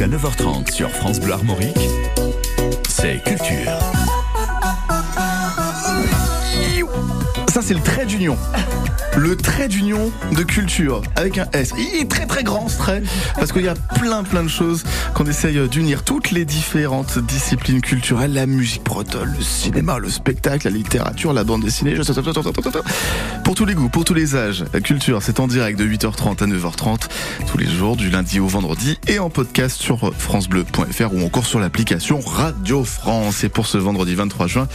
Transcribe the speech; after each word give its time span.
jusqu'à 0.00 0.16
9h30 0.16 0.72
sur 0.72 0.90
France 0.90 1.20
Bleu 1.20 1.32
Armorique, 1.32 1.76
c'est 2.88 3.22
Culture. 3.22 3.78
Ça, 7.52 7.60
c'est 7.60 7.74
le 7.74 7.80
trait 7.80 8.06
d'union. 8.06 8.36
Le 9.20 9.36
trait 9.36 9.68
d'union 9.68 10.10
de 10.34 10.42
culture 10.42 11.02
avec 11.14 11.36
un 11.36 11.46
S. 11.52 11.74
Il 11.76 12.00
est 12.00 12.10
très 12.10 12.24
très 12.24 12.42
grand 12.42 12.68
ce 12.68 12.78
trait 12.78 13.02
parce 13.34 13.52
qu'il 13.52 13.62
y 13.62 13.68
a 13.68 13.74
plein 13.74 14.22
plein 14.22 14.42
de 14.42 14.48
choses 14.48 14.82
qu'on 15.12 15.26
essaye 15.26 15.68
d'unir. 15.68 16.04
Toutes 16.04 16.30
les 16.30 16.46
différentes 16.46 17.18
disciplines 17.18 17.82
culturelles, 17.82 18.32
la 18.32 18.46
musique 18.46 18.82
bretonne, 18.82 19.34
le 19.36 19.44
cinéma, 19.44 19.98
le 19.98 20.08
spectacle, 20.08 20.66
la 20.68 20.74
littérature, 20.74 21.34
la 21.34 21.44
bande 21.44 21.62
dessinée. 21.62 21.96
Pour 23.44 23.54
tous 23.54 23.66
les 23.66 23.74
goûts, 23.74 23.90
pour 23.90 24.06
tous 24.06 24.14
les 24.14 24.36
âges, 24.36 24.64
la 24.72 24.80
culture, 24.80 25.22
c'est 25.22 25.38
en 25.38 25.48
direct 25.48 25.78
de 25.78 25.84
8h30 25.84 26.42
à 26.42 26.46
9h30 26.46 27.00
tous 27.46 27.58
les 27.58 27.66
jours 27.66 27.96
du 27.96 28.08
lundi 28.08 28.40
au 28.40 28.46
vendredi 28.46 28.98
et 29.06 29.18
en 29.18 29.28
podcast 29.28 29.82
sur 29.82 30.14
francebleu.fr 30.16 31.12
ou 31.12 31.26
encore 31.26 31.44
sur 31.44 31.60
l'application 31.60 32.20
Radio 32.20 32.84
France. 32.84 33.44
Et 33.44 33.50
pour 33.50 33.66
ce 33.66 33.76
vendredi 33.76 34.14
23 34.14 34.46
juin, 34.46 34.66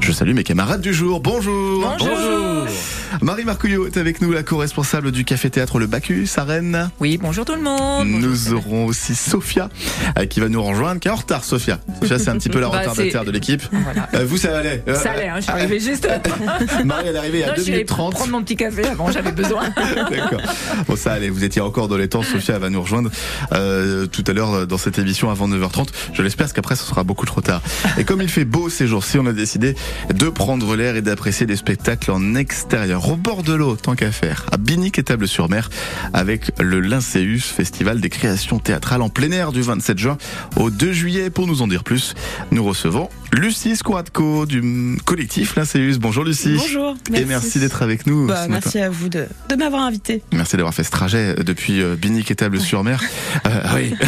je 0.00 0.10
salue 0.10 0.34
mes 0.34 0.42
camarades 0.42 0.80
du 0.80 0.92
jour. 0.92 1.20
Bonjour. 1.20 1.94
Bonjour. 1.96 2.66
Marie 3.22 3.44
Marcouillot 3.68 3.86
est 3.86 3.98
avec 3.98 4.22
nous, 4.22 4.32
la 4.32 4.42
co-responsable 4.42 5.12
du 5.12 5.26
Café 5.26 5.50
Théâtre 5.50 5.78
Le 5.78 5.86
Bacchus 5.86 6.26
à 6.36 6.44
Rennes. 6.44 6.90
Oui, 7.00 7.18
bonjour 7.20 7.44
tout 7.44 7.54
le 7.54 7.60
monde. 7.60 8.08
Nous 8.08 8.54
aurons 8.54 8.86
aussi 8.86 9.14
Sophia 9.14 9.68
euh, 10.18 10.24
qui 10.24 10.40
va 10.40 10.48
nous 10.48 10.62
rejoindre, 10.62 11.00
qui 11.00 11.08
est 11.08 11.10
en 11.10 11.16
retard, 11.16 11.44
Sophia. 11.44 11.78
Sophia, 12.00 12.18
c'est 12.18 12.30
un 12.30 12.38
petit 12.38 12.48
peu 12.48 12.60
la 12.60 12.68
Bah, 12.70 12.78
retardataire 12.78 13.26
de 13.26 13.30
l'équipe. 13.30 13.62
Voilà. 13.70 14.08
Euh, 14.14 14.24
vous, 14.24 14.38
ça 14.38 14.56
allait 14.56 14.82
euh, 14.88 14.94
Ça 14.94 15.10
allait, 15.10 15.28
hein, 15.28 15.34
je 15.36 15.42
suis 15.42 15.52
arrivée 15.52 15.80
juste. 15.80 16.08
Marie, 16.86 17.08
elle 17.08 17.16
est 17.16 17.18
arrivée 17.18 17.44
à 17.44 17.48
Non, 17.48 17.52
2 17.56 17.58
je 17.58 17.62
suis 17.64 17.72
allée 17.72 17.78
minutes 17.80 17.88
30. 17.88 18.14
prendre 18.14 18.32
mon 18.32 18.42
petit 18.42 18.56
café 18.56 18.86
avant, 18.86 19.12
j'avais 19.12 19.32
besoin. 19.32 19.64
D'accord. 20.10 20.40
Bon, 20.86 20.96
ça 20.96 21.12
allait, 21.12 21.28
vous 21.28 21.44
étiez 21.44 21.60
encore 21.60 21.88
dans 21.88 21.98
les 21.98 22.08
temps. 22.08 22.22
Sophia 22.22 22.58
va 22.58 22.70
nous 22.70 22.80
rejoindre 22.80 23.10
euh, 23.52 24.06
tout 24.06 24.24
à 24.28 24.32
l'heure 24.32 24.66
dans 24.66 24.78
cette 24.78 24.98
émission 24.98 25.30
avant 25.30 25.46
9h30. 25.46 25.88
Je 26.14 26.22
l'espère, 26.22 26.46
parce 26.46 26.54
qu'après, 26.54 26.76
ce 26.76 26.84
sera 26.84 27.04
beaucoup 27.04 27.26
trop 27.26 27.42
tard. 27.42 27.60
Et 27.98 28.04
comme 28.04 28.22
il 28.22 28.30
fait 28.30 28.46
beau 28.46 28.70
ces 28.70 28.86
jours-ci, 28.86 29.18
on 29.18 29.26
a 29.26 29.32
décidé 29.34 29.74
de 30.14 30.28
prendre 30.30 30.74
l'air 30.74 30.96
et 30.96 31.02
d'apprécier 31.02 31.44
des 31.44 31.56
spectacles 31.56 32.12
en 32.12 32.34
extérieur, 32.34 33.06
au 33.10 33.16
bord 33.16 33.42
de 33.48 33.54
l'eau, 33.54 33.76
tant 33.76 33.94
qu'à 33.94 34.12
faire, 34.12 34.44
à 34.52 34.58
Binic 34.58 34.98
et 34.98 35.02
Table-sur-Mer, 35.02 35.70
avec 36.12 36.52
le 36.60 36.80
Lyncéus, 36.80 37.40
festival 37.44 37.98
des 38.00 38.10
créations 38.10 38.58
théâtrales 38.58 39.00
en 39.00 39.08
plein 39.08 39.30
air 39.30 39.52
du 39.52 39.62
27 39.62 39.98
juin 39.98 40.18
au 40.56 40.68
2 40.70 40.92
juillet. 40.92 41.30
Pour 41.30 41.46
nous 41.46 41.62
en 41.62 41.66
dire 41.66 41.82
plus, 41.82 42.14
nous 42.52 42.62
recevons 42.62 43.08
Lucie 43.32 43.74
Squadco 43.76 44.44
du 44.44 44.98
collectif 45.06 45.56
Lyncéus. 45.56 45.98
Bonjour 45.98 46.24
Lucie. 46.24 46.56
Bonjour. 46.58 46.94
Et 47.14 47.24
merci 47.24 47.58
d'être 47.58 47.80
avec 47.82 48.06
nous. 48.06 48.26
Bah, 48.26 48.44
ce 48.44 48.48
matin. 48.50 48.60
merci 48.64 48.78
à 48.80 48.90
vous 48.90 49.08
de, 49.08 49.26
de 49.48 49.54
m'avoir 49.56 49.82
invité. 49.82 50.22
Merci 50.32 50.56
d'avoir 50.56 50.74
fait 50.74 50.84
ce 50.84 50.90
trajet 50.90 51.34
depuis 51.36 51.80
euh, 51.80 51.96
Binic 51.96 52.30
et 52.30 52.34
Table-sur-Mer. 52.34 53.02
Euh, 53.46 53.50
oui. 53.76 53.94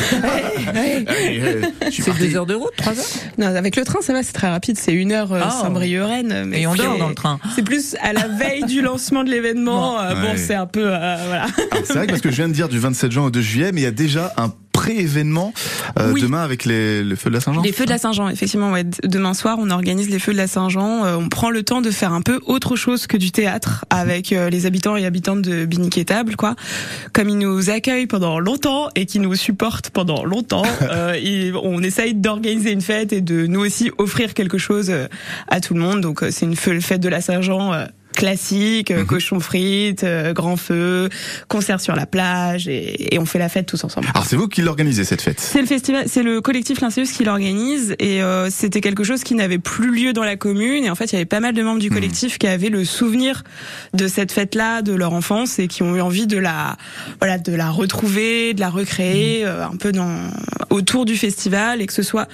Oui, 0.73 1.07
euh, 1.41 1.63
je 1.87 1.91
suis 1.91 2.03
C'est 2.03 2.19
deux 2.19 2.37
heures 2.37 2.47
de 2.47 2.55
route, 2.55 2.73
trois 2.77 2.93
heures? 2.99 3.05
Non, 3.39 3.47
avec 3.47 3.77
le 3.77 3.85
train, 3.85 4.01
ça 4.03 4.13
va, 4.13 4.23
c'est 4.23 4.33
très 4.33 4.49
rapide. 4.49 4.79
C'est 4.79 4.93
une 4.93 5.13
heure 5.13 5.33
euh, 5.33 5.41
Ah. 5.43 5.51
Saint-Brieuc-Rennes. 5.51 6.45
mais 6.47 6.61
Et 6.63 6.67
on 6.67 6.75
dort 6.75 6.99
dans 6.99 7.09
le 7.09 7.15
train. 7.15 7.39
C'est 7.55 7.63
plus 7.63 7.97
à 8.03 8.13
la 8.13 8.29
veille 8.29 8.65
du 8.65 8.83
lancement 8.83 9.25
de 9.25 9.30
l'événement. 9.31 10.01
euh, 10.01 10.15
Ouais. 10.15 10.21
Bon, 10.23 10.29
c'est 10.37 10.55
un 10.55 10.67
peu, 10.67 10.85
euh, 10.87 11.17
voilà. 11.27 11.43
Alors, 11.45 11.85
C'est 11.85 11.95
vrai 11.95 12.07
que 12.07 12.11
parce 12.13 12.23
que 12.23 12.31
je 12.31 12.37
viens 12.37 12.49
de 12.49 12.53
dire 12.55 12.69
du 12.69 12.79
27 12.79 13.11
juin 13.13 13.25
au 13.25 13.31
2 13.31 13.41
juillet, 13.41 13.71
mais 13.73 13.81
il 13.81 13.85
y 13.85 13.87
a 13.87 13.91
déjà 13.93 14.33
un 14.37 14.53
pré-événement 14.73 15.53
euh, 15.99 16.13
Oui. 16.13 16.23
demain 16.23 16.43
avec 16.43 16.65
les, 16.65 17.03
le 17.03 17.15
feu 17.17 17.29
de 17.29 17.35
la 17.35 17.41
Saint-Jean. 17.41 17.61
Les 17.63 17.73
feux 17.73 17.85
de 17.85 17.91
la 17.91 17.99
Saint-Jean, 17.99 18.29
effectivement. 18.31 18.73
Ouais. 18.73 18.85
Demain 19.05 19.35
soir, 19.35 19.59
on 19.61 19.69
organise 19.71 20.09
les 20.09 20.19
feux 20.19 20.33
de 20.33 20.39
la 20.39 20.47
Saint-Jean. 20.47 21.05
Euh, 21.05 21.17
on 21.17 21.29
prend 21.29 21.51
le 21.51 21.63
temps 21.63 21.81
de 21.83 21.91
faire 21.91 22.13
un 22.15 22.23
peu 22.23 22.41
autre 22.47 22.77
chose 22.77 23.07
que 23.07 23.17
du 23.19 23.31
théâtre 23.31 23.85
avec 23.91 24.33
euh, 24.33 24.49
les 24.49 24.65
habitants 24.67 24.97
et 24.97 25.05
habitantes 25.05 25.43
de 25.43 25.67
Binic 25.67 25.99
et 25.99 26.05
Table, 26.07 26.35
quoi. 26.37 26.55
Comme 27.13 27.29
ils 27.29 27.37
nous 27.39 27.69
accueillent 27.69 28.07
pendant 28.07 28.39
longtemps 28.41 28.89
et 28.97 29.05
qu'ils 29.07 29.21
nous 29.23 29.35
supportent 29.35 29.91
pendant 29.91 30.25
longtemps, 30.25 30.63
et 31.23 31.53
on 31.63 31.83
essaye 31.83 32.15
d'organiser 32.15 32.71
une 32.73 32.81
fête 32.81 33.13
et 33.13 33.21
de 33.21 33.47
nous 33.47 33.61
aussi 33.61 33.91
offrir 33.99 34.33
quelque 34.35 34.57
chose 34.59 34.91
à 35.49 35.61
tout 35.61 35.75
le 35.75 35.81
monde. 35.81 36.01
Donc 36.01 36.25
c'est 36.31 36.47
une 36.47 36.57
feu- 36.57 36.81
fête 36.81 37.01
de 37.03 37.09
la 37.09 37.21
Saint-Jean. 37.21 37.87
Classique, 38.21 38.91
euh, 38.91 39.05
cochon 39.05 39.41
frites, 39.41 40.05
euh, 40.05 40.33
grand 40.33 40.57
feu, 40.57 41.09
concert 41.49 41.81
sur 41.81 41.97
la 41.97 42.07
plage 42.07 42.69
et, 42.69 43.15
et 43.15 43.19
on 43.19 43.25
fait 43.25 43.39
la 43.39 43.49
fête 43.49 43.67
tous 43.67 43.83
ensemble. 43.83 44.09
Alors 44.15 44.25
c'est 44.27 44.37
vous 44.37 44.49
qui 44.49 44.63
l'organisez 44.63 45.05
cette 45.05 45.23
fête? 45.23 45.41
C'est 45.41 45.61
le 45.61 45.67
festival, 45.67 46.05
c'est 46.07 46.23
le 46.23 46.41
collectif 46.41 46.81
Lyncéus 46.81 47.13
qui 47.13 47.25
l'organise 47.25 47.95
et 47.99 48.23
euh, 48.23 48.49
c'était 48.51 48.81
quelque 48.81 49.05
chose 49.05 49.25
qui 49.25 49.35
n'avait 49.35 49.59
plus 49.59 49.91
lieu 49.91 50.13
dans 50.13 50.25
la 50.25 50.37
commune 50.37 50.85
et 50.85 50.91
en 50.91 50.95
fait 50.95 51.07
il 51.07 51.13
y 51.15 51.17
avait 51.17 51.25
pas 51.25 51.41
mal 51.41 51.55
de 51.55 51.63
membres 51.63 51.81
du 51.81 51.91
collectif 51.91 52.39
qui 52.39 52.47
avaient 52.47 52.69
le 52.69 52.85
souvenir 52.85 53.43
de 53.95 54.07
cette 54.07 54.33
fête-là 54.33 54.83
de 54.83 54.93
leur 54.93 55.13
enfance 55.13 55.59
et 55.59 55.69
qui 55.69 55.83
ont 55.83 55.97
eu 55.97 56.01
envie 56.01 56.27
de 56.27 56.39
la 56.39 56.77
voilà 57.21 57.39
de 57.39 57.55
la 57.55 57.71
retrouver, 57.71 58.55
de 58.55 58.61
la 58.61 58.71
recréer 58.71 59.45
euh, 59.47 59.65
un 59.65 59.77
peu 59.77 59.93
dans 59.93 60.31
autour 60.71 61.05
du 61.05 61.17
festival 61.17 61.81
et 61.81 61.87
que 61.87 61.93
ce 61.93 62.03
soit 62.03 62.29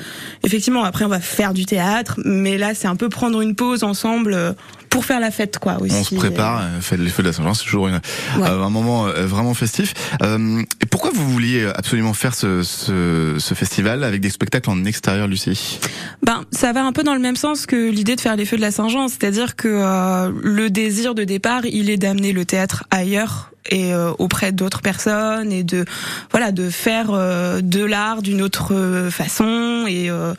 effectivement 0.44 0.84
après 0.84 1.04
on 1.04 1.08
va 1.08 1.20
faire 1.20 1.54
du 1.54 1.64
théâtre 1.64 2.18
mais 2.24 2.58
là 2.58 2.74
c'est 2.74 2.88
un 2.88 2.96
peu 2.96 3.08
prendre 3.08 3.40
une 3.40 3.54
pause 3.54 3.84
ensemble 3.84 4.34
euh, 4.34 4.52
pour 4.90 5.04
faire 5.04 5.20
la 5.20 5.30
fête 5.30 5.58
quoi 5.58 5.75
aussi. 5.80 5.94
On 5.94 6.04
se 6.04 6.14
prépare, 6.14 6.60
euh, 6.62 6.80
fait 6.80 6.96
les 6.96 7.08
feux 7.10 7.22
de 7.22 7.28
la 7.28 7.32
Saint-Jean, 7.32 7.54
c'est 7.54 7.64
toujours 7.64 7.88
une- 7.88 7.94
Ouais. 8.38 8.48
euh, 8.48 8.62
un 8.64 8.70
moment 8.70 9.06
euh, 9.06 9.26
vraiment 9.26 9.54
festif. 9.54 9.94
Euh, 10.22 10.62
et 10.82 10.86
pourquoi 10.86 11.10
vous 11.14 11.28
vouliez 11.30 11.70
absolument 11.74 12.12
faire 12.14 12.34
ce, 12.34 12.62
ce, 12.62 13.36
ce 13.38 13.54
festival 13.54 14.04
avec 14.04 14.20
des 14.20 14.30
spectacles 14.30 14.70
en 14.70 14.84
extérieur, 14.84 15.26
Lucie? 15.28 15.78
Ben, 16.24 16.42
ça 16.50 16.72
va 16.72 16.84
un 16.84 16.92
peu 16.92 17.02
dans 17.02 17.14
le 17.14 17.20
même 17.20 17.36
sens 17.36 17.66
que 17.66 17.90
l'idée 17.90 18.16
de 18.16 18.20
faire 18.20 18.36
les 18.36 18.44
feux 18.46 18.56
de 18.56 18.62
la 18.62 18.70
Saint-Jean, 18.70 19.08
c'est-à-dire 19.08 19.56
que 19.56 20.30
le 20.42 20.70
désir 20.70 21.14
de 21.14 21.24
départ, 21.24 21.64
il 21.66 21.90
est 21.90 21.96
d'amener 21.96 22.32
le 22.32 22.44
théâtre 22.44 22.84
ailleurs 22.90 23.50
et 23.70 23.92
euh, 23.94 24.10
auprès 24.18 24.52
d'autres 24.52 24.80
personnes 24.80 25.52
et 25.52 25.62
de 25.64 25.84
voilà 26.30 26.52
de 26.52 26.70
faire 26.70 27.08
euh, 27.10 27.60
de 27.60 27.84
l'art 27.84 28.22
d'une 28.22 28.42
autre 28.42 29.08
façon 29.10 29.84
et 29.88 30.10
euh, 30.10 30.34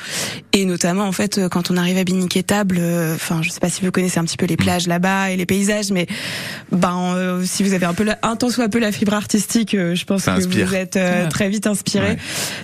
et 0.53 0.65
notamment 0.65 1.05
en 1.05 1.11
fait 1.11 1.39
quand 1.49 1.71
on 1.71 1.77
arrive 1.77 1.97
à 1.97 2.03
Binic 2.03 2.35
et 2.37 2.43
Table 2.43 2.77
euh, 2.79 3.15
enfin 3.15 3.41
je 3.43 3.49
sais 3.49 3.59
pas 3.59 3.69
si 3.69 3.83
vous 3.85 3.91
connaissez 3.91 4.19
un 4.19 4.23
petit 4.25 4.37
peu 4.37 4.45
les 4.45 4.57
plages 4.57 4.87
là-bas 4.87 5.31
et 5.31 5.37
les 5.37 5.45
paysages 5.45 5.91
mais 5.91 6.07
ben 6.71 7.13
euh, 7.15 7.43
si 7.45 7.63
vous 7.63 7.73
avez 7.73 7.85
un 7.85 7.93
peu 7.93 8.03
la, 8.03 8.17
un 8.23 8.35
tant 8.35 8.49
soit 8.49 8.69
peu 8.69 8.79
la 8.79 8.91
fibre 8.91 9.13
artistique 9.13 9.73
euh, 9.75 9.95
je 9.95 10.05
pense 10.05 10.23
Ça 10.23 10.33
que 10.33 10.39
inspire. 10.39 10.67
vous 10.67 10.75
êtes 10.75 10.95
euh, 10.95 11.23
Ouais. 11.23 11.29
très 11.29 11.49
vite 11.49 11.67
inspiré 11.67 12.09
Ouais. 12.11 12.17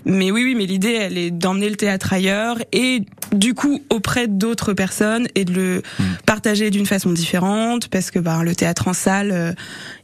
mais 0.06 0.32
oui, 0.32 0.44
oui, 0.44 0.54
mais 0.56 0.66
l'idée, 0.66 0.94
elle 0.94 1.18
est 1.18 1.32
d'emmener 1.32 1.70
le 1.70 1.76
théâtre 1.76 2.14
ailleurs 2.14 2.58
et 2.72 3.02
du 3.34 3.54
coup 3.54 3.82
auprès 3.90 4.28
d'autres 4.28 4.74
personnes 4.74 5.28
et 5.36 5.44
de 5.46 5.54
le 5.54 5.82
Mm. 6.00 6.04
partager 6.26 6.70
d'une 6.70 6.86
façon 6.86 7.12
différente 7.12 7.88
parce 7.88 8.10
que 8.12 8.20
ben 8.20 8.42
le 8.44 8.56
théâtre 8.56 8.88
en 8.88 8.94
salle, 8.94 9.32
euh, 9.32 9.54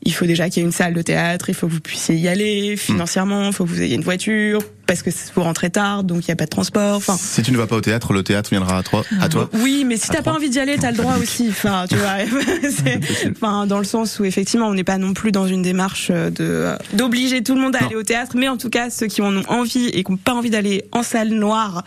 il 0.04 0.14
faut 0.14 0.26
déjà 0.26 0.50
qu'il 0.50 0.62
y 0.62 0.64
ait 0.64 0.68
une 0.68 0.72
salle 0.74 0.94
de 0.94 1.02
théâtre, 1.02 1.50
il 1.50 1.56
faut 1.56 1.68
que 1.68 1.74
vous 1.74 1.82
puissiez 1.82 2.16
y 2.16 2.28
aller 2.28 2.78
financièrement, 2.78 3.48
il 3.48 3.54
faut 3.54 3.66
que 3.66 3.70
vous 3.70 3.82
ayez 3.82 3.96
une 3.96 4.02
voiture 4.04 4.62
parce 4.88 5.04
que 5.04 5.12
vous 5.36 5.44
rentrez 5.44 5.70
tard, 5.70 6.04
donc 6.04 6.26
il 6.26 6.30
y 6.30 6.32
a 6.32 6.36
pas 6.36 6.46
de 6.46 6.50
transport. 6.50 6.96
Enfin, 6.96 7.16
Si 7.16 7.44
tu 7.44 7.52
ne 7.52 7.58
vas 7.58 7.68
pas 7.68 7.76
au 7.76 7.82
théâtre, 7.82 8.12
le 8.12 8.24
théâtre 8.24 8.50
viendra 8.50 8.80
à 8.80 8.84
toi. 8.84 9.04
À 9.22 9.30
toi. 9.30 9.48
oui, 9.54 9.84
mais 9.86 9.98
si 9.98 10.08
t'as 10.10 10.24
pas 10.24 10.32
envie 10.34 10.50
d'y 10.50 10.60
aller, 10.60 10.78
t'as 10.78 10.90
le 10.90 10.98
droit 10.98 11.18
aussi. 11.22 11.48
Enfin, 11.50 11.86
tu 11.88 11.96
vois, 11.96 12.16
enfin, 13.32 13.68
dans 13.68 13.78
le 13.78 13.84
sens 13.84 14.20
où 14.20 14.26
effectivement, 14.26 14.68
on 14.68 14.74
n'est 14.74 14.84
pas 14.84 14.98
non 14.98 15.14
plus 15.14 15.32
dans 15.32 15.48
une 15.48 15.62
démarche 15.62 16.10
de 16.12 16.72
d'obliger 16.94 17.44
tout 17.44 17.54
le 17.56 17.62
monde 17.62 17.76
à 17.76 17.81
Non. 17.81 17.88
aller 17.88 17.96
au 17.98 18.04
théâtre, 18.04 18.31
mais 18.36 18.48
en 18.48 18.58
tout 18.58 18.70
cas, 18.72 18.90
ceux 18.90 19.08
qui 19.08 19.22
en 19.22 19.36
ont 19.36 19.44
envie 19.48 19.88
et 19.90 20.04
qui 20.04 20.12
n'ont 20.12 20.18
pas 20.18 20.34
envie 20.34 20.50
d'aller 20.50 20.86
en 20.92 21.04
salle 21.04 21.30
noire 21.30 21.84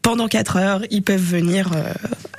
pendant 0.00 0.28
4 0.28 0.56
heures, 0.56 0.82
ils 0.90 1.02
peuvent 1.02 1.20
venir 1.20 1.70
euh, 1.74 1.92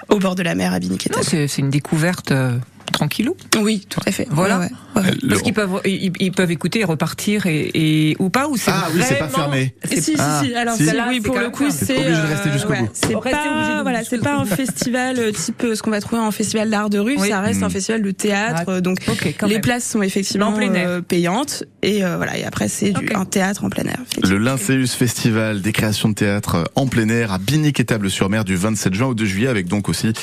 au 0.10 0.18
bord 0.20 0.34
de 0.36 0.42
la 0.42 0.56
mer 0.56 0.74
à 0.74 0.80
Biniquet. 0.80 1.12
C'est 1.22 1.48
c'est 1.48 1.62
une 1.62 1.70
découverte 1.70 2.32
euh, 2.32 2.58
tranquillou. 2.92 3.36
Oui, 3.60 3.86
tout 3.90 4.00
à 4.06 4.12
fait. 4.12 4.28
Voilà. 4.30 4.60
Ouais, 4.60 4.70
ouais, 4.96 5.02
ouais. 5.04 5.12
Le- 5.22 5.30
Parce 5.30 5.42
qu'ils 5.42 5.54
peuvent, 5.54 5.82
ils, 5.86 6.12
ils 6.20 6.32
peuvent 6.32 6.52
écouter 6.52 6.80
et 6.82 6.84
repartir 6.84 7.46
et, 7.46 7.70
et 7.74 8.16
ou 8.20 8.30
pas, 8.30 8.48
ou 8.48 8.58
c'est 8.58 8.72
Ah 8.74 8.88
oui, 8.94 9.02
c'est 9.08 9.16
pas 9.20 9.28
vraiment- 9.28 9.52
fermé. 9.52 9.76
Si, 9.90 10.02
si, 10.02 10.16
Ah, 10.18 10.42
si. 10.44 10.54
Alors, 10.56 10.76
si. 10.76 10.86
Là, 10.86 11.06
oui, 11.10 11.16
c'est 11.22 11.28
pour 11.28 11.38
le 11.40 11.50
coup, 11.50 11.66
c'est 11.70 11.98
obligé 11.98 12.10
de 12.22 12.28
rester 12.28 12.52
jusqu'au 12.52 12.74
bout. 12.74 12.90
C'est 12.94 13.14
pas, 13.14 13.82
voilà, 13.84 14.04
c'est 14.04 14.18
pas 14.22 14.36
un 14.36 14.46
festival 14.46 15.20
euh, 15.20 15.32
type 15.32 15.64
euh, 15.64 15.76
ce 15.76 15.82
qu'on 15.84 15.92
va 15.92 16.02
trouver 16.02 16.22
en 16.22 16.32
festival 16.32 16.70
d'art 16.70 16.90
de 16.90 17.00
rue. 17.00 17.16
Oui. 17.20 17.30
Ça 17.30 17.42
reste 17.42 17.64
un 17.64 17.70
festival 17.70 18.02
de 18.02 18.12
théâtre. 18.12 18.64
Ah, 18.68 18.72
euh, 18.72 18.82
donc, 18.82 19.00
les 19.44 19.48
même. 19.54 19.62
places 19.62 19.86
sont 19.88 20.02
effectivement 20.02 20.48
En 20.48 20.54
plein 20.54 20.74
air. 20.74 20.88
euh, 20.90 21.02
payantes 21.02 21.64
et 21.84 22.04
euh, 22.04 22.18
voilà. 22.18 22.38
Et 22.38 22.44
après, 22.46 22.68
c'est 22.68 22.94
un 23.16 23.26
théâtre 23.26 23.64
en 23.64 23.70
plein 23.70 23.84
air. 23.86 23.98
Le 24.24 24.38
Lyncéus 24.38 24.94
Festival 24.94 25.62
des 25.62 25.72
créations 25.72 26.10
de 26.10 26.14
théâtre 26.16 26.56
euh, 26.56 26.64
en 26.76 26.88
plein 26.88 27.10
air 27.10 27.32
à 27.32 27.38
Binic 27.38 27.80
et 27.80 27.86
Table-sur-Mer 27.86 28.44
du 28.46 28.56
27 28.56 28.94
juin 28.94 29.08
au 29.08 29.14
2 29.14 29.26
juillet 29.26 29.48
avec 29.48 29.68
donc 29.68 29.90
aussi 29.90 30.14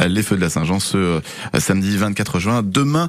euh, 0.00 0.08
les 0.08 0.22
Feux 0.22 0.36
de 0.36 0.40
la 0.40 0.50
Saint-Jean 0.50 0.80
ce 0.80 0.96
euh, 0.96 1.20
samedi 1.58 1.96
24 1.96 2.13
juin. 2.38 2.62
Demain, 2.64 3.08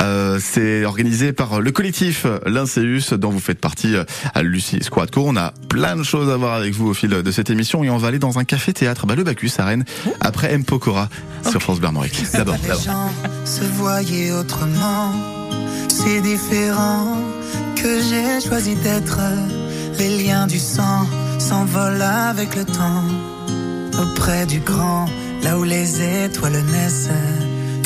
euh, 0.00 0.38
c'est 0.42 0.84
organisé 0.84 1.32
par 1.32 1.60
le 1.60 1.70
collectif 1.72 2.26
Lyncéus 2.46 3.12
dont 3.12 3.30
vous 3.30 3.40
faites 3.40 3.60
partie 3.60 3.96
euh, 3.96 4.04
à 4.34 4.42
Lucie 4.42 4.82
Squadco. 4.82 5.24
On 5.26 5.36
a 5.36 5.52
plein 5.68 5.96
de 5.96 6.02
choses 6.02 6.30
à 6.30 6.36
voir 6.36 6.54
avec 6.54 6.74
vous 6.74 6.88
au 6.88 6.94
fil 6.94 7.10
de 7.10 7.30
cette 7.30 7.50
émission 7.50 7.84
et 7.84 7.90
on 7.90 7.96
va 7.96 8.08
aller 8.08 8.18
dans 8.18 8.38
un 8.38 8.44
café-théâtre, 8.44 9.06
bah, 9.06 9.14
le 9.14 9.24
Bacchus 9.24 9.52
à 9.58 9.64
Rennes, 9.64 9.84
après 10.20 10.52
M. 10.52 10.64
Pokora 10.64 11.08
sur 11.48 11.62
France 11.62 11.80
Bleu. 11.80 11.86
D'abord, 12.32 12.56
les 12.62 12.68
gens 12.68 13.10
se 13.44 13.62
voyaient 13.62 14.32
autrement. 14.32 15.12
C'est 15.88 16.20
différent 16.20 17.16
que 17.76 18.00
j'ai 18.02 18.46
choisi 18.46 18.74
d'être. 18.76 19.20
Les 19.98 20.24
liens 20.24 20.46
du 20.46 20.58
sang 20.58 21.06
s'envolent 21.38 22.02
avec 22.02 22.54
le 22.56 22.64
temps. 22.64 23.04
Auprès 24.02 24.44
du 24.46 24.60
grand, 24.60 25.06
là 25.42 25.58
où 25.58 25.64
les 25.64 26.24
étoiles 26.24 26.62
naissent. 26.72 27.08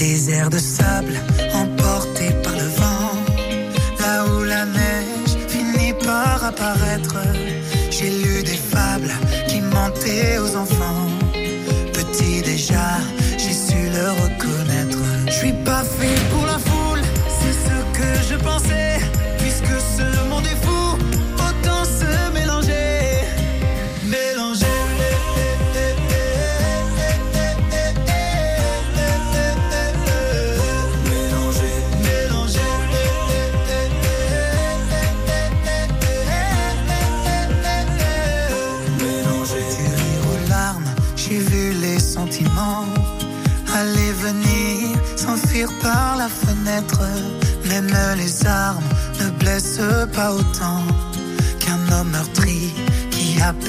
Airs 0.03 0.49
de 0.49 0.59
sable 0.59 1.13
emportés 1.53 2.33
par 2.43 2.55
le 2.55 2.69
vent. 2.79 3.13
Là 3.99 4.25
où 4.25 4.45
la 4.45 4.65
neige 4.65 5.37
finit 5.47 5.93
par 5.93 6.43
apparaître. 6.43 7.17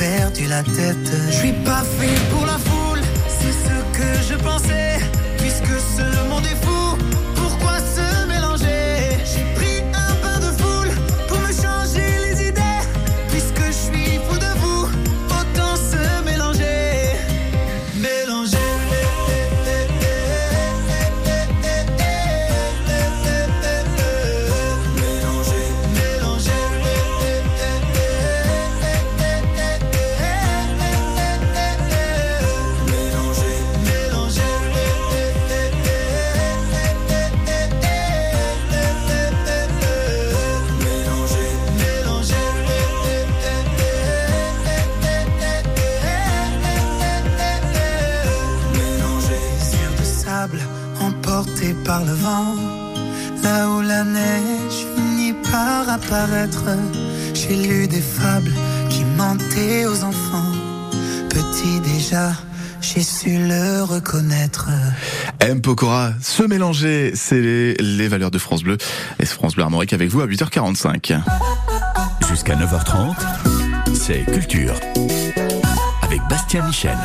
Perdu 0.01 0.47
la 0.47 0.63
tête. 0.63 1.11
Je 1.27 1.35
suis 1.41 1.53
pas 1.63 1.83
fait 1.83 2.19
pour 2.31 2.45
la 2.47 2.57
J'ai 57.33 57.55
lu 57.55 57.87
des 57.87 57.99
fables 57.99 58.51
qui 58.89 59.03
mentaient 59.17 59.87
aux 59.87 60.03
enfants. 60.03 60.51
Petit 61.29 61.79
déjà, 61.79 62.33
j'ai 62.79 63.01
su 63.01 63.39
le 63.47 63.81
reconnaître. 63.83 64.69
M. 65.39 65.61
Pokora, 65.61 66.11
se 66.21 66.43
mélanger, 66.43 67.13
c'est 67.15 67.41
les, 67.41 67.73
les 67.73 68.07
valeurs 68.07 68.29
de 68.29 68.37
France 68.37 68.61
Bleu. 68.61 68.77
Et 69.17 69.25
France 69.25 69.55
Bleu 69.55 69.63
Armorique 69.63 69.93
avec 69.93 70.09
vous 70.09 70.21
à 70.21 70.27
8h45. 70.27 71.21
Jusqu'à 72.29 72.55
9h30, 72.55 73.15
c'est 73.95 74.23
Culture. 74.31 74.75
Avec 76.03 76.21
Bastien 76.29 76.63
Michel. 76.67 76.97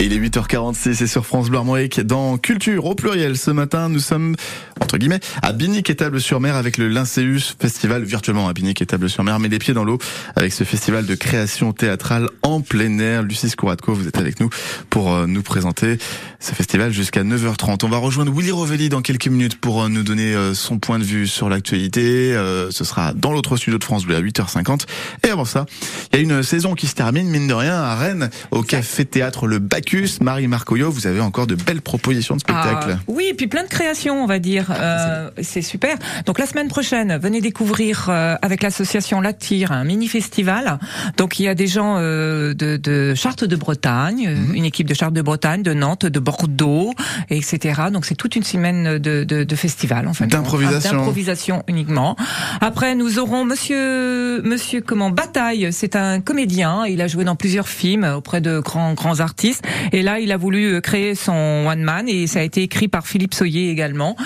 Et 0.00 0.04
il 0.04 0.12
est 0.12 0.18
8h46 0.18 1.02
et 1.02 1.06
sur 1.08 1.26
France 1.26 1.48
Bleu 1.48 1.58
Armorique 1.58 2.00
dans 2.00 2.38
Culture 2.38 2.84
au 2.84 2.94
pluriel. 2.94 3.36
Ce 3.36 3.50
matin, 3.50 3.88
nous 3.88 3.98
sommes, 3.98 4.36
entre 4.80 4.98
guillemets, 4.98 5.20
à 5.42 5.52
Binic 5.52 5.90
et 5.90 5.96
Table-sur-Mer 5.96 6.56
avec 6.56 6.78
le 6.78 6.88
Lyncéus 6.88 7.56
Festival, 7.60 8.04
virtuellement 8.04 8.48
à 8.48 8.52
Binic 8.52 8.82
et 8.82 8.86
Table-sur-Mer, 8.86 9.38
mais 9.38 9.48
les 9.48 9.58
pieds 9.58 9.74
dans 9.74 9.84
l'eau 9.84 9.98
avec 10.36 10.52
ce 10.52 10.64
festival 10.64 11.06
de 11.06 11.14
création 11.14 11.72
théâtrale 11.72 12.28
en 12.42 12.60
plein 12.60 12.98
air. 12.98 13.22
Lucie 13.22 13.50
Skouratko, 13.50 13.94
vous 13.94 14.08
êtes 14.08 14.18
avec 14.18 14.40
nous 14.40 14.50
pour 14.90 15.12
euh, 15.12 15.26
nous 15.26 15.42
présenter 15.42 15.98
ce 16.40 16.54
festival 16.54 16.92
jusqu'à 16.92 17.22
9h30. 17.22 17.84
On 17.84 17.88
va 17.88 17.98
rejoindre 17.98 18.32
Willy 18.32 18.50
Rovelli 18.50 18.88
dans 18.88 19.02
quelques 19.02 19.28
minutes 19.28 19.60
pour 19.60 19.82
euh, 19.82 19.88
nous 19.88 20.02
donner 20.02 20.34
euh, 20.34 20.54
son 20.54 20.78
point 20.78 20.98
de 20.98 21.04
vue 21.04 21.26
sur 21.26 21.48
l'actualité. 21.48 22.32
Ce 22.70 22.84
sera 22.84 23.12
dans 23.12 23.32
l'autre 23.32 23.56
studio 23.56 23.78
de 23.78 23.84
France 23.84 24.04
Bleu 24.04 24.16
à 24.16 24.20
8h50. 24.20 24.86
Et 25.26 25.30
avant 25.30 25.44
ça, 25.44 25.66
il 26.12 26.16
y 26.16 26.18
a 26.20 26.22
une 26.22 26.42
saison 26.42 26.74
qui 26.74 26.86
se 26.86 26.94
termine, 26.94 27.28
mine 27.28 27.46
de 27.46 27.54
rien, 27.54 27.74
à 27.74 27.96
Rennes, 27.96 28.30
au 28.50 28.62
Café 28.62 29.04
Théâtre 29.04 29.46
Le 29.46 29.58
Bacchus. 29.58 30.18
Marie 30.20 30.46
Marcoyo, 30.46 30.90
vous 30.90 31.06
avez 31.06 31.20
encore 31.20 31.46
de 31.46 31.54
belles 31.54 31.82
propositions 31.82 32.36
de 32.36 32.40
spectacles. 32.40 32.98
Ah, 32.98 33.04
oui, 33.08 33.26
et 33.30 33.34
puis 33.34 33.46
plein 33.46 33.64
de 33.64 33.68
créations, 33.68 34.22
on 34.22 34.26
va 34.26 34.38
dire. 34.38 34.67
Euh, 34.70 35.30
c'est 35.42 35.62
super. 35.62 35.96
Donc 36.26 36.38
la 36.38 36.46
semaine 36.46 36.68
prochaine, 36.68 37.16
venez 37.18 37.40
découvrir 37.40 38.06
euh, 38.08 38.36
avec 38.42 38.62
l'association 38.62 39.20
La 39.20 39.32
Tire 39.32 39.72
un 39.72 39.84
mini 39.84 40.08
festival. 40.08 40.78
Donc 41.16 41.38
il 41.38 41.44
y 41.44 41.48
a 41.48 41.54
des 41.54 41.66
gens 41.66 41.96
euh, 41.98 42.54
de, 42.54 42.76
de 42.76 43.14
Chartres 43.14 43.46
de 43.46 43.56
Bretagne, 43.56 44.26
euh, 44.28 44.34
Mhm. 44.38 44.54
une 44.54 44.64
équipe 44.64 44.86
de 44.86 44.94
Chartres 44.94 45.14
de 45.14 45.22
Bretagne, 45.22 45.62
de 45.62 45.72
Nantes, 45.74 46.06
de 46.06 46.20
Bordeaux, 46.20 46.92
etc. 47.30 47.82
Donc 47.92 48.04
c'est 48.04 48.14
toute 48.14 48.36
une 48.36 48.42
semaine 48.44 48.98
de, 48.98 49.24
de, 49.24 49.44
de 49.44 49.56
festival, 49.56 50.06
en 50.08 50.14
fait. 50.14 50.26
D'improvisation. 50.26 50.92
D'improvisation 50.98 51.62
uniquement. 51.68 52.16
Après, 52.60 52.94
nous 52.94 53.18
aurons 53.18 53.44
Monsieur 53.44 54.42
Monsieur 54.42 54.80
comment 54.80 55.10
Bataille. 55.10 55.68
C'est 55.72 55.96
un 55.96 56.20
comédien. 56.20 56.84
Il 56.86 57.00
a 57.00 57.08
joué 57.08 57.24
dans 57.24 57.36
plusieurs 57.36 57.68
films 57.68 58.04
auprès 58.04 58.40
de 58.40 58.60
grands 58.60 58.94
grands 58.94 59.20
artistes. 59.20 59.64
Et 59.92 60.02
là, 60.02 60.20
il 60.20 60.32
a 60.32 60.36
voulu 60.36 60.74
euh, 60.74 60.80
créer 60.80 61.14
son 61.14 61.64
one 61.66 61.82
man 61.82 62.08
et 62.08 62.26
ça 62.26 62.40
a 62.40 62.42
été 62.42 62.62
écrit 62.62 62.88
par 62.88 63.06
Philippe 63.06 63.34
Soyer 63.34 63.70
également. 63.70 64.16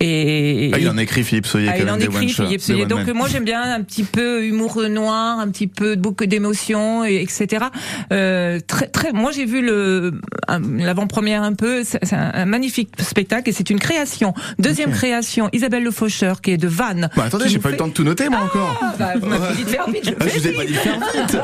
Et 0.00 0.70
Ah, 0.74 0.78
il 0.78 0.88
en 0.88 0.96
écrit 0.98 1.22
Philippe 1.24 1.46
Soyer 1.46 1.68
ah, 1.72 1.78
il 1.78 1.88
en 1.90 1.98
écrit 1.98 2.28
Philippe 2.28 2.60
Soyer. 2.60 2.86
Donc 2.86 3.06
moi 3.14 3.28
j'aime 3.28 3.44
bien 3.44 3.62
un 3.62 3.82
petit 3.82 4.04
peu 4.04 4.44
humour 4.44 4.82
noir, 4.88 5.38
un 5.38 5.48
petit 5.48 5.66
peu 5.66 5.96
beaucoup 5.96 6.26
d'émotions, 6.26 7.04
et 7.04 7.16
etc. 7.22 7.66
Euh, 8.12 8.60
très 8.66 8.86
très. 8.88 9.12
Moi 9.12 9.32
j'ai 9.32 9.44
vu 9.44 9.60
le 9.62 10.20
l'avant-première 10.48 11.42
un 11.42 11.52
peu. 11.54 11.82
C'est 11.84 12.12
un, 12.12 12.30
un 12.34 12.44
magnifique 12.46 12.90
spectacle 13.00 13.48
et 13.50 13.52
c'est 13.52 13.70
une 13.70 13.78
création. 13.80 14.34
Deuxième 14.58 14.90
création, 14.92 15.48
Isabelle 15.52 15.82
Le 15.84 15.90
Faucheur 15.90 16.40
qui 16.40 16.50
est 16.52 16.56
de 16.58 16.68
Vannes. 16.68 17.10
Bah, 17.16 17.24
attendez, 17.26 17.48
j'ai 17.48 17.58
pas 17.58 17.68
eu 17.68 17.72
fait- 17.72 17.76
le 17.76 17.76
temps 17.78 17.88
de 17.88 17.92
tout 17.92 18.04
noter 18.04 18.28
moi 18.28 18.40
encore. 18.44 18.78
Ah, 18.82 18.94
bah, 18.98 19.12
vous 19.20 19.26
m'avez 19.26 19.54
dit 19.56 19.64
de 19.64 19.68
faire 19.68 19.88
vite. 19.90 20.04
Je 20.04 20.10
Ah, 20.20 20.24
je 20.32 20.38
vous 20.38 20.46
ai 20.48 20.52
pas 20.52 20.64
dit 20.64 20.72
de 20.72 20.78
faire 20.78 20.98
vite. 20.98 21.38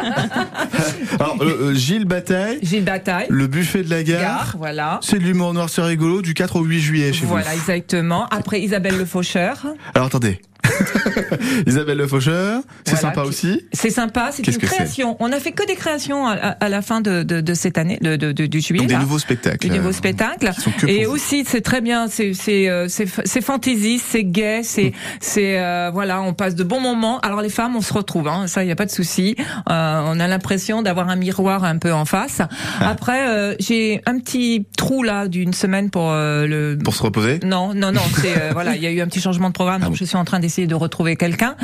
Alors, 1.20 1.36
euh, 1.40 1.70
euh, 1.70 1.74
Gilles 1.74 2.04
Bataille, 2.04 2.58
Gilles 2.62 2.84
Bataille. 2.84 3.26
le 3.30 3.46
buffet 3.46 3.82
de 3.82 3.90
la 3.90 4.02
gare. 4.02 4.20
Gare, 4.20 4.54
voilà. 4.58 5.00
C'est 5.02 5.18
de 5.18 5.24
l'humour 5.24 5.52
noir, 5.54 5.68
c'est 5.68 5.82
rigolo, 5.82 6.22
du 6.22 6.34
4 6.34 6.56
au 6.56 6.62
8 6.64 6.80
juillet 6.80 7.12
chez 7.12 7.24
Voilà, 7.26 7.50
vous. 7.50 7.56
exactement. 7.56 8.26
Après 8.34 8.60
Isabelle 8.60 8.98
Le 8.98 9.04
Faucheur. 9.04 9.64
Alors 9.94 10.08
attendez. 10.08 10.40
Isabelle 11.66 11.98
Le 11.98 12.06
Faucheur, 12.06 12.60
c'est 12.84 12.92
Voilà, 12.94 13.00
sympa 13.14 13.22
aussi. 13.22 13.60
C'est 13.72 13.90
sympa, 13.90 14.30
c'est 14.32 14.42
Qu'est-ce 14.42 14.58
une 14.58 14.66
création. 14.66 15.16
On 15.20 15.32
a 15.32 15.38
fait 15.40 15.52
que 15.52 15.66
des 15.66 15.74
créations 15.74 16.26
à, 16.26 16.32
à- 16.32 16.50
à 16.64 16.68
la 16.68 16.82
fin 16.82 17.00
de, 17.00 17.22
de, 17.22 17.40
de 17.40 17.54
cette 17.54 17.78
année, 17.78 17.98
de, 18.00 18.16
du 18.32 18.60
juillet. 18.60 18.80
Donc 18.80 18.88
des 18.88 18.94
là. 18.94 19.00
nouveaux 19.00 19.18
spectacles. 19.18 19.68
Des 19.68 19.76
nouveaux 19.76 19.92
spectacles. 19.92 20.50
Et 20.88 21.04
vous. 21.04 21.12
aussi, 21.14 21.44
c'est 21.46 21.60
très 21.60 21.80
bien. 21.80 22.06
C'est 22.08 22.34
c'est 22.34 22.68
euh, 22.68 22.86
c'est 22.88 23.06
c'est 23.24 23.40
fantaisiste, 23.40 24.06
c'est 24.10 24.24
gay, 24.24 24.62
c'est 24.62 24.92
c'est 25.20 25.58
euh, 25.60 25.90
voilà, 25.92 26.22
on 26.22 26.32
passe 26.34 26.54
de 26.54 26.64
bons 26.64 26.80
moments. 26.80 27.20
Alors 27.20 27.40
les 27.42 27.48
femmes, 27.50 27.76
on 27.76 27.80
se 27.82 27.92
retrouve, 27.92 28.28
hein, 28.28 28.46
ça, 28.46 28.64
il 28.64 28.68
y 28.68 28.72
a 28.72 28.76
pas 28.76 28.86
de 28.86 28.90
souci. 28.90 29.36
Euh, 29.70 30.02
on 30.06 30.20
a 30.20 30.26
l'impression 30.26 30.82
d'avoir 30.82 31.08
un 31.08 31.16
miroir 31.16 31.64
un 31.64 31.78
peu 31.78 31.92
en 31.92 32.04
face. 32.04 32.40
Ah. 32.80 32.88
Après, 32.88 33.28
euh, 33.28 33.54
j'ai 33.60 34.00
un 34.06 34.18
petit 34.18 34.66
trou 34.76 35.02
là 35.02 35.28
d'une 35.28 35.52
semaine 35.52 35.90
pour 35.90 36.10
euh, 36.10 36.46
le 36.46 36.78
Pour 36.82 36.94
se 36.94 37.02
reposer? 37.02 37.40
non, 37.44 37.74
non, 37.74 37.92
non. 37.92 38.00
C'est 38.20 38.36
euh, 38.40 38.50
voilà, 38.52 38.76
il 38.76 38.82
y 38.82 38.86
a 38.86 38.90
eu 38.90 39.00
un 39.00 39.06
petit 39.06 39.20
changement 39.20 39.48
de 39.48 39.54
programme, 39.54 39.80
Ah 39.82 39.86
donc 39.86 39.92
bon 39.94 39.96
je 39.98 40.04
suis 40.04 40.16
en 40.16 40.24
train 40.24 40.38
d'essayer 40.40 40.53
de 40.66 40.74
retrouver 40.74 41.16
quelqu'un 41.16 41.56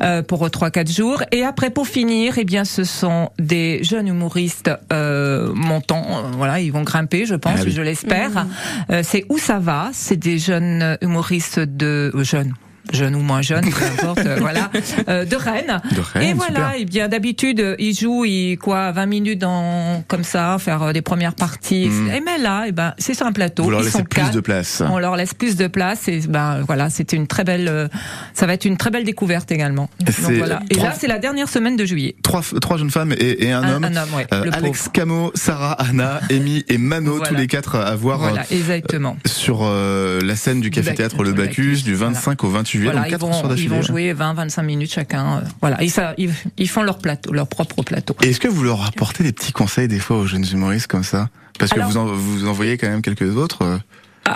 euh, 0.00 0.22
pour 0.22 0.50
trois 0.50 0.70
quatre 0.70 0.90
jours. 0.90 1.22
Et 1.32 1.44
après, 1.44 1.70
pour 1.70 1.86
finir, 1.86 2.34
eh 2.38 2.44
bien, 2.44 2.64
ce 2.64 2.84
sont 2.84 3.30
des 3.38 3.82
jeunes 3.84 4.08
humoristes 4.08 4.70
euh, 4.92 5.52
montants. 5.54 6.06
euh, 6.10 6.30
voilà, 6.36 6.60
ils 6.60 6.72
vont 6.72 6.82
grimper, 6.82 7.26
je 7.26 7.34
pense, 7.34 7.58
Ah 7.60 7.62
oui. 7.64 7.72
je 7.72 7.82
l'espère. 7.82 8.46
Euh, 8.90 9.02
c'est 9.04 9.24
où 9.28 9.38
ça 9.38 9.58
va 9.58 9.90
C'est 9.92 10.16
des 10.16 10.38
jeunes 10.38 10.96
humoristes 11.02 11.58
de 11.60 12.12
euh, 12.14 12.24
jeunes. 12.24 12.54
Jeunes 12.92 13.14
ou 13.14 13.20
moins 13.20 13.42
jeunes, 13.42 13.68
peu 13.70 13.84
importe, 13.98 14.18
euh, 14.26 14.36
voilà, 14.40 14.70
euh, 15.08 15.24
de 15.24 15.36
Rennes. 15.36 15.80
De 15.94 16.00
Rennes, 16.00 16.22
et 16.22 16.32
voilà, 16.32 16.70
super. 16.70 16.74
et 16.80 16.84
bien 16.84 17.08
d'habitude, 17.08 17.60
euh, 17.60 17.76
ils 17.78 17.94
jouent, 17.94 18.24
ils, 18.24 18.56
quoi, 18.56 18.92
20 18.92 19.06
minutes 19.06 19.38
dans, 19.38 20.02
comme 20.08 20.24
ça, 20.24 20.56
faire 20.58 20.92
des 20.92 21.02
premières 21.02 21.34
parties. 21.34 21.88
Mm. 21.88 22.10
Et 22.10 22.20
mais 22.20 22.38
là, 22.38 22.64
eh 22.66 22.72
ben, 22.72 22.94
c'est 22.98 23.14
sur 23.14 23.26
un 23.26 23.32
plateau. 23.32 23.64
Vous 23.64 23.70
leur 23.70 23.84
sont 23.84 24.04
plus 24.04 24.20
quatre. 24.22 24.32
de 24.32 24.40
place. 24.40 24.82
On 24.88 24.98
leur 24.98 25.16
laisse 25.16 25.34
plus 25.34 25.56
de 25.56 25.66
place 25.66 26.08
et 26.08 26.20
ben 26.28 26.62
voilà, 26.66 26.90
c'était 26.90 27.16
une 27.16 27.26
très 27.26 27.44
belle, 27.44 27.68
euh, 27.68 27.88
ça 28.34 28.46
va 28.46 28.54
être 28.54 28.64
une 28.64 28.76
très 28.76 28.90
belle 28.90 29.04
découverte 29.04 29.50
également. 29.52 29.88
Et 30.00 30.04
Donc, 30.04 30.14
voilà. 30.38 30.60
Et 30.70 30.74
là, 30.74 30.92
c'est 30.98 31.06
la 31.08 31.18
dernière 31.18 31.48
semaine 31.48 31.76
de 31.76 31.84
juillet. 31.84 32.16
Trois, 32.22 32.42
trois 32.60 32.76
jeunes 32.78 32.90
femmes 32.90 33.12
et, 33.18 33.44
et 33.46 33.52
un, 33.52 33.62
Un- 33.62 33.72
homme. 33.74 33.84
un 33.84 33.96
homme, 33.96 34.14
ouais, 34.16 34.26
Euh, 34.32 34.44
le 34.44 34.54
Alex. 34.54 34.88
Camo, 34.92 35.30
Sarah, 35.34 35.72
Anna, 35.72 36.20
Amy 36.30 36.64
et 36.68 36.78
Mano, 36.78 37.16
Voilà. 37.16 37.28
tous 37.28 37.34
les 37.34 37.46
quatre 37.46 37.76
à 37.76 37.94
voir 37.96 38.18
Voilà, 38.18 38.42
exactement. 38.50 39.16
sur 39.26 39.62
la 39.68 40.36
scène 40.36 40.60
du 40.60 40.70
Café 40.70 40.94
Théâtre 40.94 41.22
Le 41.22 41.30
le 41.30 41.34
Bacchus 41.34 41.68
Bacchus, 41.72 41.82
du 41.84 41.94
25 41.94 42.44
au 42.44 42.48
28 42.48 42.77
Voilà, 42.84 43.00
donc 43.00 43.08
ils 43.08 43.10
4 43.12 43.20
vont, 43.20 43.54
ils 43.54 43.68
vont 43.68 43.82
jouer 43.82 44.14
20-25 44.14 44.62
minutes 44.64 44.92
chacun. 44.92 45.38
euh, 45.38 45.40
Voilà, 45.60 45.82
et 45.82 45.88
ça, 45.88 46.14
ils, 46.18 46.30
ils 46.56 46.68
font 46.68 46.82
leur 46.82 46.98
plateau, 46.98 47.32
leur 47.32 47.46
propre 47.48 47.82
plateau. 47.82 48.14
Est-ce 48.22 48.40
que 48.40 48.48
vous 48.48 48.62
leur 48.64 48.86
apportez 48.86 49.24
des 49.24 49.32
petits 49.32 49.52
conseils 49.52 49.88
des 49.88 49.98
fois 49.98 50.18
aux 50.18 50.26
jeunes 50.26 50.46
humoristes 50.52 50.86
comme 50.86 51.04
ça? 51.04 51.28
Parce 51.58 51.72
que 51.72 51.80
vous 51.80 51.96
en, 51.96 52.06
vous 52.06 52.46
en 52.46 52.52
voyez 52.52 52.78
quand 52.78 52.88
même 52.88 53.02
quelques 53.02 53.36
autres. 53.36 53.80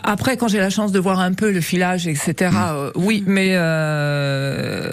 Après, 0.03 0.37
quand 0.37 0.49
j'ai 0.49 0.59
la 0.59 0.71
chance 0.71 0.93
de 0.93 0.99
voir 0.99 1.21
un 1.21 1.33
peu 1.33 1.51
le 1.51 1.61
filage, 1.61 2.07
etc., 2.07 2.51
Hmm. 2.53 2.57
euh, 2.71 2.91
oui, 2.97 3.25
mais 3.27 3.51
euh, 3.53 4.93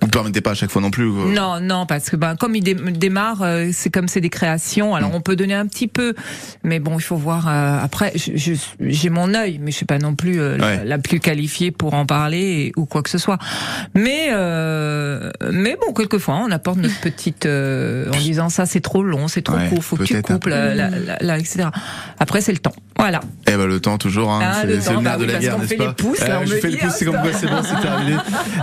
Vous 0.00 0.06
ne 0.06 0.10
permettez 0.10 0.40
pas 0.40 0.50
à 0.50 0.54
chaque 0.54 0.70
fois 0.70 0.82
non 0.82 0.90
plus. 0.90 1.10
quoi. 1.12 1.24
non, 1.26 1.60
non, 1.60 1.86
parce 1.86 2.10
que 2.10 2.16
ben 2.16 2.36
comme 2.36 2.54
il 2.56 2.62
dé- 2.64 2.74
démarre, 2.74 3.42
euh, 3.42 3.70
c'est 3.72 3.90
comme 3.90 4.08
c'est 4.08 4.20
des 4.20 4.30
créations. 4.30 4.94
Alors 4.94 5.10
on 5.14 5.20
peut 5.20 5.36
donner 5.36 5.54
un 5.54 5.66
petit 5.66 5.88
peu, 5.88 6.14
mais 6.64 6.78
bon, 6.78 6.98
il 6.98 7.02
faut 7.02 7.16
voir. 7.16 7.46
euh, 7.48 7.78
après, 7.82 8.12
j'ai 8.14 9.10
mon 9.10 9.34
œil, 9.34 9.58
mais 9.62 9.70
je 9.70 9.76
suis 9.76 9.86
pas 9.86 9.98
non 9.98 10.14
plus 10.14 10.40
euh, 10.40 10.56
la- 10.56 10.66
Ouais. 10.66 10.80
la, 10.84 10.98
plus 10.98 11.20
qualifiée 11.20 11.70
pour 11.70 11.94
en 11.94 12.06
parler 12.06 12.38
et- 12.40 12.72
ou 12.76 12.86
quoi 12.86 13.02
que 13.02 13.10
ce 13.10 13.18
soit. 13.18 13.38
Mais 13.94 14.28
euh, 14.32 15.30
mais 15.52 15.76
bon, 15.84 15.92
quelquefois, 15.92 16.36
on 16.46 16.50
apporte 16.50 16.78
notre 16.78 17.00
petite 17.00 17.46
euh, 17.46 18.10
en 18.12 18.16
disant 18.18 18.48
ça, 18.48 18.66
c'est 18.66 18.80
trop 18.80 19.02
long, 19.02 19.28
c'est 19.28 19.42
trop 19.42 19.56
Ouais, 19.56 19.68
court, 19.68 19.82
faut 19.84 19.96
que 19.96 20.04
tu 20.04 20.20
coupes, 20.22 20.46
là, 20.46 20.74
là, 20.74 20.90
là, 20.90 21.16
là, 21.20 21.38
etc. 21.38 21.68
Après, 22.18 22.40
c'est 22.40 22.52
le 22.52 22.58
temps. 22.58 22.74
Voilà. 22.98 23.20
Eh 23.46 23.52
ben 23.56 23.66
le 23.66 23.80
temps 23.80 23.96
toujours, 23.96 24.30
hein, 24.30 24.39
Ah, 24.40 24.62
c'est 24.80 24.92
le 24.92 25.00
nerf 25.00 25.18
de 25.18 25.24
la 25.24 25.38
guerre, 25.38 25.58
n'est-ce 25.58 25.74
pas 25.74 25.86
les 25.88 25.92
pouces, 25.94 26.20
là, 26.20 26.40
on 26.42 26.46
je 26.46 26.56
fais 26.56 26.70
le 26.70 26.78
pouce, 26.78 26.92
c'est 26.96 27.04
comme 27.04 27.20
quoi 27.20 27.32
stop. 27.32 27.40
c'est 27.40 27.46
bon, 27.48 27.62
c'est 27.62 27.80
terminé. 27.80 28.16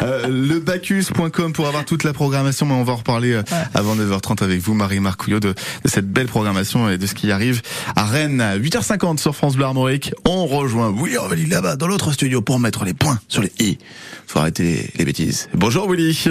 Euh, 0.04 0.28
le 0.28 0.60
Bacchus.com 0.60 1.54
pour 1.54 1.68
avoir 1.68 1.86
toute 1.86 2.04
la 2.04 2.14
programmation, 2.14 2.66
mais 2.66 2.74
on 2.74 2.84
va 2.84 2.94
en 2.94 2.98
reparler 2.98 3.34
euh, 3.34 3.44
avant 3.74 3.96
9h30 3.96 4.44
avec 4.44 4.60
vous, 4.60 4.74
Marie 4.74 5.00
Marcouillot, 5.00 5.40
de, 5.40 5.50
de 5.50 5.90
cette 5.90 6.12
belle 6.12 6.28
programmation 6.28 6.90
et 6.90 6.98
de 6.98 7.06
ce 7.06 7.14
qui 7.14 7.32
arrive 7.32 7.62
à 7.96 8.06
Rennes 8.06 8.42
à 8.42 8.58
8h50 8.58 9.18
sur 9.20 9.36
France 9.36 9.56
Bleu 9.56 9.66
Armorique. 9.66 10.14
On 10.26 10.46
rejoint 10.46 10.92
Willy 10.92 11.18
Orvelli 11.18 11.46
là-bas 11.46 11.76
dans 11.76 11.88
l'autre 11.88 12.12
studio 12.12 12.42
pour 12.42 12.60
mettre 12.60 12.86
les 12.86 12.94
points 12.94 13.20
sur 13.28 13.42
les 13.42 13.52
i. 13.60 13.78
Faut 14.26 14.40
arrêter 14.40 14.90
les 14.98 15.06
bêtises. 15.06 15.50
Bonjour 15.54 15.90
Willy. 15.90 16.30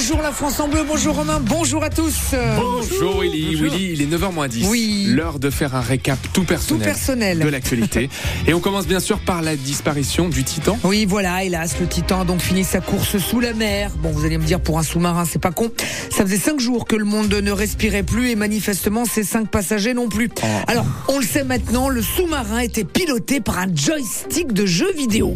Bonjour 0.00 0.22
la 0.22 0.30
France 0.30 0.60
en 0.60 0.68
bleu, 0.68 0.84
bonjour 0.86 1.16
Romain, 1.16 1.40
bonjour 1.40 1.82
à 1.82 1.90
tous. 1.90 2.14
Bonjour 2.56 3.20
Willy, 3.20 3.56
Willy, 3.56 3.94
il 3.94 4.02
est 4.02 4.06
9h 4.06 4.32
moins 4.32 4.46
10. 4.46 4.68
Oui. 4.68 5.06
L'heure 5.08 5.40
de 5.40 5.50
faire 5.50 5.74
un 5.74 5.80
récap 5.80 6.20
tout 6.32 6.44
personnel, 6.44 6.78
Tout 6.82 6.84
personnel. 6.84 7.38
de 7.40 7.48
l'actualité. 7.48 8.08
Et 8.46 8.54
on 8.54 8.60
commence 8.60 8.86
bien 8.86 9.00
sûr 9.00 9.18
par 9.18 9.42
la 9.42 9.56
disparition 9.56 10.28
du 10.28 10.44
Titan. 10.44 10.78
Oui, 10.84 11.04
voilà, 11.04 11.42
hélas, 11.42 11.74
le 11.80 11.88
Titan 11.88 12.20
a 12.20 12.24
donc 12.24 12.40
fini 12.40 12.62
sa 12.62 12.80
course 12.80 13.18
sous 13.18 13.40
la 13.40 13.54
mer. 13.54 13.90
Bon, 14.00 14.10
vous 14.12 14.24
allez 14.24 14.38
me 14.38 14.44
dire, 14.44 14.60
pour 14.60 14.78
un 14.78 14.84
sous-marin, 14.84 15.24
c'est 15.24 15.40
pas 15.40 15.50
con. 15.50 15.68
Ça 16.10 16.24
faisait 16.24 16.38
cinq 16.38 16.60
jours 16.60 16.86
que 16.86 16.94
le 16.94 17.04
monde 17.04 17.34
ne 17.34 17.50
respirait 17.50 18.04
plus 18.04 18.30
et 18.30 18.36
manifestement, 18.36 19.04
ces 19.04 19.24
cinq 19.24 19.50
passagers 19.50 19.94
non 19.94 20.08
plus. 20.08 20.30
Alors, 20.68 20.86
on 21.08 21.18
le 21.18 21.26
sait 21.26 21.42
maintenant, 21.42 21.88
le 21.88 22.02
sous-marin 22.02 22.60
était 22.60 22.84
piloté 22.84 23.40
par 23.40 23.58
un 23.58 23.66
joystick 23.74 24.52
de 24.52 24.64
jeu 24.64 24.92
vidéo. 24.96 25.34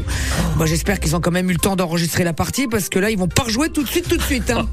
Moi, 0.57 0.66
j'espère 0.66 1.00
qu'ils 1.00 1.16
ont 1.16 1.21
quand 1.21 1.33
même 1.33 1.50
eu 1.50 1.54
le 1.54 1.59
temps 1.59 1.75
d'enregistrer 1.75 2.23
la 2.23 2.33
partie 2.33 2.69
parce 2.69 2.88
que 2.88 3.00
là, 3.00 3.11
ils 3.11 3.19
vont 3.19 3.26
pas 3.26 3.42
rejouer 3.42 3.69
tout 3.69 3.83
de 3.83 3.88
suite, 3.88 4.07
tout 4.09 4.16
de 4.16 4.23
suite. 4.23 4.51
Hein. 4.52 4.68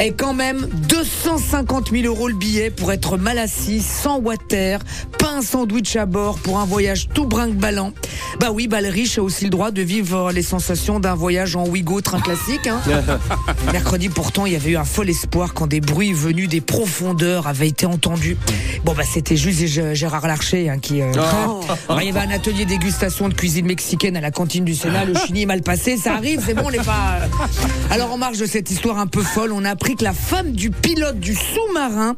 Et 0.00 0.12
quand 0.12 0.34
même, 0.34 0.66
250 0.88 1.90
000 1.90 2.04
euros 2.04 2.28
le 2.28 2.34
billet 2.34 2.70
pour 2.70 2.92
être 2.92 3.16
mal 3.16 3.38
assis, 3.38 3.80
sans 3.80 4.18
water, 4.18 4.80
pas 5.18 5.30
un 5.30 5.42
sandwich 5.42 5.96
à 5.96 6.06
bord 6.06 6.38
pour 6.38 6.58
un 6.58 6.64
voyage 6.64 7.08
tout 7.14 7.26
brinque-ballant. 7.26 7.92
Bah 8.40 8.50
oui, 8.52 8.66
bah 8.66 8.80
le 8.80 8.88
riche 8.88 9.18
a 9.18 9.22
aussi 9.22 9.44
le 9.44 9.50
droit 9.50 9.70
de 9.70 9.82
vivre 9.82 10.32
les 10.32 10.42
sensations 10.42 11.00
d'un 11.00 11.14
voyage 11.14 11.56
en 11.56 11.66
Ouigo 11.66 12.00
train 12.00 12.20
classique. 12.20 12.66
Hein. 12.66 12.80
Mercredi, 13.72 14.08
pourtant, 14.08 14.46
il 14.46 14.52
y 14.52 14.56
avait 14.56 14.70
eu 14.70 14.76
un 14.76 14.84
fol 14.84 15.08
espoir 15.08 15.54
quand 15.54 15.66
des 15.66 15.80
bruits 15.80 16.12
venus 16.12 16.48
des 16.48 16.60
profondeurs 16.60 17.46
avaient 17.46 17.68
été 17.68 17.86
entendus. 17.86 18.36
Bon, 18.84 18.94
bah 18.94 19.04
c'était 19.04 19.36
juste 19.36 19.94
Gérard 19.94 20.26
Larcher 20.26 20.68
hein, 20.68 20.78
qui... 20.78 21.00
euh, 21.02 21.12
bah, 21.88 21.98
il 22.02 22.06
y 22.06 22.10
avait 22.10 22.26
un 22.26 22.34
atelier 22.34 22.64
dégustation 22.64 23.28
de 23.28 23.34
cuisine 23.34 23.66
mexicaine 23.66 24.16
à 24.16 24.20
la 24.20 24.30
cantine 24.30 24.64
du 24.64 24.74
Sénat. 24.74 25.04
Le 25.04 25.14
chini 25.14 25.42
est 25.42 25.46
mal 25.46 25.62
passé, 25.62 25.96
ça 25.96 26.14
arrive, 26.14 26.42
c'est 26.44 26.54
bon, 26.54 26.64
on 26.66 26.70
n'est 26.70 26.78
pas... 26.78 27.20
Alors, 27.90 28.12
en 28.12 28.18
marge 28.18 28.38
de 28.38 28.46
cette 28.46 28.70
histoire 28.70 28.98
un 28.98 29.06
peu 29.06 29.22
folle, 29.24 29.52
on 29.52 29.64
a 29.64 29.70
appris 29.70 29.96
que 29.96 30.04
la 30.04 30.12
femme 30.12 30.52
du 30.52 30.70
pilote 30.70 31.18
du 31.18 31.34
sous-marin 31.34 32.16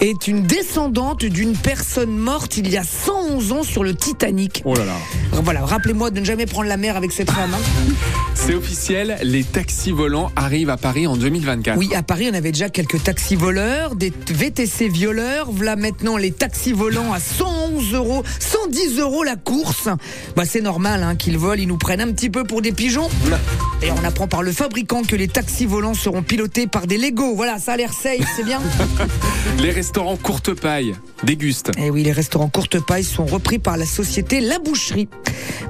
est 0.00 0.28
une 0.28 0.42
descendante 0.42 1.24
d'une 1.24 1.54
personne 1.56 2.16
morte 2.16 2.56
il 2.56 2.70
y 2.70 2.76
a 2.76 2.82
111 2.84 3.52
ans 3.52 3.62
sur 3.62 3.84
le 3.84 3.94
Titanic. 3.94 4.62
Oh 4.64 4.74
là 4.74 4.84
là. 4.84 4.96
Voilà, 5.42 5.64
rappelez-moi 5.64 6.10
de 6.10 6.20
ne 6.20 6.24
jamais 6.24 6.46
prendre 6.46 6.68
la 6.68 6.76
mer 6.76 6.96
avec 6.96 7.12
cette 7.12 7.30
femme. 7.30 7.54
hein. 7.54 7.94
C'est 8.34 8.54
officiel, 8.54 9.18
les 9.22 9.44
taxis 9.44 9.92
volants 9.92 10.30
arrivent 10.36 10.70
à 10.70 10.76
Paris 10.76 11.06
en 11.06 11.16
2024. 11.16 11.78
Oui, 11.78 11.90
à 11.94 12.02
Paris, 12.02 12.28
on 12.30 12.34
avait 12.34 12.52
déjà 12.52 12.68
quelques 12.70 13.02
taxis 13.02 13.36
voleurs, 13.36 13.94
des 13.94 14.12
VTC 14.30 14.88
violeurs. 14.88 15.48
Voilà 15.50 15.76
maintenant 15.76 16.16
les 16.16 16.32
taxis 16.32 16.72
volants 16.72 17.12
à 17.12 17.20
111 17.20 17.94
euros, 17.94 18.22
110 18.38 18.98
euros 18.98 19.22
la 19.22 19.36
course. 19.36 19.88
Bah, 20.36 20.44
c'est 20.46 20.62
normal 20.62 21.02
hein, 21.02 21.16
qu'ils 21.16 21.38
volent, 21.38 21.60
ils 21.60 21.68
nous 21.68 21.76
prennent 21.78 22.00
un 22.00 22.12
petit 22.12 22.30
peu 22.30 22.44
pour 22.44 22.62
des 22.62 22.72
pigeons. 22.72 23.08
Et 23.82 23.90
on 23.90 24.04
apprend 24.04 24.26
par 24.26 24.42
le 24.42 24.52
fabricant 24.52 25.02
que 25.02 25.16
les 25.16 25.28
taxis 25.28 25.66
volants 25.66 25.94
seront 25.94 26.22
pilotés 26.30 26.68
par 26.68 26.86
des 26.86 26.96
Lego. 26.96 27.34
Voilà, 27.34 27.58
ça 27.58 27.72
a 27.72 27.76
l'air 27.76 27.92
safe, 27.92 28.24
c'est 28.36 28.44
bien. 28.44 28.60
Les 29.58 29.72
restaurants 29.72 30.16
courte 30.16 30.54
paille 30.54 30.94
dégustent. 31.24 31.72
Et 31.76 31.90
oui, 31.90 32.04
les 32.04 32.12
restaurants 32.12 32.48
courte 32.48 32.78
paille 32.78 33.02
sont 33.02 33.26
repris 33.26 33.58
par 33.58 33.76
la 33.76 33.84
société 33.84 34.40
La 34.40 34.60
Boucherie. 34.60 35.08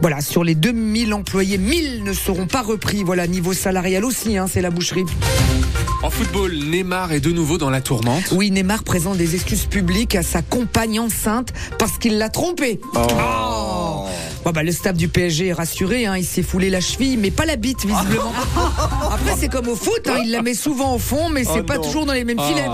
Voilà, 0.02 0.20
sur 0.20 0.44
les 0.44 0.54
2000 0.54 1.14
employés, 1.14 1.56
1000 1.56 2.04
ne 2.04 2.12
seront 2.12 2.46
pas 2.46 2.60
repris. 2.60 3.02
Voilà, 3.04 3.26
niveau 3.26 3.54
salarial 3.54 4.04
aussi, 4.04 4.36
hein, 4.36 4.48
c'est 4.52 4.60
La 4.60 4.68
Boucherie. 4.68 5.06
En 6.02 6.10
football, 6.10 6.52
Neymar 6.52 7.12
est 7.12 7.20
de 7.20 7.30
nouveau 7.30 7.56
dans 7.56 7.70
la 7.70 7.80
tourmente. 7.80 8.30
Oui, 8.32 8.50
Neymar 8.50 8.84
présente 8.84 9.16
des 9.16 9.36
excuses 9.36 9.64
publiques 9.64 10.14
à 10.14 10.22
sa 10.22 10.42
compagne 10.42 11.00
enceinte 11.00 11.54
parce 11.78 11.96
qu'il 11.96 12.18
l'a 12.18 12.28
trompée. 12.28 12.80
Oh. 12.94 13.79
Bon, 14.44 14.52
bah, 14.52 14.62
le 14.62 14.72
staff 14.72 14.96
du 14.96 15.08
PSG 15.08 15.48
est 15.48 15.52
rassuré, 15.52 16.06
hein, 16.06 16.16
il 16.16 16.24
s'est 16.24 16.42
foulé 16.42 16.70
la 16.70 16.80
cheville, 16.80 17.18
mais 17.18 17.30
pas 17.30 17.44
la 17.44 17.56
bite, 17.56 17.84
visiblement. 17.84 18.32
Après, 19.12 19.34
c'est 19.38 19.48
comme 19.48 19.68
au 19.68 19.76
foot, 19.76 20.08
hein, 20.08 20.22
il 20.24 20.30
la 20.30 20.40
met 20.40 20.54
souvent 20.54 20.94
au 20.94 20.98
fond, 20.98 21.28
mais 21.28 21.44
c'est 21.44 21.62
pas 21.62 21.78
toujours 21.78 22.06
dans 22.06 22.14
les 22.14 22.24
mêmes 22.24 22.40
filets. 22.40 22.66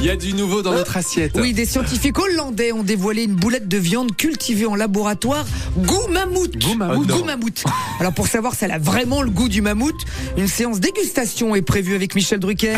Il 0.00 0.06
y 0.06 0.10
a 0.10 0.16
du 0.16 0.32
nouveau 0.32 0.62
dans 0.62 0.72
notre 0.72 0.96
assiette. 0.96 1.32
Oui, 1.38 1.52
des 1.52 1.66
scientifiques 1.66 2.18
hollandais 2.18 2.72
ont 2.72 2.82
dévoilé 2.82 3.24
une 3.24 3.34
boulette 3.34 3.68
de 3.68 3.76
viande 3.76 4.16
cultivée 4.16 4.66
en 4.66 4.74
laboratoire 4.74 5.44
goût 5.76 6.08
mammouth. 6.10 6.56
Goût 6.58 6.74
mammouth. 6.74 7.06
Goût 7.06 7.24
mammouth. 7.24 7.64
Alors 8.00 8.12
pour 8.12 8.26
savoir 8.26 8.54
si 8.54 8.64
elle 8.64 8.72
a 8.72 8.78
vraiment 8.78 9.22
le 9.22 9.30
goût 9.30 9.48
du 9.48 9.60
mammouth, 9.60 10.00
une 10.36 10.48
séance 10.48 10.80
dégustation 10.80 11.54
est 11.54 11.62
prévue 11.62 11.94
avec 11.94 12.14
Michel 12.14 12.40
Drucker. 12.40 12.76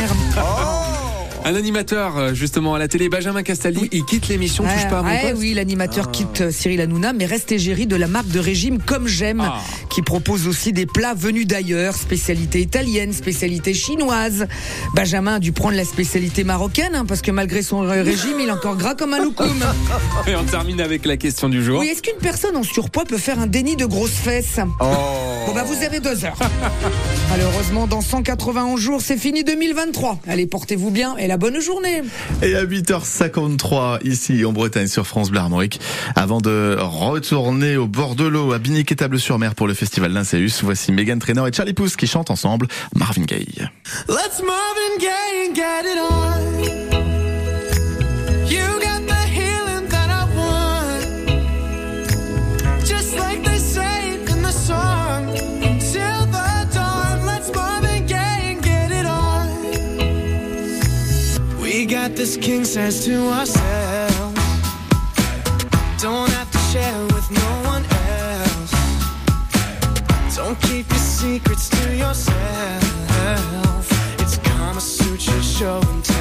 Un 1.48 1.54
animateur, 1.54 2.18
euh, 2.18 2.34
justement, 2.34 2.74
à 2.74 2.78
la 2.78 2.88
télé, 2.88 3.08
Benjamin 3.08 3.42
Castaldi, 3.42 3.88
il 3.90 4.04
quitte 4.04 4.28
l'émission 4.28 4.64
Touche 4.64 4.86
pas 4.90 4.98
à 4.98 5.02
mon 5.02 5.08
Ouais, 5.08 5.30
poste. 5.30 5.36
oui, 5.38 5.54
l'animateur 5.54 6.10
quitte 6.10 6.42
euh, 6.42 6.50
Cyril 6.50 6.78
Hanouna, 6.82 7.14
mais 7.14 7.24
reste 7.24 7.50
égérie 7.52 7.86
de 7.86 7.96
la 7.96 8.06
marque 8.06 8.28
de 8.28 8.38
régime 8.38 8.80
Comme 8.84 9.08
J'aime, 9.08 9.40
Ah. 9.42 9.58
qui 9.88 10.02
propose 10.02 10.46
aussi 10.46 10.74
des 10.74 10.84
plats 10.84 11.14
venus 11.14 11.46
d'ailleurs, 11.46 11.94
spécialité 11.94 12.60
italienne, 12.60 13.14
spécialité 13.14 13.72
chinoise. 13.72 14.46
Benjamin 14.94 15.36
a 15.36 15.38
dû 15.38 15.52
prendre 15.52 15.74
la 15.74 15.86
spécialité 15.86 16.44
marocaine, 16.44 16.94
hein, 16.94 17.06
parce 17.08 17.22
que 17.22 17.30
malgré 17.30 17.62
son 17.62 17.78
régime, 17.80 18.38
il 18.40 18.48
est 18.48 18.52
encore 18.52 18.76
gras 18.76 18.94
comme 18.94 19.14
un 19.14 19.18
loukoum. 19.24 19.48
Et 20.26 20.36
on 20.36 20.44
termine 20.44 20.82
avec 20.82 21.06
la 21.06 21.16
question 21.16 21.48
du 21.48 21.64
jour. 21.64 21.80
Oui, 21.80 21.86
est-ce 21.88 22.02
qu'une 22.02 22.20
personne 22.20 22.58
en 22.58 22.62
surpoids 22.62 23.06
peut 23.06 23.16
faire 23.16 23.38
un 23.38 23.46
déni 23.46 23.74
de 23.74 23.86
grosses 23.86 24.10
fesses 24.10 24.58
Bon 24.80 25.54
bah 25.54 25.64
vous 25.64 25.82
avez 25.82 26.00
deux 26.00 26.26
heures. 26.26 26.36
Malheureusement, 27.30 27.86
dans 27.86 28.02
191 28.02 28.78
jours, 28.78 29.00
c'est 29.00 29.16
fini 29.16 29.44
2023. 29.44 30.20
Allez, 30.28 30.46
portez-vous 30.46 30.90
bien 30.90 31.16
et 31.16 31.26
la 31.26 31.37
bonne 31.38 31.60
journée. 31.60 32.02
Et 32.42 32.54
à 32.54 32.64
8h53 32.64 34.06
ici 34.06 34.44
en 34.44 34.52
Bretagne 34.52 34.88
sur 34.88 35.06
France 35.06 35.30
Bleu 35.30 35.40
Armorique. 35.40 35.80
Avant 36.14 36.40
de 36.40 36.76
retourner 36.78 37.76
au 37.76 37.86
bord 37.86 38.14
de 38.14 38.24
l'eau 38.24 38.52
à 38.52 38.58
Binic 38.58 38.92
et 38.92 38.96
Table-sur-Mer 38.96 39.54
pour 39.54 39.66
le 39.66 39.74
festival 39.74 40.12
Lincéus, 40.12 40.62
voici 40.62 40.92
Megan 40.92 41.18
Trainor 41.18 41.48
et 41.48 41.52
Charlie 41.52 41.74
Pouce 41.74 41.96
qui 41.96 42.06
chantent 42.06 42.30
ensemble 42.30 42.68
Marvin 42.94 43.22
Gaye. 43.22 43.68
Let's 44.08 44.42
Marvin 44.42 44.98
Gaye 44.98 45.48
and 45.48 45.54
get 45.54 45.84
it 45.84 46.92
on. 46.92 46.97
King 62.40 62.64
says 62.64 63.04
to 63.04 63.14
ourselves. 63.28 64.40
Don't 66.00 66.30
have 66.30 66.50
to 66.50 66.58
share 66.70 67.02
with 67.14 67.30
no 67.30 67.50
one 67.64 67.84
else. 67.84 68.72
Don't 70.36 70.60
keep 70.62 70.88
your 70.88 70.98
secrets 70.98 71.68
to 71.70 71.96
yourself. 71.96 73.86
It's 74.20 74.38
Kama 74.38 74.80
Sutra 74.80 75.42
show 75.42 75.80
and 75.80 76.04
tell. 76.04 76.17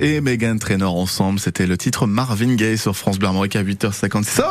Et 0.00 0.20
Megan 0.20 0.58
Trainor 0.58 0.94
ensemble, 0.96 1.40
c'était 1.40 1.66
le 1.66 1.78
titre 1.78 2.06
Marvin 2.06 2.56
Gaye 2.56 2.76
sur 2.76 2.94
France 2.94 3.18
Bleu 3.18 3.28
Armorique 3.28 3.56
à 3.56 3.62
8h56. 3.62 4.42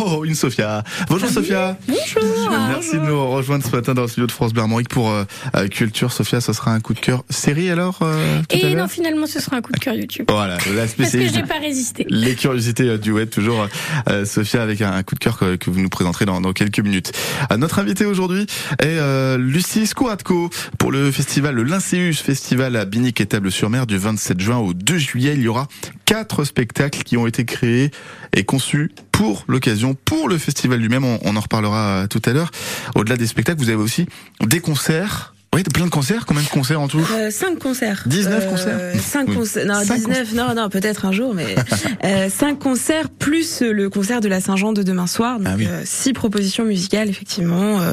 Oh, 0.00 0.24
une 0.24 0.34
Sophia. 0.34 0.82
Bonjour 1.08 1.28
Sophia. 1.28 1.76
Bonjour. 1.86 2.50
Merci 2.68 2.94
de 2.94 3.04
nous 3.04 3.30
rejoindre 3.30 3.64
ce 3.64 3.70
matin 3.70 3.94
dans 3.94 4.02
le 4.02 4.08
studio 4.08 4.26
de 4.26 4.32
France 4.32 4.52
Bleu 4.52 4.62
Armorique 4.62 4.88
pour 4.88 5.10
euh, 5.10 5.24
euh, 5.54 5.68
Culture. 5.68 6.10
Sophia, 6.10 6.40
ce 6.40 6.52
sera 6.52 6.72
un 6.72 6.80
coup 6.80 6.94
de 6.94 6.98
cœur 6.98 7.24
série 7.30 7.70
alors 7.70 7.98
euh, 8.02 8.40
tout 8.48 8.56
à 8.56 8.68
Et 8.70 8.74
non, 8.74 8.88
finalement, 8.88 9.26
ce 9.26 9.40
sera 9.40 9.56
un 9.56 9.60
coup 9.60 9.72
de 9.72 9.78
cœur 9.78 9.94
YouTube. 9.94 10.26
Voilà, 10.28 10.56
la 10.74 10.86
Parce 10.86 10.94
que 10.94 11.28
j'ai 11.28 11.42
pas 11.42 11.60
résisté. 11.60 12.06
Les 12.08 12.34
curiosités 12.34 12.98
du 12.98 13.12
web, 13.12 13.30
toujours 13.30 13.68
euh, 14.08 14.24
Sophia 14.24 14.62
avec 14.62 14.80
un, 14.82 14.92
un 14.92 15.02
coup 15.04 15.14
de 15.14 15.20
cœur 15.20 15.38
que, 15.38 15.54
que 15.54 15.70
vous 15.70 15.80
nous 15.80 15.90
présenterez 15.90 16.24
dans, 16.24 16.40
dans 16.40 16.52
quelques 16.52 16.80
minutes. 16.80 17.12
Notre 17.56 17.78
invité 17.78 18.06
aujourd'hui 18.06 18.46
est 18.80 19.36
Lucie 19.38 19.86
Skouratko 19.86 20.50
pour 20.78 20.90
le 20.90 21.12
festival, 21.12 21.54
le 21.54 21.62
Lyncéus 21.62 22.20
Festival 22.20 22.74
à 22.76 22.84
Binic 22.86 23.20
et 23.20 23.26
Table-sur-Mer 23.26 23.86
du 23.86 23.98
27 23.98 24.40
juin 24.40 24.63
au 24.64 24.74
2 24.74 24.98
juillet. 24.98 25.34
Il 25.34 25.42
y 25.42 25.48
aura 25.48 25.68
quatre 26.04 26.44
spectacles 26.44 27.02
qui 27.02 27.16
ont 27.16 27.26
été 27.26 27.44
créés 27.44 27.90
et 28.34 28.44
conçus 28.44 28.92
pour 29.12 29.44
l'occasion, 29.46 29.94
pour 29.94 30.28
le 30.28 30.38
festival 30.38 30.80
lui-même. 30.80 31.04
On, 31.04 31.18
on 31.22 31.36
en 31.36 31.40
reparlera 31.40 32.06
tout 32.08 32.22
à 32.24 32.32
l'heure. 32.32 32.50
Au-delà 32.94 33.16
des 33.16 33.26
spectacles, 33.26 33.58
vous 33.58 33.68
avez 33.68 33.82
aussi 33.82 34.06
des 34.40 34.60
concerts. 34.60 35.33
Oui, 35.54 35.62
plein 35.62 35.84
de 35.84 35.90
concerts. 35.90 36.26
Combien 36.26 36.42
de 36.42 36.48
concerts 36.48 36.80
en 36.80 36.88
tout 36.88 37.00
Euh, 37.14 37.30
5 37.30 37.58
concerts. 37.58 38.02
19 38.06 38.48
concerts 38.48 38.78
5 39.00 39.28
Oui. 39.28 39.34
concerts. 39.36 39.66
Non, 39.66 39.74
Cinq 39.84 39.96
19, 39.98 40.34
non, 40.34 40.54
non, 40.54 40.68
peut-être 40.68 41.04
un 41.04 41.12
jour, 41.12 41.32
mais 41.34 41.54
euh, 42.04 42.28
5 42.28 42.58
concerts 42.58 43.08
plus 43.08 43.60
le 43.62 43.88
concert 43.88 44.20
de 44.20 44.28
la 44.28 44.40
Saint-Jean 44.40 44.72
de 44.72 44.82
demain 44.82 45.06
soir. 45.06 45.38
Donc, 45.38 45.46
Ah 45.50 45.54
oui. 45.56 45.66
euh, 45.68 45.82
six 45.84 46.12
propositions 46.12 46.64
musicales, 46.64 47.08
effectivement. 47.08 47.80
euh, 47.80 47.92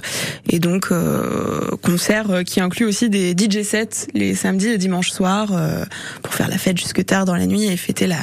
et 0.50 0.60
donc, 0.60 0.88
euh, 0.92 1.70
concert 1.84 2.32
euh, 2.32 2.44
qui 2.44 2.62
inclut 2.62 2.86
aussi 2.86 3.10
des 3.10 3.34
DJ 3.38 3.62
sets 3.64 4.08
les 4.16 4.34
samedis 4.34 4.70
et 4.70 4.78
dimanches 4.80 5.12
soirs 5.12 5.50
euh, 5.54 5.84
pour 6.24 6.34
faire 6.34 6.48
la 6.48 6.58
fête 6.58 6.78
jusque 6.80 7.06
tard 7.06 7.26
dans 7.26 7.36
la 7.36 7.46
nuit 7.46 7.66
et 7.66 7.78
fêter 7.78 8.08
la, 8.08 8.18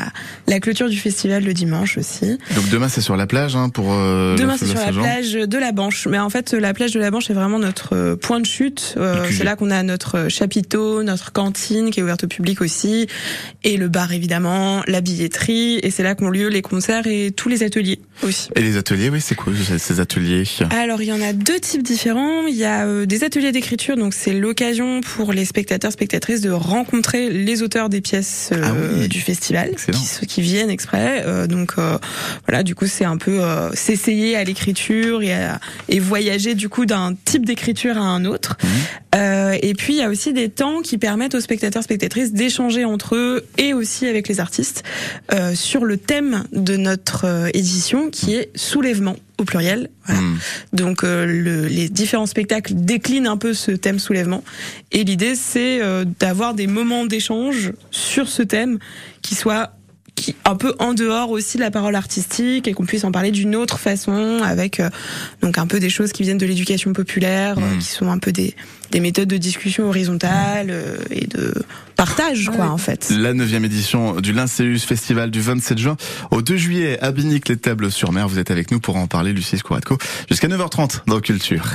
la 0.49 0.59
clôture 0.61 0.89
du 0.89 0.99
festival 0.99 1.45
le 1.45 1.55
dimanche 1.55 1.97
aussi. 1.97 2.39
Donc 2.57 2.69
demain 2.71 2.89
c'est 2.89 3.01
sur 3.01 3.17
la 3.17 3.27
plage 3.27 3.55
hein, 3.55 3.69
pour 3.69 3.93
euh, 3.93 4.37
Demain, 4.37 4.57
c'est 4.59 4.67
sur 4.67 4.81
la 4.81 4.93
plage 4.93 5.33
de 5.35 5.59
la 5.59 5.71
Banche. 5.73 6.07
Mais 6.11 6.19
en 6.19 6.31
fait, 6.31 6.53
la 6.55 6.75
plage 6.75 6.91
de 6.93 6.99
la 7.01 7.11
Banche 7.13 7.31
est 7.31 7.35
vraiment 7.35 7.59
notre 7.61 7.95
euh, 7.95 8.17
point 8.17 8.41
de 8.41 8.47
chute. 8.47 8.95
Euh. 8.97 9.27
C'est 9.33 9.45
là 9.45 9.57
qu'on 9.57 9.71
a 9.71 9.83
notre 9.83 10.29
chapiteau, 10.29 11.03
notre 11.03 11.33
cantine 11.33 11.91
qui 11.91 12.01
est 12.01 12.03
ouverte 12.03 12.25
au 12.25 12.29
public 12.29 12.61
aussi, 12.61 13.07
et 13.65 13.77
le 13.77 13.89
bar 13.89 14.13
évidemment, 14.13 14.83
la 14.87 15.01
billetterie. 15.01 15.79
Et 15.83 15.91
c'est 15.91 16.03
là 16.03 16.15
qu'ont 16.15 16.31
lieu 16.31 16.49
les 16.49 16.63
concerts 16.63 17.07
et 17.07 17.31
tous 17.35 17.49
les 17.49 17.63
ateliers 17.63 18.01
aussi. 18.23 18.49
Et 18.57 18.61
les 18.63 18.77
ateliers, 18.77 19.09
oui, 19.11 19.21
c'est 19.21 19.35
quoi 19.35 19.53
ces- 19.79 20.01
ateliers 20.01 20.45
Alors, 20.71 21.03
il 21.03 21.09
y 21.09 21.13
en 21.13 21.21
a 21.21 21.33
deux 21.33 21.59
types 21.61 21.83
différents. 21.83 22.47
Il 22.47 22.55
y 22.55 22.65
a 22.65 22.85
euh, 22.87 23.07
des 23.07 23.25
ateliers 23.25 23.53
d'écriture, 23.53 23.97
donc 23.97 24.15
c'est 24.15 24.33
l'occasion 24.33 25.01
pour 25.01 25.33
les 25.33 25.45
spectateurs, 25.45 25.93
spectatrices 25.93 26.41
de 26.41 26.51
rencontrer 26.51 27.31
les 27.31 27.63
auteurs 27.63 27.89
des 27.89 28.01
pièces 28.01 28.51
euh, 28.53 28.61
Ah 28.65 28.73
oui. 29.01 29.09
du 29.09 29.21
festival, 29.21 29.71
Excellent. 29.73 29.99
qui, 29.99 30.05
ceux 30.07 30.27
qui 30.27 30.41
viennent 30.43 30.71
exprès. 30.71 31.25
Euh, 31.27 31.47
donc 31.47 31.73
euh, 31.79 31.99
voilà, 32.47 32.63
du 32.63 32.75
coup, 32.75 32.87
c'est 32.87 33.05
un 33.05 33.17
peu 33.17 33.43
euh, 33.43 33.71
s'essayer 33.75 34.37
à 34.37 34.45
l'écriture 34.45 35.23
et, 35.23 35.33
à- 35.35 35.59
et 35.89 35.99
voyager 35.99 36.55
du 36.55 36.69
coup 36.69 36.87
d'un 36.87 37.15
type 37.25 37.45
d'écriture 37.45 37.97
à 37.97 38.03
un 38.03 38.25
autre. 38.25 38.57
Mhm. 38.63 38.71
Euh, 39.19 39.57
et 39.63 39.75
puis, 39.75 39.95
il 39.95 39.99
y 39.99 40.03
a 40.03 40.09
aussi 40.09 40.33
des 40.33 40.49
temps 40.49 40.81
qui 40.81 40.97
permettent 40.99 41.35
aux 41.35 41.41
spectateurs, 41.41 41.83
spectatrices 41.83 42.33
d'échanger 42.33 42.85
entre 42.85 43.17
eux 43.17 43.45
et 43.57 43.75
aussi 43.75 44.07
avec 44.07 44.29
les 44.29 44.39
artistes 44.41 44.85
euh, 45.33 45.55
sur 45.55 45.85
le 45.85 45.97
thème 45.97 46.45
de 46.53 46.77
notre 46.77 47.25
euh, 47.25 47.49
édition, 47.53 48.11
qui 48.11 48.35
est 48.35 48.51
soulèvement 48.57 49.17
au 49.39 49.45
pluriel. 49.45 49.91
Voilà. 50.07 50.21
Hmm. 50.21 50.37
Donc 50.73 51.05
euh, 51.05 51.27
le- 51.27 51.67
les 51.67 51.89
différents 51.89 52.27
spectacles 52.27 52.73
déclinent 52.75 53.27
un 53.27 53.37
peu 53.37 53.55
ce 53.55 53.71
thème 53.73 53.99
soulèvement. 53.99 54.43
Et 54.93 55.05
l'idée 55.05 55.35
c'est 55.35 55.81
euh, 55.81 56.05
d'avoir 56.19 56.55
des 56.55 56.67
moments 56.67 57.07
d'échange 57.07 57.73
sur 57.91 58.29
ce 58.29 58.43
thème 58.43 58.79
qui 59.23 59.35
soient 59.35 59.73
qui 60.21 60.35
un 60.45 60.57
peu 60.57 60.75
en 60.79 60.95
dehors 60.95 61.31
aussi 61.31 61.57
de 61.57 61.63
la 61.63 61.71
parole 61.71 61.95
artistique 61.95 62.69
et 62.69 62.73
qu'on 62.75 62.85
puisse 62.87 63.05
en 63.05 63.13
parler 63.13 63.31
d'une 63.31 63.55
autre 63.57 63.79
façon 63.79 64.41
avec 64.45 64.81
euh, 64.81 64.91
donc 65.43 65.59
un 65.59 65.67
peu 65.67 65.81
des 65.81 65.91
choses 65.91 66.13
qui 66.13 66.23
viennent 66.23 66.39
de 66.39 66.47
l'éducation 66.47 66.93
populaire 66.93 67.57
euh, 67.59 67.63
Mhm. 67.63 67.79
qui 67.79 67.87
sont 67.89 68.11
un 68.11 68.19
peu 68.19 68.33
des 68.33 68.55
des 68.91 69.01
méthodes 69.01 69.29
de 69.29 69.37
discussion 69.37 69.87
horizontale 69.89 70.69
euh, 70.71 70.97
et 71.11 71.27
de 71.27 71.53
partage 71.97 72.51
quoi 72.55 72.71
en 72.71 72.79
fait. 72.79 73.11
La 73.11 73.35
neuvième 73.35 73.65
édition 73.65 74.21
du 74.21 74.33
Lyncéus 74.33 74.85
Festival 74.85 75.31
du 75.31 75.41
27 75.41 75.79
juin 75.79 75.97
au 76.31 76.41
2 76.43 76.57
juillet 76.57 76.99
à 77.03 77.11
Binic 77.13 77.49
les 77.49 77.57
Tables 77.59 77.91
sur 77.91 78.13
Mer. 78.13 78.29
Vous 78.29 78.39
êtes 78.39 78.51
avec 78.51 78.71
nous 78.71 78.81
pour 78.81 78.97
en 78.97 79.07
parler, 79.07 79.33
Lucie 79.33 79.59
Skouratko, 79.59 79.99
jusqu'à 80.31 80.49
9h30 80.49 81.01
dans 81.07 81.21
Culture. 81.21 81.75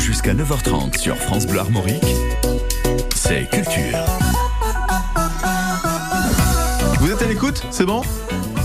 Jusqu'à 0.00 0.34
9h30 0.34 0.98
sur 0.98 1.16
France 1.16 1.46
Bleu 1.46 1.58
Armorique, 1.58 2.04
c'est 3.16 3.48
Culture. 3.50 3.98
L'écoute 7.32 7.62
C'est 7.70 7.86
bon? 7.86 8.02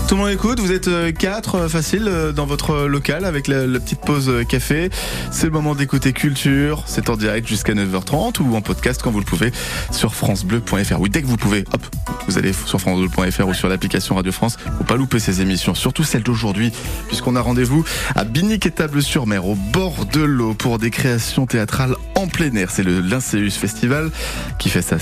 Tout 0.08 0.14
le 0.14 0.22
monde 0.22 0.30
écoute, 0.30 0.58
vous 0.58 0.72
êtes 0.72 0.88
euh, 0.88 1.12
quatre 1.12 1.56
euh, 1.56 1.68
facile 1.68 2.06
euh, 2.08 2.32
dans 2.32 2.46
votre 2.46 2.86
local 2.86 3.26
avec 3.26 3.46
la, 3.46 3.66
petite 3.78 4.00
pause 4.00 4.32
café. 4.48 4.88
C'est 5.30 5.44
le 5.44 5.52
moment 5.52 5.74
d'écouter 5.74 6.14
Culture, 6.14 6.82
c'est 6.86 7.10
en 7.10 7.16
direct 7.18 7.46
jusqu'à 7.46 7.74
9h30 7.74 8.40
ou 8.40 8.56
en 8.56 8.62
podcast 8.62 9.02
quand 9.04 9.10
vous 9.10 9.18
le 9.18 9.26
pouvez 9.26 9.52
sur 9.90 10.14
francebleu.fr. 10.14 10.98
Oui, 10.98 11.10
dès 11.10 11.20
que 11.20 11.26
vous 11.26 11.36
pouvez, 11.36 11.66
hop, 11.74 11.82
vous 12.26 12.38
allez 12.38 12.54
sur 12.54 12.80
francebleu.fr 12.80 13.48
ou 13.48 13.52
sur 13.52 13.68
l'application 13.68 14.14
Radio 14.14 14.32
France. 14.32 14.56
Faut 14.78 14.84
pas 14.84 14.96
louper 14.96 15.18
ces 15.18 15.42
émissions, 15.42 15.74
surtout 15.74 16.04
celle 16.04 16.22
d'aujourd'hui, 16.22 16.72
puisqu'on 17.08 17.36
a 17.36 17.42
rendez-vous 17.42 17.84
à 18.14 18.24
Binic 18.24 18.64
et 18.64 18.70
Table-sur-Mer, 18.70 19.46
au 19.46 19.56
bord 19.56 20.06
de 20.06 20.22
l'eau, 20.22 20.54
pour 20.54 20.78
des 20.78 20.90
créations 20.90 21.44
théâtrales 21.44 21.96
en 22.14 22.28
plein 22.28 22.54
air. 22.54 22.70
C'est 22.70 22.82
le 22.82 23.00
Lyncéus 23.00 23.58
Festival 23.58 24.10
qui 24.58 24.70
fait 24.70 24.80
sa 24.80 24.96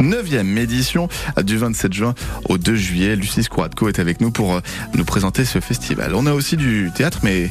neuvième 0.00 0.56
édition 0.58 1.08
du 1.42 1.56
27 1.56 1.92
juin 1.92 2.14
au 2.48 2.56
2 2.56 2.76
juillet. 2.76 3.16
Lucie 3.16 3.42
Skouratko 3.42 3.88
est 3.88 3.98
avec 3.98 4.20
nous 4.20 4.30
pour 4.30 4.43
euh, 4.52 4.60
nous 4.94 5.04
présenter 5.04 5.44
ce 5.44 5.60
festival. 5.60 6.14
On 6.14 6.26
a 6.26 6.32
aussi 6.32 6.56
du 6.56 6.90
théâtre, 6.94 7.20
mais 7.22 7.50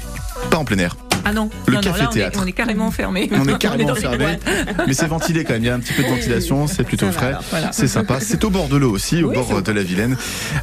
pas 0.49 0.57
en 0.57 0.65
plein 0.65 0.77
air. 0.77 0.95
Ah 1.25 1.31
non, 1.33 1.49
Le 1.67 1.73
non, 1.73 1.79
non, 1.79 1.83
café 1.83 1.99
là, 2.01 2.07
on 2.07 2.11
est, 2.11 2.13
théâtre. 2.13 2.39
on 2.41 2.45
est 2.47 2.51
carrément 2.51 2.91
fermé. 2.91 3.29
On 3.33 3.47
est 3.47 3.57
carrément 3.57 3.95
fermé, 3.95 4.25
mais 4.87 4.93
c'est 4.93 5.07
ventilé 5.07 5.43
quand 5.43 5.53
même. 5.53 5.63
Il 5.63 5.67
y 5.67 5.69
a 5.69 5.75
un 5.75 5.79
petit 5.79 5.93
peu 5.93 6.03
de 6.03 6.07
ventilation, 6.09 6.67
c'est 6.67 6.83
plutôt 6.83 7.11
frais. 7.11 7.33
voilà. 7.49 7.71
C'est 7.71 7.87
sympa. 7.87 8.19
C'est 8.19 8.43
au 8.43 8.49
bord 8.49 8.67
de 8.67 8.77
l'eau 8.77 8.91
aussi, 8.91 9.23
au 9.23 9.29
Oui, 9.29 9.35
bord 9.35 9.61
de 9.61 9.71
la 9.71 9.83
Vilaine. 9.83 10.17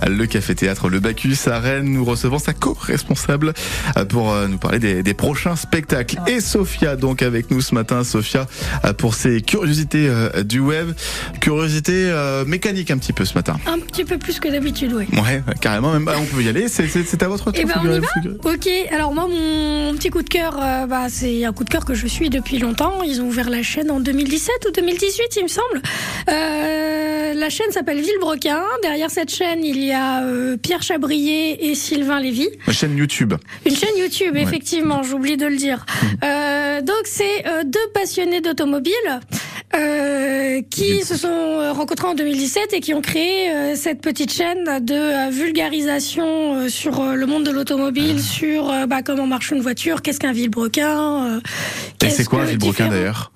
Le 0.06 0.26
café 0.26 0.54
théâtre 0.54 0.88
Le 0.88 1.00
Bacchus 1.00 1.36
à 1.46 1.58
Rennes. 1.60 1.86
Nous 1.92 2.04
recevons 2.04 2.38
sa 2.38 2.52
co-responsable 2.52 3.52
euh, 3.96 4.04
pour 4.04 4.32
euh, 4.32 4.48
nous 4.48 4.58
parler 4.58 4.78
des, 4.78 5.02
des 5.02 5.14
prochains 5.14 5.56
spectacles. 5.56 6.16
Et 6.26 6.40
Sophia 6.40 6.96
donc 6.96 7.22
avec 7.22 7.50
nous 7.50 7.60
ce 7.60 7.74
matin. 7.74 8.04
Sophia 8.04 8.46
euh, 8.84 8.92
pour 8.92 9.14
ses 9.14 9.40
curiosités 9.40 10.10
du 10.44 10.60
web, 10.60 10.90
curiosités 11.40 12.06
euh, 12.10 12.44
mécaniques 12.44 12.90
un 12.90 12.98
petit 12.98 13.12
peu 13.12 13.24
ce 13.24 13.34
matin. 13.34 13.56
Un 13.66 13.78
petit 13.78 14.04
peu 14.04 14.18
plus 14.18 14.40
que 14.40 14.48
d'habitude, 14.48 14.92
oui. 14.94 15.06
Ouais, 15.20 15.42
carrément. 15.60 15.92
Même, 15.92 16.04
bah, 16.04 16.14
on 16.20 16.24
peut 16.24 16.42
y 16.42 16.48
aller. 16.48 16.68
C'est- 16.68 16.90
à 17.22 17.28
votre 17.28 17.44
tour. 17.50 17.52
Eh 17.56 17.64
ben, 17.64 17.74
on 17.84 17.94
y 17.94 17.98
va 17.98 18.06
Ok, 18.50 18.68
alors 18.94 19.12
moi, 19.14 19.26
mon 19.28 19.92
petit 19.94 20.10
coup 20.10 20.22
de 20.22 20.28
cœur, 20.28 20.49
euh, 20.58 20.86
bah, 20.86 21.06
c'est 21.08 21.44
un 21.44 21.52
coup 21.52 21.64
de 21.64 21.70
cœur 21.70 21.84
que 21.84 21.94
je 21.94 22.06
suis 22.06 22.30
depuis 22.30 22.58
longtemps. 22.58 23.02
Ils 23.02 23.20
ont 23.20 23.26
ouvert 23.26 23.50
la 23.50 23.62
chaîne 23.62 23.90
en 23.90 24.00
2017 24.00 24.54
ou 24.68 24.72
2018, 24.72 25.24
il 25.36 25.42
me 25.44 25.48
semble. 25.48 25.82
Euh, 26.28 27.34
la 27.34 27.50
chaîne 27.50 27.70
s'appelle 27.70 28.00
Villebrequin. 28.00 28.62
Derrière 28.82 29.10
cette 29.10 29.30
chaîne, 29.32 29.64
il 29.64 29.82
y 29.84 29.92
a 29.92 30.22
euh, 30.24 30.56
Pierre 30.56 30.82
Chabrier 30.82 31.70
et 31.70 31.74
Sylvain 31.74 32.20
Lévy. 32.20 32.48
Ma 32.66 32.72
chaîne 32.72 32.96
YouTube. 32.96 33.34
Une 33.66 33.76
chaîne 33.76 33.96
YouTube, 33.96 34.34
Ouais. 34.34 34.42
effectivement, 34.42 35.02
j'oublie 35.02 35.36
de 35.36 35.46
le 35.46 35.56
dire. 35.56 35.84
Euh, 36.24 36.80
donc 36.80 37.02
c'est 37.04 37.44
deux 37.64 37.78
passionnés 37.94 38.40
d'automobile 38.40 38.92
euh, 39.76 40.60
qui 40.70 41.02
se 41.02 41.16
sont 41.16 41.72
rencontrés 41.72 42.08
en 42.08 42.14
2017 42.14 42.72
et 42.72 42.80
qui 42.80 42.92
ont 42.94 43.00
créé 43.00 43.50
euh, 43.50 43.74
cette 43.76 44.00
petite 44.00 44.32
chaîne 44.32 44.64
de 44.84 44.94
euh, 44.94 45.30
vulgarisation 45.30 46.68
sur 46.68 47.02
le 47.04 47.26
monde 47.26 47.44
de 47.44 47.50
l'automobile, 47.50 48.16
Ah. 48.18 48.22
sur 48.22 48.86
bah, 48.88 49.02
comment 49.02 49.26
marche 49.26 49.50
une 49.52 49.60
voiture, 49.60 50.02
qu'est-ce 50.02 50.18
qu'un 50.20 50.32
euh, 50.48 51.40
Et 52.04 52.10
c'est 52.10 52.24
quoi 52.24 52.44
différents- 52.46 52.90
d'ailleurs 52.90 53.32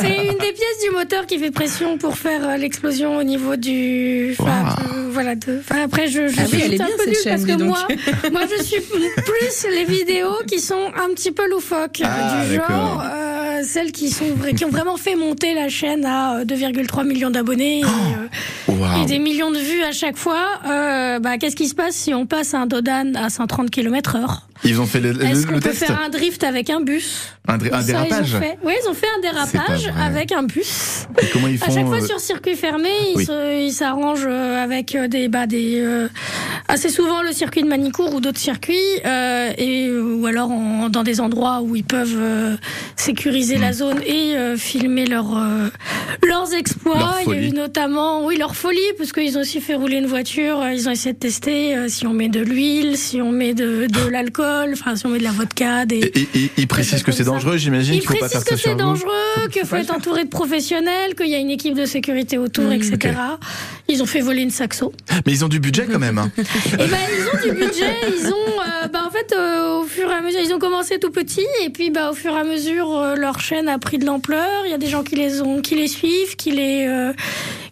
C'est 0.00 0.16
une 0.26 0.32
des 0.38 0.52
pièces 0.52 0.80
du 0.84 0.90
moteur 0.92 1.26
qui 1.26 1.38
fait 1.38 1.50
pression 1.52 1.98
pour 1.98 2.16
faire 2.18 2.46
euh, 2.48 2.56
l'explosion 2.56 3.16
au 3.16 3.22
niveau 3.22 3.56
du. 3.56 4.34
Enfin, 4.38 4.64
Wow. 4.64 5.10
voilà. 5.12 5.34
De, 5.36 5.60
enfin, 5.60 5.84
après, 5.84 6.08
je, 6.08 6.26
je 6.28 6.34
Ah 6.40 6.46
suis 6.46 6.56
oui, 6.56 6.80
un 6.80 6.86
peu 6.98 7.06
nulle 7.06 7.16
parce 7.24 7.44
que 7.44 7.62
moi, 7.62 7.78
moi, 8.32 8.42
je 8.58 8.62
suis 8.62 8.80
plus 8.80 9.66
les 9.70 9.84
vidéos 9.84 10.36
qui 10.48 10.58
sont 10.60 10.90
un 10.96 11.14
petit 11.14 11.30
peu 11.32 11.48
loufoques 11.48 12.02
Ah, 12.04 12.44
du 12.44 12.54
genre. 12.56 13.02
euh, 13.04 13.62
celles 13.64 13.92
qui 13.92 14.10
sont 14.10 14.24
vra- 14.40 14.54
qui 14.54 14.64
ont 14.64 14.70
vraiment 14.70 14.96
fait 14.96 15.14
monter 15.14 15.54
la 15.54 15.68
chaîne 15.68 16.04
à 16.04 16.38
euh, 16.38 16.44
2,3 16.44 17.06
millions 17.06 17.30
d'abonnés 17.30 17.82
et, 18.68 19.02
et 19.02 19.06
des 19.06 19.18
millions 19.20 19.50
de 19.52 19.58
vues 19.58 19.82
à 19.84 19.92
chaque 19.92 20.16
fois. 20.16 20.44
Euh, 20.66 21.18
bah, 21.20 21.38
qu'est-ce 21.38 21.56
qui 21.56 21.68
se 21.68 21.74
passe 21.74 21.94
si 21.94 22.12
on 22.14 22.26
passe 22.26 22.52
un 22.54 22.66
Dodan 22.66 23.14
à 23.14 23.30
130 23.30 23.70
km 23.70 24.16
heure? 24.16 24.48
Ils 24.64 24.80
ont 24.80 24.86
fait 24.86 25.00
le, 25.00 25.12
le- 25.12 25.24
Est-ce 25.24 25.46
qu'on 25.46 25.54
peut 25.54 25.60
test 25.60 25.84
faire 25.84 26.00
un 26.04 26.08
drift 26.08 26.44
avec 26.44 26.70
un 26.70 26.80
bus 26.80 27.28
Un, 27.48 27.58
dri- 27.58 27.70
un 27.72 27.82
dérapage 27.82 28.30
ils 28.30 28.36
ont 28.36 28.40
fait. 28.40 28.58
Oui, 28.64 28.72
ils 28.84 28.88
ont 28.88 28.94
fait 28.94 29.06
un 29.16 29.20
dérapage 29.20 29.90
avec 30.00 30.30
un 30.32 30.44
bus. 30.44 31.06
Et 31.20 31.26
comment 31.32 31.48
ils 31.48 31.60
À 31.62 31.66
font 31.66 31.74
chaque 31.74 31.86
fois 31.86 32.02
euh, 32.02 32.06
sur 32.06 32.20
circuit 32.20 32.54
fermé, 32.54 32.88
ils 33.10 33.16
oui. 33.16 33.24
se- 33.26 33.66
ils 33.66 33.72
s'arrangent 33.72 34.26
euh, 34.28 34.62
avec 34.62 34.94
euh, 34.94 35.08
des 35.08 35.28
bah 35.28 35.46
des 35.46 35.80
euh, 35.80 36.08
assez 36.68 36.90
souvent 36.90 37.22
le 37.22 37.32
circuit 37.32 37.62
de 37.62 37.68
Manicourt 37.68 38.14
ou 38.14 38.20
d'autres 38.20 38.38
circuits 38.38 38.76
euh, 39.04 39.50
et 39.58 39.90
ou 39.90 40.24
alors 40.26 40.50
en- 40.52 40.88
dans 40.88 41.02
des 41.02 41.20
endroits 41.20 41.60
où 41.62 41.74
ils 41.74 41.84
peuvent 41.84 42.18
sécuriser 42.96 43.56
Hmm. 43.56 43.60
la 43.62 43.72
zone 43.72 44.00
et 44.06 44.34
filmer 44.56 45.06
leurs 45.06 45.36
euh, 45.36 45.68
leurs 46.26 46.52
exploits. 46.54 46.98
Leur 46.98 47.18
Il 47.26 47.32
y 47.32 47.36
a 47.36 47.48
eu 47.48 47.50
notamment 47.50 48.24
oui 48.24 48.36
leur 48.38 48.54
folie 48.54 48.78
parce 48.96 49.12
qu'ils 49.12 49.36
ont 49.36 49.40
aussi 49.40 49.60
fait 49.60 49.74
rouler 49.74 49.96
une 49.96 50.06
voiture. 50.06 50.64
Ils 50.72 50.88
ont 50.88 50.92
essayé 50.92 51.12
de 51.12 51.18
tester 51.18 51.88
si 51.88 52.06
on 52.06 52.12
met 52.12 52.28
de 52.28 52.40
l'huile, 52.40 52.96
si 52.96 53.20
on 53.20 53.32
met 53.32 53.54
de, 53.54 53.86
de 53.88 54.08
l'alcool, 54.08 54.51
enfin 54.72 54.96
si 54.96 55.06
on 55.06 55.10
met 55.10 55.18
de 55.18 55.24
la 55.24 55.30
vodka, 55.30 55.84
des 55.86 55.96
et- 55.98 56.18
et- 56.18 56.28
et 56.44 56.50
Ils 56.58 56.66
précisent 56.66 57.02
que 57.02 57.12
c'est 57.12 57.24
dangereux, 57.24 57.56
j'imagine 57.56 57.94
il 57.94 58.02
faut 58.02 58.12
pas 58.14 58.20
précise 58.28 58.44
faire 58.44 58.44
que 58.44 58.56
c'est 58.56 58.74
dangereux, 58.74 59.48
qu'il 59.52 59.64
faut 59.64 59.76
être 59.76 59.94
entouré 59.94 60.24
de 60.24 60.28
professionnels, 60.28 61.14
qu'il 61.14 61.28
y 61.28 61.34
a 61.34 61.38
une 61.38 61.50
équipe 61.50 61.74
de 61.74 61.84
sécurité 61.86 62.38
autour, 62.38 62.64
Mmh, 62.64 62.72
etc. 62.72 62.98
Ils 63.88 64.02
ont 64.02 64.06
fait 64.06 64.20
voler 64.20 64.42
une 64.42 64.50
saxo. 64.50 64.92
Mais 65.26 65.32
ils 65.32 65.44
ont 65.44 65.48
du 65.48 65.60
budget 65.60 65.86
quand 65.90 65.98
même. 65.98 66.18
hein. 66.18 66.30
Et 66.38 66.76
ben 66.76 66.88
ils 67.18 67.26
ont 67.28 67.52
du 67.52 67.60
budget, 67.60 67.96
ils 68.08 68.26
ont, 68.28 68.60
euh, 68.60 68.88
bah 68.88 69.02
en 69.06 69.10
fait 69.10 69.32
euh, 69.36 69.80
au 69.80 69.84
fur 69.84 70.10
et 70.10 70.14
à 70.14 70.20
mesure, 70.20 70.40
ils 70.44 70.52
ont 70.54 70.58
commencé 70.58 70.98
tout 70.98 71.10
petit 71.10 71.46
et 71.64 71.70
puis 71.70 71.90
bah 71.90 72.10
au 72.10 72.14
fur 72.14 72.32
et 72.36 72.40
à 72.40 72.44
mesure 72.44 72.90
euh, 72.96 73.14
leur 73.16 73.40
chaîne 73.40 73.68
a 73.68 73.78
pris 73.78 73.98
de 73.98 74.06
l'ampleur. 74.06 74.48
Il 74.66 74.70
y 74.70 74.74
a 74.74 74.78
des 74.78 74.88
gens 74.88 75.02
qui 75.02 75.16
les 75.16 75.40
ont, 75.42 75.60
qui 75.60 75.74
les 75.74 75.88
suivent, 75.88 76.36
qui 76.36 76.50
les, 76.52 77.12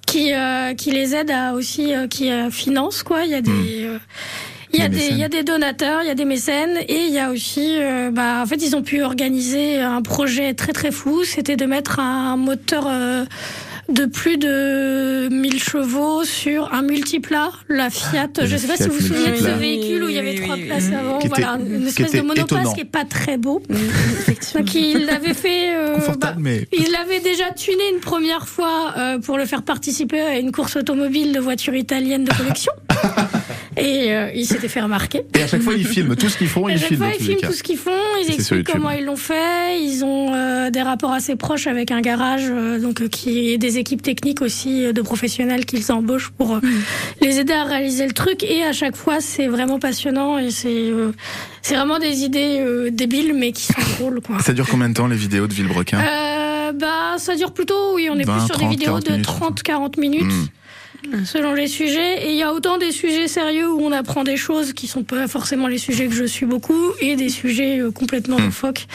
qui 0.07 0.33
qui 0.77 0.91
les 0.91 1.15
aident 1.15 1.31
à 1.31 1.53
aussi, 1.55 1.93
qui 2.11 2.31
financent 2.51 3.03
quoi. 3.03 3.25
Il 3.25 3.31
y 3.31 3.35
a 3.35 3.41
des 3.43 3.85
euh, 3.85 3.99
il 4.73 4.81
y, 4.81 4.83
a 4.83 4.89
Des 4.89 5.09
il 5.11 5.19
y 5.19 5.25
a 5.25 5.29
des 5.29 5.43
donateurs, 5.43 6.03
il 6.03 6.07
y 6.07 6.11
a 6.11 6.15
des 6.15 6.25
mécènes 6.25 6.79
et 6.89 7.07
il 7.07 7.13
y 7.13 7.19
a 7.19 7.31
aussi, 7.31 7.77
euh, 7.81 8.11
bah, 8.13 8.41
en 8.43 8.47
fait, 8.47 8.57
ils 8.63 8.77
ont 8.77 8.83
pu 8.83 9.03
organiser 9.03 9.79
un 9.81 10.03
projet 10.03 10.55
très 10.55 10.73
très 10.73 10.91
fou. 10.93 11.25
C'était 11.25 11.57
de 11.57 11.67
mettre 11.67 11.99
un 11.99 12.37
moteur 12.37 12.87
euh, 12.89 13.25
de 13.89 14.05
plus 14.07 14.37
de 14.39 15.29
1000 15.33 15.61
chevaux 15.61 16.23
sur 16.25 16.73
un 16.73 16.83
multiplat, 16.83 17.51
la 17.69 17.91
Fiat. 17.91 18.29
Le 18.39 18.47
Je 18.47 18.55
ne 18.55 18.59
sais 18.59 18.67
pas 18.69 18.77
si 18.77 18.85
vous 18.85 18.95
vous 18.95 19.01
souvenez 19.01 19.33
de 19.33 19.37
ce 19.37 19.49
véhicule 19.59 20.05
où 20.05 20.09
il 20.09 20.15
y 20.15 20.19
avait 20.21 20.37
trois 20.37 20.55
oui, 20.55 20.67
places 20.67 20.87
oui. 20.91 20.95
avant. 20.95 21.19
Qui 21.19 21.27
était- 21.27 21.43
voilà, 21.43 21.59
une 21.61 21.87
espèce 21.89 22.13
de 22.13 22.21
monoplace 22.21 22.45
étonnant. 22.61 22.73
qui 22.75 22.81
est 22.83 22.85
pas 22.85 23.05
très 23.05 23.37
beau. 23.37 23.61
Donc 24.55 24.75
il 24.77 25.07
l'avait 25.07 25.35
fait. 25.35 25.75
euh, 25.77 25.97
bah, 26.21 26.35
mais 26.39 26.69
il 26.73 26.93
l'avait 26.93 27.19
déjà 27.21 27.51
tuné 27.53 27.83
une 27.93 27.99
première 28.01 28.47
fois 28.47 28.95
euh, 28.97 29.19
pour 29.19 29.37
le 29.39 29.45
faire 29.47 29.63
participer 29.63 30.21
à 30.21 30.39
une 30.39 30.53
course 30.53 30.77
automobile 30.77 31.33
de 31.33 31.41
voitures 31.41 31.75
italiennes 31.75 32.25
de 32.25 32.33
collection. 32.33 32.73
Et 33.81 34.13
euh, 34.13 34.31
il 34.35 34.45
s'était 34.47 34.69
fait 34.69 34.81
remarquer. 34.83 35.23
et 35.35 35.43
à 35.43 35.47
chaque 35.47 35.63
fois 35.63 35.73
ils 35.75 35.87
filment 35.87 36.15
tout 36.15 36.29
ce 36.29 36.37
qu'ils 36.37 36.49
font, 36.49 36.67
À 36.67 36.73
ils 36.73 36.79
chaque 36.79 36.89
filment 36.89 37.05
fois, 37.05 37.15
ils 37.19 37.25
filment 37.25 37.41
tout 37.41 37.53
ce 37.53 37.63
qu'ils 37.63 37.79
font, 37.79 37.91
ils 38.23 38.33
expliquent 38.35 38.71
comment 38.71 38.91
ils 38.91 39.05
l'ont 39.05 39.17
fait. 39.17 39.81
Ils 39.83 40.05
ont 40.05 40.35
euh, 40.35 40.71
des 40.71 40.83
rapports 40.83 41.13
assez 41.13 41.35
proches 41.37 41.67
avec 41.67 41.91
un 41.91 42.01
garage, 42.03 42.45
euh, 42.45 42.79
donc 42.79 43.01
euh, 43.01 43.09
qui 43.09 43.53
est 43.53 43.59
des 43.59 43.79
équipes 43.79 44.03
techniques 44.03 44.43
aussi 44.43 44.85
euh, 44.85 44.93
de 44.93 45.01
professionnels 45.01 45.65
qu'ils 45.65 45.91
embauchent 45.93 46.31
pour 46.31 46.57
euh, 46.57 46.61
les 47.23 47.39
aider 47.41 47.55
à 47.55 47.65
réaliser 47.65 48.07
le 48.07 48.13
truc. 48.13 48.43
Et 48.45 48.63
à 48.65 48.73
chaque 48.73 48.97
fois, 48.97 49.21
c'est 49.21 49.47
vraiment 49.47 49.79
passionnant 49.79 50.37
et 50.39 50.51
c'est 50.51 50.69
euh, 50.91 51.13
c'est 51.63 51.75
vraiment 51.75 51.99
des 51.99 52.23
idées 52.23 52.59
euh, 52.61 52.91
débiles 52.91 53.35
mais 53.35 53.53
qui 53.53 53.65
sont 53.65 53.81
drôles 53.99 54.21
quoi. 54.21 54.39
Ça 54.41 54.53
dure 54.53 54.67
combien 54.69 54.89
de 54.91 54.95
temps 54.95 55.07
les 55.07 55.17
vidéos 55.17 55.47
de 55.47 55.55
Villebrequin? 55.55 56.01
Euh, 56.01 56.73
bah, 56.73 57.17
ça 57.19 57.35
dure 57.35 57.53
plutôt, 57.53 57.95
oui, 57.95 58.09
on 58.11 58.19
est 58.19 58.25
20, 58.25 58.33
plus 58.37 58.47
sur 58.47 58.55
30, 58.57 58.69
des 58.71 58.77
vidéos 58.77 58.87
40 59.01 59.07
de 59.07 59.13
minutes. 59.13 59.27
30-40 59.27 60.01
minutes. 60.01 60.23
Hmm. 60.23 60.47
Selon 61.25 61.55
les 61.55 61.67
sujets, 61.69 62.27
et 62.27 62.31
il 62.31 62.37
y 62.37 62.43
a 62.43 62.53
autant 62.53 62.79
des 62.79 62.93
sujets 62.93 63.27
sérieux 63.29 63.71
où 63.71 63.81
on 63.81 63.93
apprend 63.93 64.23
des 64.25 64.37
choses 64.37 64.73
qui 64.73 64.87
sont 64.87 65.03
pas 65.03 65.27
forcément 65.29 65.67
les 65.67 65.79
sujets 65.79 66.07
que 66.09 66.15
je 66.15 66.25
suis 66.25 66.47
beaucoup, 66.47 66.93
et 67.01 67.17
des 67.17 67.29
sujets 67.31 67.81
euh, 67.81 67.91
complètement 67.91 68.39
Hmm. 68.39 68.45
loufoques. 68.47 68.87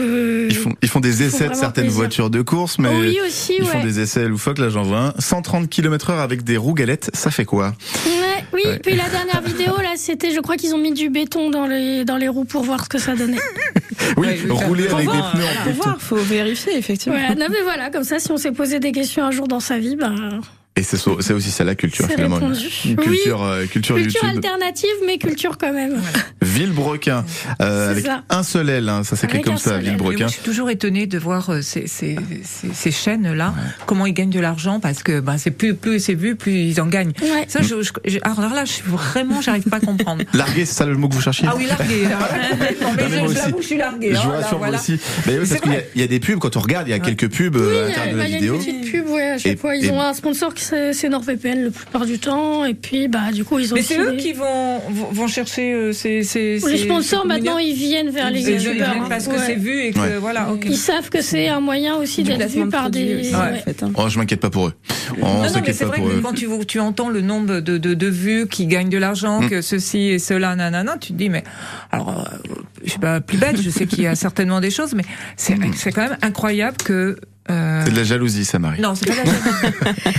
Euh, 0.00 0.46
Ils 0.48 0.56
font, 0.56 0.72
ils 0.80 0.88
font 0.88 1.00
des 1.00 1.22
essais 1.24 1.48
de 1.48 1.54
certaines 1.54 1.84
plaisir. 1.84 1.98
voitures 1.98 2.30
de 2.30 2.40
course, 2.40 2.78
mais 2.78 2.88
oui 2.88 3.18
aussi, 3.26 3.54
ils 3.58 3.66
font 3.66 3.82
des 3.82 4.00
essais 4.00 4.26
loufoques. 4.26 4.58
Là, 4.58 4.70
j'en 4.70 4.82
vois 4.82 4.98
un. 4.98 5.14
130 5.18 5.68
km 5.68 6.08
heure 6.10 6.20
avec 6.20 6.42
des 6.42 6.56
roues 6.56 6.72
galettes, 6.72 7.10
ça 7.12 7.30
fait 7.30 7.44
quoi? 7.44 7.74
Ouais, 8.06 8.44
oui, 8.54 8.62
Ouais. 8.64 8.78
puis 8.78 8.96
la 8.96 9.08
dernière 9.10 9.42
vidéo 9.42 9.76
là, 9.82 9.90
c'était, 9.96 10.30
je 10.30 10.40
crois 10.40 10.56
qu'ils 10.56 10.74
ont 10.74 10.78
mis 10.78 10.94
du 10.94 11.10
béton 11.10 11.50
dans 11.50 11.66
les 11.66 12.06
dans 12.06 12.16
les 12.16 12.28
roues 12.28 12.46
pour 12.46 12.62
voir 12.62 12.84
ce 12.84 12.88
que 12.88 12.98
ça 12.98 13.14
donnait. 13.14 13.36
Oui, 14.16 14.26
rouler 14.48 14.84
avec 14.88 14.98
des 14.98 15.04
voir, 15.04 15.32
pneus 15.32 15.44
en 15.44 15.46
faut 15.46 15.64
béton. 15.70 15.82
voir, 15.82 16.00
faut 16.00 16.16
vérifier 16.16 16.76
effectivement. 16.76 17.18
Voilà, 17.18 17.34
non 17.34 17.46
mais 17.50 17.62
voilà, 17.62 17.90
comme 17.90 18.04
ça, 18.04 18.18
si 18.18 18.30
on 18.32 18.36
s'est 18.36 18.52
posé 18.52 18.78
des 18.80 18.92
questions 18.92 19.24
un 19.24 19.30
jour 19.30 19.48
dans 19.48 19.60
sa 19.60 19.78
vie, 19.78 19.96
ben 19.96 20.40
Et 20.76 20.82
c'est 20.82 21.06
aussi 21.32 21.50
ça 21.52 21.62
la 21.62 21.76
culture 21.76 22.04
c'est 22.08 22.14
finalement. 22.16 22.34
répondu. 22.36 22.66
Une 22.84 22.98
Oui, 22.98 23.04
culture, 23.06 23.42
euh, 23.44 23.64
culture, 23.66 23.94
culture 23.94 24.24
YouTube. 24.24 24.44
alternative, 24.44 24.90
mais 25.06 25.18
culture 25.18 25.56
quand 25.56 25.72
même. 25.72 26.00
Villebrequin, 26.42 27.24
euh, 27.62 27.90
avec 27.92 28.04
ça. 28.04 28.24
un 28.28 28.42
seul 28.42 28.68
L, 28.68 28.88
hein, 28.88 29.04
ça 29.04 29.14
s'écrit 29.14 29.36
Avec 29.36 29.46
comme 29.46 29.56
ça, 29.56 29.78
Villebrequin. 29.78 30.26
je 30.26 30.32
suis 30.32 30.42
toujours 30.42 30.70
étonnée 30.70 31.06
de 31.06 31.16
voir 31.16 31.48
euh, 31.50 31.62
ces, 31.62 31.86
ces, 31.86 32.16
ces, 32.42 32.68
ces 32.74 32.90
chaînes-là, 32.90 33.54
comment 33.86 34.04
ils 34.06 34.12
gagnent 34.14 34.30
de 34.30 34.40
l'argent, 34.40 34.80
parce 34.80 35.04
que 35.04 35.20
ben, 35.20 35.38
c'est 35.38 35.52
plus, 35.52 35.74
plus 35.74 36.00
c'est 36.00 36.14
vu, 36.14 36.34
plus 36.34 36.52
ils 36.52 36.80
en 36.80 36.86
gagnent. 36.86 37.12
Ouais. 37.22 37.44
Ça, 37.46 37.60
je, 37.62 37.76
je- 38.04 38.18
alors 38.22 38.52
là, 38.52 38.64
je 38.64 38.72
suis 38.72 38.82
vraiment, 38.84 39.40
j'arrive 39.40 39.64
pas 39.68 39.76
à 39.76 39.80
comprendre. 39.80 40.24
Larguer, 40.34 40.64
c'est 40.64 40.74
ça 40.74 40.86
le 40.86 40.96
mot 40.96 41.08
que 41.08 41.14
vous 41.14 41.20
cherchiez 41.22 41.46
Ah 41.48 41.54
oui, 41.56 41.66
largué. 41.66 42.02
Non, 42.10 42.90
mais 42.98 43.16
Non, 43.18 43.22
mais 43.28 43.28
je- 43.28 43.34
l'avoue, 43.34 43.62
je 43.62 43.66
suis 43.66 43.76
largué. 43.76 44.10
Je 44.12 44.16
hein, 44.16 44.22
vous 44.24 44.30
là, 44.32 44.38
rassure, 44.40 44.58
voilà. 44.58 44.72
moi 44.72 44.80
aussi. 44.80 44.98
Mais 45.26 45.38
oui, 45.38 45.46
parce 45.48 45.60
qu'il 45.60 45.70
y, 45.70 45.74
a- 45.76 45.78
vrai. 45.78 45.90
il 45.94 46.00
y 46.00 46.04
a 46.04 46.08
des 46.08 46.18
pubs, 46.20 46.38
quand 46.40 46.56
on 46.56 46.60
regarde, 46.60 46.88
il 46.88 46.90
y 46.90 46.94
a 46.94 46.98
quelques 46.98 47.28
pubs 47.30 47.54
Oui, 47.54 47.62
euh, 47.62 47.86
à 47.86 47.88
il 47.88 47.90
y 47.90 47.94
a, 47.94 48.06
l'intérieur 48.06 48.12
de 48.12 48.18
bah, 48.18 48.22
la 48.22 48.28
il 48.28 48.32
y 48.32 48.34
a 48.34 48.38
vidéo. 48.38 48.54
une 48.56 48.60
petite 48.80 48.90
pub, 48.90 49.08
ouais, 49.08 49.30
à 49.30 49.38
chaque 49.38 49.58
fois. 49.58 49.76
Ils 49.76 49.90
ont 49.90 50.00
un 50.00 50.12
sponsor 50.14 50.52
qui 50.52 50.63
c'est 50.64 50.92
c'est 50.92 51.08
NordVPN 51.08 51.64
la 51.64 51.70
plupart 51.70 52.06
du 52.06 52.18
temps. 52.18 52.64
Et 52.64 52.74
puis, 52.74 53.08
bah, 53.08 53.32
du 53.32 53.44
coup, 53.44 53.58
ils 53.58 53.72
ont 53.72 53.76
Mais 53.76 53.82
c'est 53.82 53.98
eux 53.98 54.16
qui 54.16 54.32
vont, 54.32 54.80
vont 55.12 55.26
chercher 55.28 55.72
euh, 55.72 55.92
ces, 55.92 56.22
ces, 56.22 56.58
Les 56.68 56.78
sponsors, 56.78 57.22
ces 57.22 57.28
maintenant, 57.28 57.58
ils 57.58 57.74
viennent 57.74 58.10
vers 58.10 58.30
les 58.30 58.40
youtubeurs. 58.42 59.08
parce 59.08 59.26
que 59.28 59.32
Ouais. 59.34 59.38
c'est 59.46 59.54
vu 59.56 59.80
et 59.80 59.92
que 59.92 59.98
Ouais. 59.98 60.18
voilà. 60.20 60.50
ok. 60.52 60.64
Ils 60.68 60.76
savent 60.76 61.08
que 61.10 61.20
c'est 61.22 61.48
un 61.48 61.60
moyen 61.60 61.96
aussi 61.96 62.22
Du 62.22 62.32
d'être 62.34 62.50
vu 62.50 62.62
de 62.64 62.66
par 62.70 62.90
des. 62.90 63.16
aussi, 63.20 63.34
ouais. 63.34 63.36
en 63.36 63.54
fait, 63.64 63.82
hein. 63.82 63.92
Oh, 63.96 64.08
je 64.08 64.18
m'inquiète 64.18 64.40
pas 64.40 64.50
pour 64.50 64.68
eux. 64.68 64.72
On 65.20 65.26
Non, 65.26 65.34
non, 65.34 65.42
mais 65.42 65.48
s'inquiète 65.48 65.74
c'est 65.76 65.84
pas 65.84 65.90
vrai 65.90 65.98
pour 65.98 66.08
que 66.08 66.14
eux. 66.14 66.20
quand 66.22 66.32
tu, 66.32 66.48
tu 66.66 66.80
entends 66.80 67.08
le 67.08 67.20
nombre 67.20 67.60
de, 67.60 67.78
de, 67.78 67.94
de 67.94 68.06
vues 68.06 68.46
qui 68.48 68.66
gagnent 68.66 68.88
de 68.88 68.98
l'argent, 68.98 69.40
Mm. 69.42 69.50
que 69.50 69.60
ceci 69.62 69.98
et 70.08 70.18
cela, 70.18 70.54
nanana, 70.56 70.96
tu 70.98 71.12
te 71.12 71.18
dis, 71.18 71.28
mais 71.28 71.44
alors, 71.90 72.10
euh, 72.10 72.46
je 72.84 72.90
suis 72.90 72.98
pas 73.00 73.20
plus 73.20 73.38
bête, 73.38 73.60
je 73.60 73.70
sais 73.70 73.86
qu'il 73.86 74.02
y 74.02 74.06
a 74.06 74.14
certainement 74.26 74.60
des 74.60 74.70
choses, 74.70 74.94
mais 74.94 75.04
c'est 75.36 75.56
quand 75.92 76.02
même 76.08 76.18
incroyable 76.22 76.76
que. 76.84 77.16
euh, 77.50 77.82
C'est 77.84 77.90
de 77.92 77.96
la 77.96 78.04
jalousie, 78.04 78.44
ça, 78.44 78.58
Marie. 78.58 78.80
non, 78.80 78.94
c'est 78.94 79.06
pas 79.06 79.14
la 79.16 79.24
jalousie. 79.24 79.42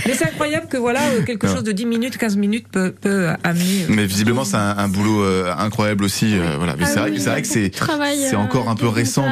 Mais 0.06 0.14
c'est 0.14 0.26
incroyable 0.26 0.68
que 0.68 0.76
voilà, 0.76 1.00
euh, 1.08 1.22
quelque 1.22 1.48
chose 1.48 1.64
de 1.64 1.72
10 1.72 1.86
minutes, 1.86 2.16
15 2.18 2.36
minutes 2.36 2.66
peut, 2.70 2.92
peut 3.00 3.28
amener. 3.42 3.82
euh, 3.82 3.86
Mais 3.90 4.06
visiblement, 4.06 4.44
c'est 4.44 4.56
un, 4.56 4.76
un 4.78 4.88
boulot 4.88 5.22
euh, 5.24 5.52
incroyable 5.56 6.04
aussi. 6.04 6.36
euh, 6.38 6.54
voilà. 6.56 6.76
Mais 6.76 6.84
Ah 6.86 6.90
c'est 6.92 7.00
vrai, 7.00 7.10
oui, 7.10 7.16
que- 7.16 7.22
c'est 7.22 7.30
vrai 7.30 7.42
que 7.42 7.48
c'est 7.48 7.68
de 7.70 7.74
travail, 7.74 8.18
c'est 8.30 8.36
euh, 8.36 8.38
encore 8.38 8.68
un 8.68 8.76
peu 8.76 8.86
de 8.86 8.90
récent 8.90 9.24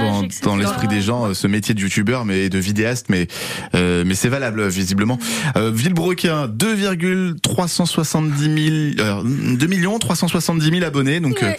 dans, 0.42 0.56
l'esprit 0.56 0.88
des 0.88 1.00
gens, 1.02 1.32
ce 1.34 1.46
métier 1.46 1.74
de 1.74 1.80
youtubeur, 1.80 2.24
mais 2.24 2.48
de 2.48 2.58
vidéaste, 2.58 3.06
mais 3.10 3.28
euh, 3.74 4.02
mais 4.06 4.14
c'est 4.14 4.28
valable 4.28 4.66
visiblement. 4.68 5.18
Euh, 5.56 5.70
Villebrequin, 5.72 6.48
2,370 6.48 8.94
000, 8.96 9.08
euh, 9.08 9.22
2 9.56 9.66
millions 9.66 9.98
370 9.98 10.70
000 10.70 10.84
abonnés. 10.84 11.20
Donc 11.20 11.38
Ouais. 11.42 11.56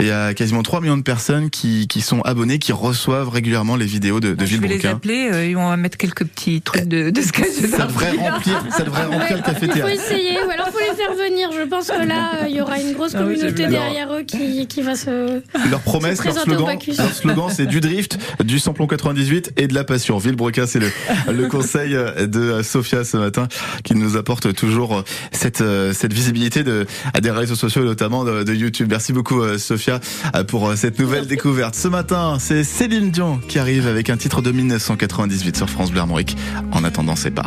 il 0.00 0.06
y 0.06 0.10
a 0.10 0.32
quasiment 0.34 0.62
3 0.62 0.80
millions 0.80 0.96
de 0.96 1.02
personnes 1.02 1.13
qui 1.50 1.86
qui 1.88 2.00
sont 2.00 2.20
abonnées, 2.22 2.58
qui 2.58 2.72
reçoivent 2.72 3.28
régulièrement 3.28 3.76
les 3.76 3.86
vidéos 3.86 4.20
de, 4.20 4.34
de 4.34 4.44
je 4.46 4.56
vais 4.56 4.68
les 4.68 4.86
appeler 4.86 5.28
euh, 5.32 5.44
et 5.48 5.56
on 5.56 5.68
va 5.68 5.76
mettre 5.76 5.96
quelques 5.96 6.24
petits 6.24 6.60
trucs 6.60 6.84
de, 6.86 7.10
de 7.10 7.20
sketch. 7.20 7.60
de 7.62 7.66
Ça 7.68 7.86
devrait 7.86 8.10
remplir, 8.12 8.64
ça 8.70 8.82
devrait 8.84 9.04
remplir 9.06 9.30
le 9.32 9.38
Il 9.38 9.42
café-théâtre. 9.42 9.80
faut 9.80 9.88
essayer, 9.94 10.38
ou 10.46 10.50
alors 10.50 10.68
faut 10.68 10.78
les 10.80 10.96
faire 10.96 11.14
venir. 11.14 11.50
Je 11.52 11.62
pense 11.68 11.88
que 11.88 12.06
là, 12.06 12.42
euh, 12.42 12.48
il 12.48 12.56
y 12.56 12.60
aura 12.60 12.78
une 12.80 12.92
grosse 12.92 13.12
Ah 13.14 13.18
oui, 13.20 13.34
communauté 13.34 13.48
c'est 13.62 13.68
bien. 13.68 13.80
derrière 13.80 14.12
eux 14.12 14.22
qui, 14.22 14.66
qui 14.66 14.82
va 14.82 14.96
se. 14.96 15.40
Leur 15.70 15.80
promesse, 15.80 16.18
Se 16.18 16.24
leur 16.24 16.38
slogan, 16.38 16.78
leur 16.98 17.12
slogan, 17.14 17.48
c'est 17.54 17.66
du 17.66 17.80
drift, 17.80 18.18
du 18.42 18.58
samplon 18.58 18.86
98 18.86 19.52
et 19.56 19.66
de 19.68 19.74
la 19.74 19.84
passion. 19.84 20.18
Villebrequin, 20.18 20.66
c'est 20.66 20.80
le, 20.80 20.88
le 21.32 21.46
conseil 21.48 21.94
de 22.26 22.62
Sophia 22.62 23.04
ce 23.04 23.16
matin 23.16 23.48
qui 23.84 23.94
nous 23.94 24.16
apporte 24.16 24.54
toujours 24.54 25.04
cette, 25.32 25.62
cette 25.92 26.12
visibilité 26.12 26.62
de, 26.64 26.86
à 27.12 27.20
des 27.20 27.30
réseaux 27.30 27.54
sociaux, 27.54 27.84
notamment 27.84 28.24
de, 28.24 28.42
de 28.42 28.54
YouTube. 28.54 28.88
Merci 28.90 29.12
beaucoup, 29.12 29.42
Sophia, 29.58 30.00
pour 30.48 30.72
cette 30.76 30.98
nouvelle 30.98 31.03
Nouvelle 31.04 31.26
découverte. 31.26 31.74
Ce 31.74 31.86
matin, 31.86 32.38
c'est 32.40 32.64
Céline 32.64 33.10
Dion 33.10 33.38
qui 33.46 33.58
arrive 33.58 33.86
avec 33.86 34.08
un 34.08 34.16
titre 34.16 34.40
de 34.40 34.50
1998 34.50 35.54
sur 35.54 35.68
France 35.68 35.90
Bleu 35.90 36.00
En 36.00 36.82
attendant, 36.82 37.14
c'est 37.14 37.30
pas. 37.30 37.44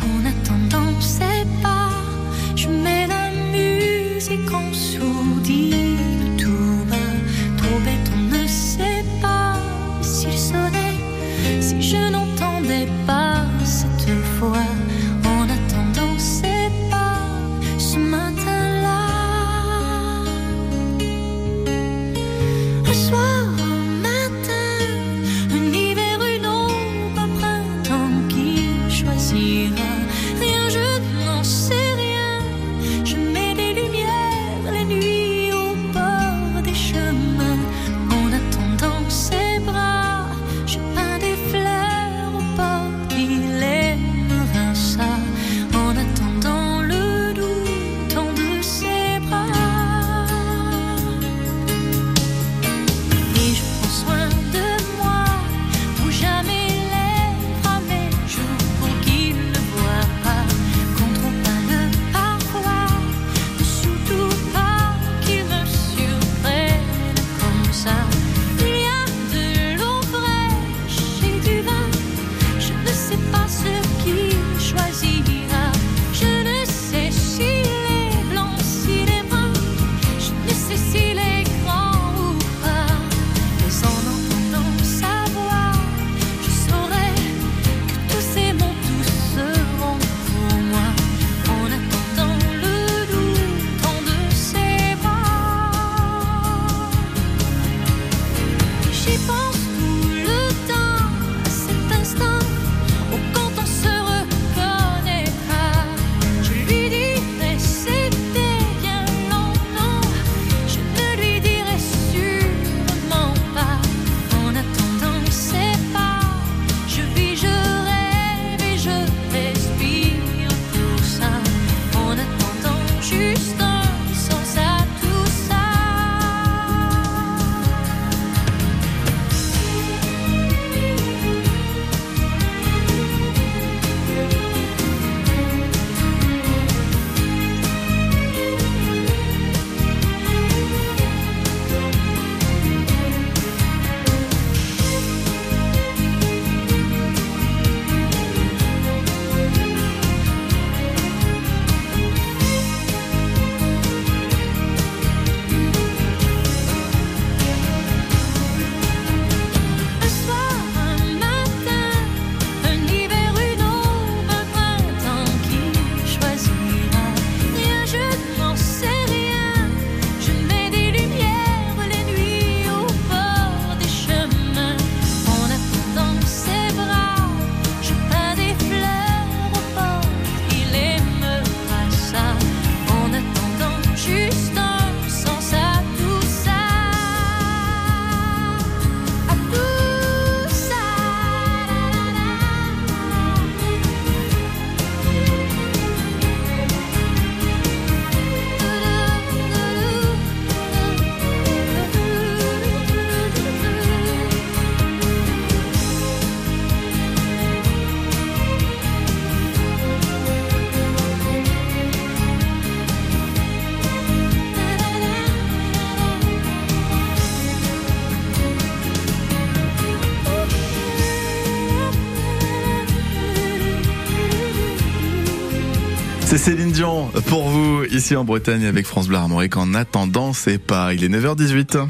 ici 227.98 228.14
en 228.14 228.24
Bretagne 228.24 228.64
avec 228.64 228.86
France 228.86 229.08
Blas 229.08 229.26
et 229.42 229.50
En 229.56 229.74
attendant, 229.74 230.32
c'est 230.32 230.58
pas. 230.58 230.94
Il 230.94 231.02
est 231.02 231.08
9h18. 231.08 231.88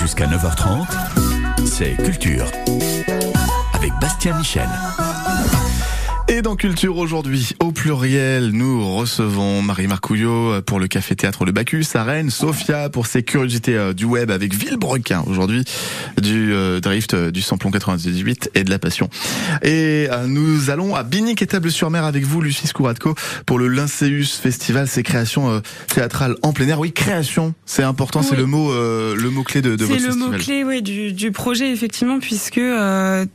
Jusqu'à 0.00 0.26
9h30, 0.26 0.86
c'est 1.66 1.96
Culture. 2.02 2.46
Avec 3.74 3.92
Bastien 4.00 4.38
Michel. 4.38 4.66
Et 6.36 6.42
dans 6.42 6.54
Culture 6.54 6.98
aujourd'hui, 6.98 7.52
au 7.60 7.72
pluriel, 7.72 8.50
nous 8.50 8.94
recevons 8.94 9.62
Marie 9.62 9.86
Marcouillot 9.86 10.52
euh, 10.52 10.60
pour 10.60 10.78
le 10.78 10.86
Café 10.86 11.16
Théâtre 11.16 11.46
Le 11.46 11.52
Bacchus 11.52 11.86
à 11.94 12.04
Rennes, 12.04 12.28
Sophia 12.28 12.90
pour 12.90 13.06
ses 13.06 13.22
curiosités 13.22 13.74
euh, 13.74 13.94
du 13.94 14.04
web 14.04 14.30
avec 14.30 14.52
Villebrequin 14.52 15.24
aujourd'hui, 15.26 15.64
du 16.20 16.52
euh, 16.52 16.78
drift, 16.80 17.14
du 17.14 17.40
samplon 17.40 17.70
98 17.70 18.50
et 18.54 18.64
de 18.64 18.70
la 18.70 18.78
passion. 18.78 19.08
Et 19.62 20.08
nous 20.26 20.68
allons 20.68 20.94
à 20.94 21.04
Binic 21.04 21.40
et 21.40 21.46
Table-sur-Mer 21.46 22.04
avec 22.04 22.24
vous, 22.24 22.42
Lucie 22.42 22.66
Scouratko, 22.66 23.14
pour 23.46 23.58
le 23.58 23.68
Linceus 23.68 24.38
Festival, 24.38 24.88
ses 24.88 25.02
créations 25.02 25.62
théâtrales 25.88 26.36
en 26.42 26.52
plein 26.52 26.68
air. 26.68 26.80
Oui, 26.80 26.92
création, 26.92 27.54
c'est 27.64 27.82
important, 27.82 28.20
c'est 28.22 28.36
le 28.36 28.44
mot 28.44 28.74
le 28.74 29.30
mot 29.30 29.42
clé 29.42 29.62
de, 29.62 29.70
votre 29.70 29.86
festival. 29.86 30.12
C'est 30.12 30.18
le 30.18 30.30
mot 30.30 30.36
clé 30.36 30.64
oui, 30.64 30.82
du, 30.82 31.32
projet 31.32 31.72
effectivement, 31.72 32.18
puisque 32.18 32.60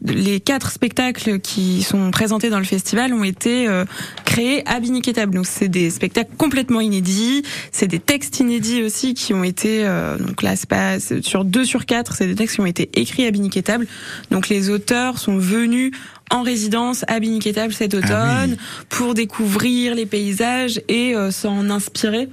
les 0.06 0.40
quatre 0.40 0.70
spectacles 0.70 1.40
qui 1.40 1.82
sont 1.82 2.12
présentés 2.12 2.52
dans 2.52 2.60
le 2.60 2.66
festival 2.66 2.91
ont 3.00 3.24
été 3.24 3.68
euh, 3.68 3.86
créés 4.26 4.64
à 4.68 4.80
Biniquetable. 4.80 5.34
Donc 5.34 5.46
c'est 5.46 5.68
des 5.68 5.90
spectacles 5.90 6.32
complètement 6.38 6.82
inédits, 6.82 7.44
c'est 7.72 7.88
des 7.88 8.00
textes 8.00 8.40
inédits 8.40 8.84
aussi 8.84 9.14
qui 9.14 9.34
ont 9.34 9.44
été 9.44 9.86
euh, 9.86 10.18
donc 10.18 10.42
là 10.42 10.56
c'est 10.56 10.70
pas 10.70 11.00
sur 11.00 11.46
deux 11.46 11.66
sur 11.66 11.86
quatre, 11.86 12.16
c'est 12.16 12.28
des 12.28 12.36
textes 12.36 12.56
qui 12.56 12.62
ont 12.62 12.66
été 12.66 12.90
écrits 12.94 13.26
à 13.26 13.32
Biniquetable. 13.32 13.88
Donc 14.30 14.50
les 14.50 14.70
auteurs 14.70 15.18
sont 15.18 15.38
venus 15.38 15.92
en 16.32 16.44
résidence 16.44 17.04
à 17.08 17.20
Biniquetable 17.20 17.74
cet 17.74 17.94
automne 17.94 18.58
pour 18.90 19.14
découvrir 19.14 19.94
les 19.96 20.06
paysages 20.06 20.82
et 20.88 21.16
euh, 21.16 21.30
s'en 21.30 21.70
inspirer. 21.70 22.30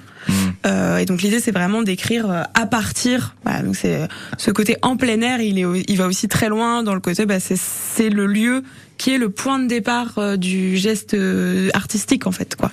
Euh, 0.67 0.99
et 0.99 1.05
donc 1.05 1.23
l'idée 1.23 1.41
c'est 1.41 1.53
vraiment 1.53 1.83
d'écrire 1.83 2.31
euh, 2.31 2.43
à 2.55 2.67
partir. 2.67 3.35
Voilà, 3.45 3.63
donc 3.63 3.77
c'est 3.77 4.09
ce 4.37 4.51
côté 4.51 4.77
en 4.83 4.97
plein 4.97 5.21
air, 5.21 5.41
il 5.41 5.59
est, 5.59 5.85
il 5.89 5.97
va 5.97 6.07
aussi 6.07 6.29
très 6.29 6.49
loin 6.49 6.83
dans 6.83 6.95
le 6.95 7.01
côté. 7.01 7.27
Bah, 7.27 7.41
c'est 7.41 8.11
le 8.11 8.27
lieu 8.27 8.63
qui 8.99 9.15
est 9.15 9.19
le 9.19 9.31
point 9.31 9.59
de 9.59 9.67
départ 9.69 10.15
euh, 10.19 10.37
du 10.37 10.77
geste 10.77 11.15
euh, 11.15 11.71
artistique 11.75 12.27
en 12.27 12.33
fait 12.33 12.57
quoi. 12.57 12.71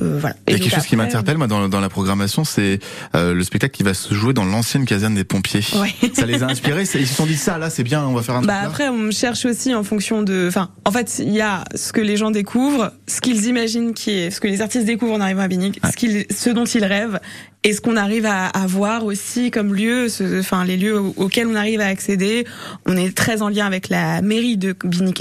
Euh, 0.00 0.18
voilà. 0.20 0.36
Il 0.48 0.52
y 0.52 0.56
a 0.56 0.58
quelque 0.58 0.74
chose 0.74 0.86
qui 0.86 0.96
m'interpelle 0.96 1.36
moi 1.38 1.46
dans, 1.46 1.68
dans 1.68 1.80
la 1.80 1.88
programmation, 1.88 2.44
c'est 2.44 2.78
euh, 3.14 3.34
le 3.34 3.44
spectacle 3.44 3.76
qui 3.76 3.82
va 3.82 3.94
se 3.94 4.14
jouer 4.14 4.32
dans 4.32 4.44
l'ancienne 4.44 4.84
caserne 4.86 5.14
des 5.14 5.24
pompiers. 5.24 5.60
Ouais. 5.80 5.94
Ça 6.14 6.24
les 6.26 6.42
a 6.42 6.46
inspirés, 6.46 6.82
ils 6.94 7.06
se 7.06 7.14
sont 7.14 7.26
dit 7.26 7.36
ça 7.36 7.58
là 7.58 7.68
c'est 7.70 7.82
bien, 7.84 8.04
on 8.06 8.14
va 8.14 8.22
faire 8.22 8.36
un 8.36 8.38
truc 8.40 8.48
Bah 8.48 8.62
là. 8.62 8.68
après, 8.68 8.88
on 8.88 9.10
cherche 9.10 9.44
aussi 9.44 9.74
en 9.74 9.82
fonction 9.84 10.22
de. 10.22 10.46
Enfin, 10.48 10.70
en 10.84 10.90
fait, 10.92 11.20
il 11.24 11.32
y 11.32 11.40
a 11.40 11.64
ce 11.74 11.92
que 11.92 12.00
les 12.00 12.16
gens 12.16 12.30
découvrent, 12.30 12.92
ce 13.08 13.20
qu'ils 13.20 13.46
imaginent 13.46 13.92
qui 13.94 14.10
est, 14.12 14.30
ce 14.30 14.40
que 14.40 14.48
les 14.48 14.62
artistes 14.62 14.84
découvrent 14.86 15.14
en 15.14 15.20
arrivant 15.20 15.42
à 15.42 15.48
Binic, 15.48 15.80
ce 15.90 15.96
qu'ils, 15.96 16.26
ce 16.30 16.50
dont 16.50 16.64
ils 16.64 16.84
rêvent, 16.84 17.18
et 17.64 17.72
ce 17.72 17.80
qu'on 17.80 17.96
arrive 17.96 18.26
à, 18.26 18.46
à 18.46 18.66
voir 18.66 19.04
aussi 19.04 19.50
comme 19.50 19.74
lieu, 19.74 20.08
ce- 20.08 20.38
enfin 20.40 20.64
les 20.64 20.76
lieux 20.76 21.00
au- 21.00 21.14
auxquels 21.16 21.48
on 21.48 21.56
arrive 21.56 21.80
à 21.80 21.86
accéder. 21.86 22.46
On 22.86 22.96
est 22.96 23.16
très 23.16 23.42
en 23.42 23.48
lien 23.48 23.66
avec 23.66 23.88
la 23.88 24.22
mairie 24.22 24.56
de 24.56 24.74
Binic 24.84 25.20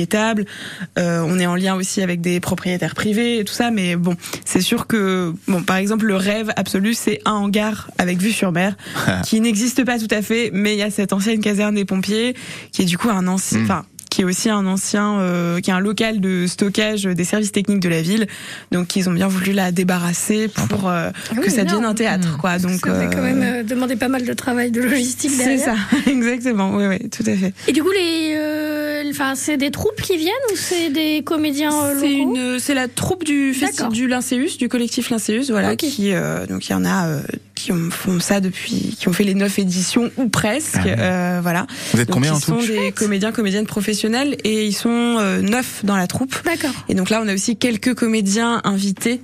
Euh, 0.97 1.23
on 1.25 1.39
est 1.39 1.45
en 1.45 1.55
lien 1.55 1.75
aussi 1.75 2.01
avec 2.01 2.21
des 2.21 2.39
propriétaires 2.39 2.95
privés 2.95 3.39
et 3.39 3.43
tout 3.45 3.53
ça. 3.53 3.71
Mais 3.71 3.95
bon, 3.95 4.15
c'est 4.43 4.61
sûr 4.61 4.87
que 4.87 5.33
bon, 5.47 5.63
par 5.63 5.77
exemple, 5.77 6.05
le 6.05 6.15
rêve 6.15 6.51
absolu, 6.55 6.93
c'est 6.93 7.21
un 7.25 7.33
hangar 7.33 7.89
avec 7.97 8.19
vue 8.19 8.31
sur 8.31 8.51
mer 8.51 8.75
qui 9.23 9.39
n'existe 9.41 9.83
pas 9.85 9.97
tout 9.99 10.07
à 10.11 10.21
fait, 10.21 10.51
mais 10.53 10.73
il 10.73 10.79
y 10.79 10.83
a 10.83 10.91
cette 10.91 11.13
ancienne 11.13 11.39
caserne 11.39 11.75
des 11.75 11.85
pompiers 11.85 12.35
qui 12.71 12.81
est 12.81 12.85
du 12.85 12.97
coup 12.97 13.09
un 13.09 13.27
ancien, 13.27 13.45
Mm. 13.55 13.63
enfin 13.63 13.85
qui 14.09 14.21
est 14.21 14.25
aussi 14.25 14.49
un 14.49 14.65
ancien, 14.65 15.19
euh, 15.19 15.59
qui 15.59 15.71
est 15.71 15.73
un 15.73 15.81
local 15.81 16.21
de 16.21 16.47
stockage 16.47 17.03
des 17.03 17.23
services 17.25 17.51
techniques 17.51 17.81
de 17.81 17.89
la 17.89 18.01
ville. 18.01 18.27
Donc 18.71 18.95
ils 18.95 19.09
ont 19.09 19.11
bien 19.11 19.27
voulu 19.27 19.51
la 19.51 19.73
débarrasser 19.73 20.47
pour 20.69 20.87
euh, 20.87 21.09
Ah 21.31 21.35
que 21.35 21.51
ça 21.51 21.65
devienne 21.65 21.83
un 21.83 21.93
théâtre, 21.93 22.37
quoi. 22.37 22.57
Donc 22.57 22.79
ça 22.85 22.93
va 22.93 23.07
quand 23.07 23.17
euh, 23.17 23.21
même 23.23 23.43
euh, 23.43 23.63
demander 23.63 23.97
pas 23.97 24.07
mal 24.07 24.23
de 24.25 24.31
travail 24.31 24.71
de 24.71 24.81
logistique 24.81 25.31
c'est 25.31 25.57
derrière. 25.57 25.65
ça, 25.65 25.75
exactement. 26.09 26.77
Oui, 26.77 26.85
oui, 26.87 27.09
tout 27.09 27.23
à 27.29 27.35
fait. 27.35 27.53
Et 27.67 27.73
du 27.73 27.83
coup, 27.83 27.91
les, 27.91 28.35
euh, 28.37 28.84
enfin, 29.15 29.33
c'est 29.35 29.57
des 29.57 29.71
troupes 29.71 30.01
qui 30.01 30.17
viennent 30.17 30.33
ou 30.51 30.55
c'est 30.55 30.89
des 30.89 31.23
comédiens 31.23 31.73
euh, 31.73 31.95
C'est 31.99 32.09
locaux 32.09 32.35
une, 32.35 32.59
c'est 32.59 32.73
la 32.73 32.87
troupe 32.87 33.23
du 33.23 33.51
D'accord. 33.53 33.67
festival 33.67 33.91
du 33.91 34.07
Lyncéus, 34.07 34.57
du 34.57 34.69
collectif 34.69 35.09
Lyncéus, 35.09 35.49
voilà, 35.49 35.75
qui 35.75 36.11
euh, 36.13 36.45
donc 36.45 36.67
il 36.67 36.71
y 36.71 36.75
en 36.75 36.85
a 36.85 37.07
euh, 37.07 37.21
qui 37.55 37.71
ont, 37.71 37.89
font 37.89 38.19
ça 38.19 38.39
depuis, 38.41 38.95
qui 38.99 39.07
ont 39.07 39.13
fait 39.13 39.23
les 39.23 39.33
neuf 39.33 39.57
éditions 39.59 40.11
ou 40.17 40.27
presque, 40.29 40.75
Ah 40.75 40.85
ouais. 40.85 40.95
euh, 40.99 41.39
voilà. 41.41 41.65
Vous 41.93 41.99
êtes 42.01 42.07
Donc, 42.09 42.15
combien 42.15 42.33
en 42.33 42.37
ils 42.37 42.41
tout 42.41 42.61
sont 42.61 42.67
des 42.67 42.91
comédiens, 42.91 43.31
comédiennes 43.31 43.65
professionnels 43.65 44.37
et 44.43 44.65
ils 44.65 44.73
sont 44.73 44.89
euh, 45.19 45.41
neuf 45.41 45.81
dans 45.85 45.95
la 45.95 46.07
troupe. 46.07 46.35
D'accord. 46.43 46.71
Et 46.89 46.93
donc 46.95 47.09
là, 47.09 47.21
on 47.23 47.27
a 47.27 47.33
aussi 47.33 47.55
quelques 47.57 47.93
comédiens 47.95 48.61
invités 48.65 49.21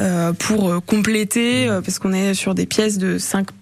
euh, 0.00 0.32
pour 0.32 0.84
compléter, 0.86 1.68
euh, 1.68 1.80
parce 1.80 1.98
qu'on 1.98 2.12
est 2.12 2.34
sur 2.34 2.54
des 2.54 2.66
pièces 2.66 2.98
de 2.98 3.18
cinq 3.18 3.46
pers- 3.46 3.54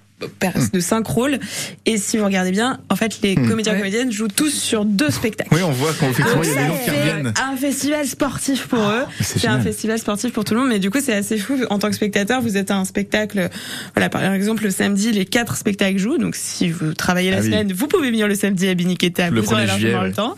de 0.72 0.81
cinq 0.81 1.07
rôles. 1.07 1.38
Et 1.87 1.96
si 1.96 2.16
vous 2.18 2.24
regardez 2.24 2.50
bien, 2.50 2.78
en 2.88 2.96
fait, 2.96 3.20
les 3.22 3.37
Hmm. 3.37 3.48
comédiens 3.48 3.72
Ouais. 3.72 3.78
comédiennes 3.78 4.11
jouent 4.12 4.28
tous 4.28 4.50
sur 4.50 4.85
deux 4.85 5.11
spectacles. 5.11 5.50
Oui, 5.54 5.61
on 5.62 5.70
voit 5.70 5.92
qu'effectivement 5.92 6.42
il 6.42 6.48
y 6.48 6.52
a 6.52 6.54
des 6.62 6.66
gens 6.68 6.74
qui 6.76 6.85
C'est 6.87 6.90
reviennent. 6.90 7.33
un 7.52 7.57
festival 7.57 8.07
sportif 8.07 8.66
pour 8.66 8.81
eux. 8.81 9.04
mais 9.18 9.24
c'est 9.24 9.46
un 9.46 9.61
festival 9.61 9.98
sportif 9.98 10.33
pour 10.33 10.44
tout 10.44 10.54
le 10.54 10.61
monde, 10.61 10.68
mais 10.70 10.78
du 10.78 10.90
coup 10.90 10.98
c'est 11.02 11.14
assez 11.14 11.38
fou. 11.38 11.57
En 11.70 11.78
tant 11.78 11.88
que 11.88 11.94
spectateur, 11.94 12.40
vous 12.40 12.57
êtes 12.57 12.70
à 12.70 12.76
un 12.76 12.85
spectacle. 12.85 13.48
Voilà, 13.94 14.09
par 14.09 14.22
exemple 14.33 14.64
le 14.64 14.70
samedi, 14.70 15.12
les 15.12 15.24
quatre 15.24 15.57
spectacles 15.57 15.98
jouent. 15.98 16.18
Donc 16.18 16.35
si 16.37 16.68
vous 16.70 16.94
travaillez 16.94 17.31
la 17.31 17.38
Ah 17.38 17.40
oui. 17.40 17.46
semaine, 17.46 17.72
vous 17.72 17.87
pouvez 17.87 18.11
venir 18.11 18.26
le 18.28 18.35
samedi 18.35 18.68
à 18.68 18.74
Biniqueta. 18.74 19.31
Le 19.31 19.40
Vous 19.40 19.52
aurez 19.52 19.64
1er 19.64 19.66
largement 19.66 19.90
juillet, 19.90 20.09
le 20.09 20.12
temps. 20.14 20.35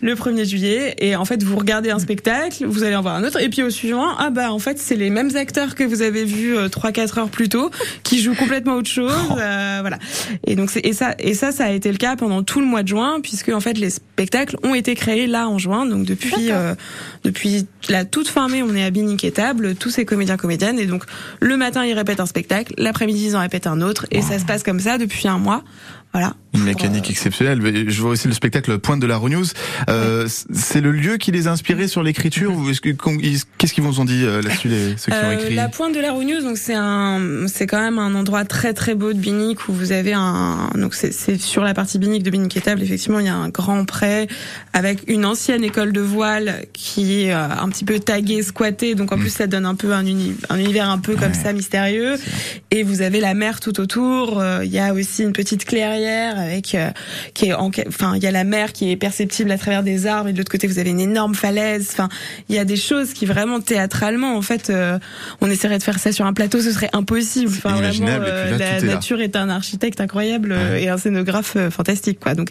le 0.00 0.14
1er 0.14 0.44
juillet. 0.44 0.94
Et 0.98 1.16
en 1.16 1.24
fait, 1.24 1.42
vous 1.42 1.56
regardez 1.56 1.90
un 1.90 1.98
spectacle, 1.98 2.64
vous 2.66 2.84
allez 2.84 2.94
en 2.96 3.02
voir 3.02 3.16
un 3.16 3.24
autre, 3.24 3.40
et 3.40 3.48
puis 3.48 3.62
au 3.62 3.70
suivant, 3.70 4.06
ah 4.18 4.30
bah 4.30 4.52
en 4.52 4.58
fait 4.58 4.78
c'est 4.78 4.96
les 4.96 5.10
mêmes 5.10 5.34
acteurs 5.36 5.74
que 5.74 5.82
vous 5.84 6.02
avez 6.02 6.24
vus 6.24 6.56
euh, 6.56 6.68
3-4 6.68 7.18
heures 7.18 7.28
plus 7.28 7.48
tôt, 7.48 7.70
qui 8.04 8.22
jouent 8.22 8.34
complètement 8.34 8.74
autre 8.74 8.90
chose. 8.90 9.12
Oh. 9.30 9.38
euh, 9.38 9.78
voilà. 9.80 9.98
Et 10.46 10.56
donc 10.56 10.70
et 10.82 10.92
ça 10.92 11.14
et 11.18 11.34
ça 11.34 11.52
ça 11.52 11.66
a 11.66 11.70
été 11.70 11.90
le 11.90 11.98
cas 11.98 12.16
pendant 12.16 12.42
tout 12.42 12.60
le 12.60 12.66
mois 12.66 12.82
de 12.82 12.88
juin, 12.88 13.20
puisque 13.22 13.48
en 13.48 13.60
fait 13.60 13.78
les 13.78 13.90
spectacles 13.90 14.56
ont 14.62 14.74
été 14.74 14.94
créés 14.94 15.26
là 15.26 15.48
en 15.48 15.58
juin. 15.58 15.86
Donc 15.86 16.04
depuis 16.04 16.50
euh, 16.50 16.74
depuis 17.22 17.66
la 17.88 18.04
toute 18.04 18.28
fin 18.28 18.48
mai, 18.48 18.62
on 18.62 18.74
est 18.74 18.84
à 18.84 18.90
Binic 18.90 19.24
et 19.24 19.32
Table, 19.32 19.74
tous 19.74 19.90
ces 19.90 20.04
comédiens 20.04 20.36
comédiennes, 20.36 20.78
et 20.78 20.86
donc 20.86 21.04
le 21.40 21.56
matin 21.56 21.84
ils 21.84 21.94
répètent 21.94 22.20
un 22.20 22.26
spectacle, 22.26 22.74
l'après-midi 22.78 23.26
ils 23.26 23.36
en 23.36 23.40
répètent 23.40 23.66
un 23.66 23.80
autre, 23.80 24.06
et 24.10 24.22
ça 24.22 24.38
se 24.38 24.44
passe 24.44 24.62
comme 24.62 24.80
ça 24.80 24.98
depuis 24.98 25.28
un 25.28 25.38
mois. 25.38 25.62
Voilà. 26.14 26.34
Une 26.54 26.62
mécanique 26.62 27.10
exceptionnelle. 27.10 27.60
Mais 27.60 27.90
Je 27.90 28.00
vois 28.00 28.12
aussi 28.12 28.28
le 28.28 28.34
spectacle 28.34 28.78
Pointe 28.78 29.00
de 29.00 29.06
la 29.08 29.16
Rougneuse. 29.16 29.52
Euh, 29.90 30.28
C'est 30.28 30.80
le 30.80 30.92
lieu 30.92 31.16
qui 31.16 31.32
les 31.32 31.48
a 31.48 31.50
inspirés 31.50 31.88
sur 31.88 32.02
l'écriture 32.04 32.52
ils- 33.20 33.40
Qu'est-ce 33.58 33.74
qu'ils 33.74 33.82
vous 33.82 33.98
ont 33.98 34.04
dit 34.04 34.24
euh, 34.24 34.40
là-dessus, 34.40 34.68
les- 34.68 34.96
ceux 34.96 35.10
qui 35.10 35.18
ont 35.18 35.30
Euh, 35.30 35.32
écrit 35.32 35.54
la 35.56 35.68
pointe 35.68 35.92
de 35.94 36.00
la 36.00 36.12
Rougneuse, 36.12 36.44
donc 36.44 36.56
c'est 36.58 36.74
un, 36.76 37.46
c'est 37.48 37.66
quand 37.66 37.80
même 37.80 37.98
un 37.98 38.14
endroit 38.14 38.44
très 38.44 38.72
très 38.74 38.94
beau 38.94 39.12
de 39.12 39.18
Binic 39.18 39.68
où 39.68 39.72
vous 39.72 39.90
avez 39.90 40.12
un, 40.12 40.70
donc 40.76 40.94
c'est 40.94 41.12
sur 41.40 41.64
la 41.64 41.74
partie 41.74 41.98
Binic 41.98 42.22
de 42.22 42.30
Binic 42.30 42.56
étable. 42.56 42.82
Effectivement, 42.82 43.18
il 43.18 43.26
y 43.26 43.30
a 43.30 43.34
un 43.34 43.48
grand 43.48 43.84
pré 43.84 44.28
avec 44.72 45.00
une 45.08 45.24
ancienne 45.24 45.64
école 45.64 45.92
de 45.92 46.00
voile 46.00 46.66
qui 46.72 47.22
est 47.24 47.32
euh, 47.34 47.48
un 47.48 47.68
petit 47.70 47.84
peu 47.84 47.98
taguée, 47.98 48.42
squattée. 48.44 48.94
Donc 48.94 49.10
en 49.10 49.18
plus, 49.18 49.30
ça 49.30 49.48
donne 49.48 49.66
un 49.66 49.74
peu 49.74 49.92
un, 49.92 50.06
uni- 50.06 50.36
un 50.50 50.58
univers 50.58 50.88
un 50.88 50.98
peu 50.98 51.16
comme 51.16 51.34
ça 51.34 51.52
mystérieux. 51.52 52.14
Et 52.70 52.84
vous 52.84 53.02
avez 53.02 53.18
la 53.20 53.34
mer 53.34 53.58
tout 53.58 53.80
autour. 53.80 54.38
Euh, 54.40 54.60
Il 54.64 54.70
y 54.72 54.78
a 54.78 54.92
aussi 54.94 55.22
une 55.24 55.32
petite 55.32 55.64
clairière 55.64 56.03
avec 56.08 56.74
euh, 56.74 56.90
qui 57.34 57.46
est 57.46 57.54
en, 57.54 57.70
enfin 57.88 58.14
il 58.16 58.22
y 58.22 58.26
a 58.26 58.30
la 58.30 58.44
mer 58.44 58.72
qui 58.72 58.90
est 58.90 58.96
perceptible 58.96 59.50
à 59.50 59.58
travers 59.58 59.82
des 59.82 60.06
arbres 60.06 60.28
et 60.28 60.32
de 60.32 60.38
l'autre 60.38 60.50
côté 60.50 60.66
vous 60.66 60.78
avez 60.78 60.90
une 60.90 61.00
énorme 61.00 61.34
falaise. 61.34 61.88
Enfin 61.92 62.08
il 62.48 62.54
y 62.54 62.58
a 62.58 62.64
des 62.64 62.76
choses 62.76 63.12
qui 63.12 63.26
vraiment 63.26 63.60
théâtralement 63.60 64.36
en 64.36 64.42
fait 64.42 64.70
euh, 64.70 64.98
on 65.40 65.50
essaierait 65.50 65.78
de 65.78 65.82
faire 65.82 65.98
ça 65.98 66.12
sur 66.12 66.26
un 66.26 66.32
plateau 66.32 66.60
ce 66.60 66.70
serait 66.72 66.90
impossible. 66.92 67.48
Enfin 67.48 67.74
vraiment 67.74 68.06
là, 68.06 68.18
la 68.58 68.78
est 68.78 68.82
nature 68.82 69.20
est 69.20 69.36
un 69.36 69.48
architecte 69.48 70.00
incroyable 70.00 70.52
euh, 70.52 70.76
et 70.76 70.88
un 70.88 70.98
scénographe 70.98 71.56
euh, 71.56 71.70
fantastique 71.70 72.20
quoi. 72.20 72.34
Donc 72.34 72.48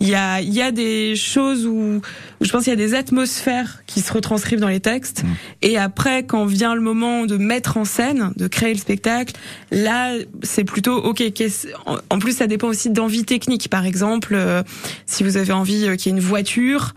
il 0.00 0.08
y 0.08 0.14
a 0.14 0.40
il 0.40 0.52
y 0.52 0.62
a 0.62 0.70
des 0.70 1.16
choses 1.16 1.66
où, 1.66 2.00
où 2.40 2.44
je 2.44 2.50
pense 2.50 2.64
qu'il 2.64 2.72
y 2.72 2.74
a 2.74 2.76
des 2.76 2.94
atmosphères 2.94 3.82
qui 3.86 4.00
se 4.00 4.12
retranscrivent 4.12 4.60
dans 4.60 4.68
les 4.68 4.80
textes 4.80 5.22
et 5.60 5.78
après 5.78 6.24
quand 6.24 6.44
vient 6.44 6.74
le 6.74 6.80
moment 6.80 7.26
de 7.26 7.36
mettre 7.36 7.76
en 7.76 7.84
scène, 7.84 8.32
de 8.36 8.46
créer 8.46 8.72
le 8.72 8.78
spectacle, 8.78 9.34
là 9.70 10.12
c'est 10.42 10.64
plutôt 10.64 10.96
ok. 10.96 11.22
en 12.10 12.18
plus 12.18 12.36
ça 12.36 12.46
dépend 12.46 12.68
aussi 12.68 12.90
d'envie 12.92 13.24
technique. 13.24 13.68
Par 13.68 13.86
exemple, 13.86 14.34
euh, 14.34 14.62
si 15.06 15.24
vous 15.24 15.36
avez 15.36 15.52
envie 15.52 15.86
euh, 15.86 15.96
qu'il 15.96 16.12
y 16.12 16.14
ait 16.14 16.18
une 16.18 16.24
voiture 16.24 16.94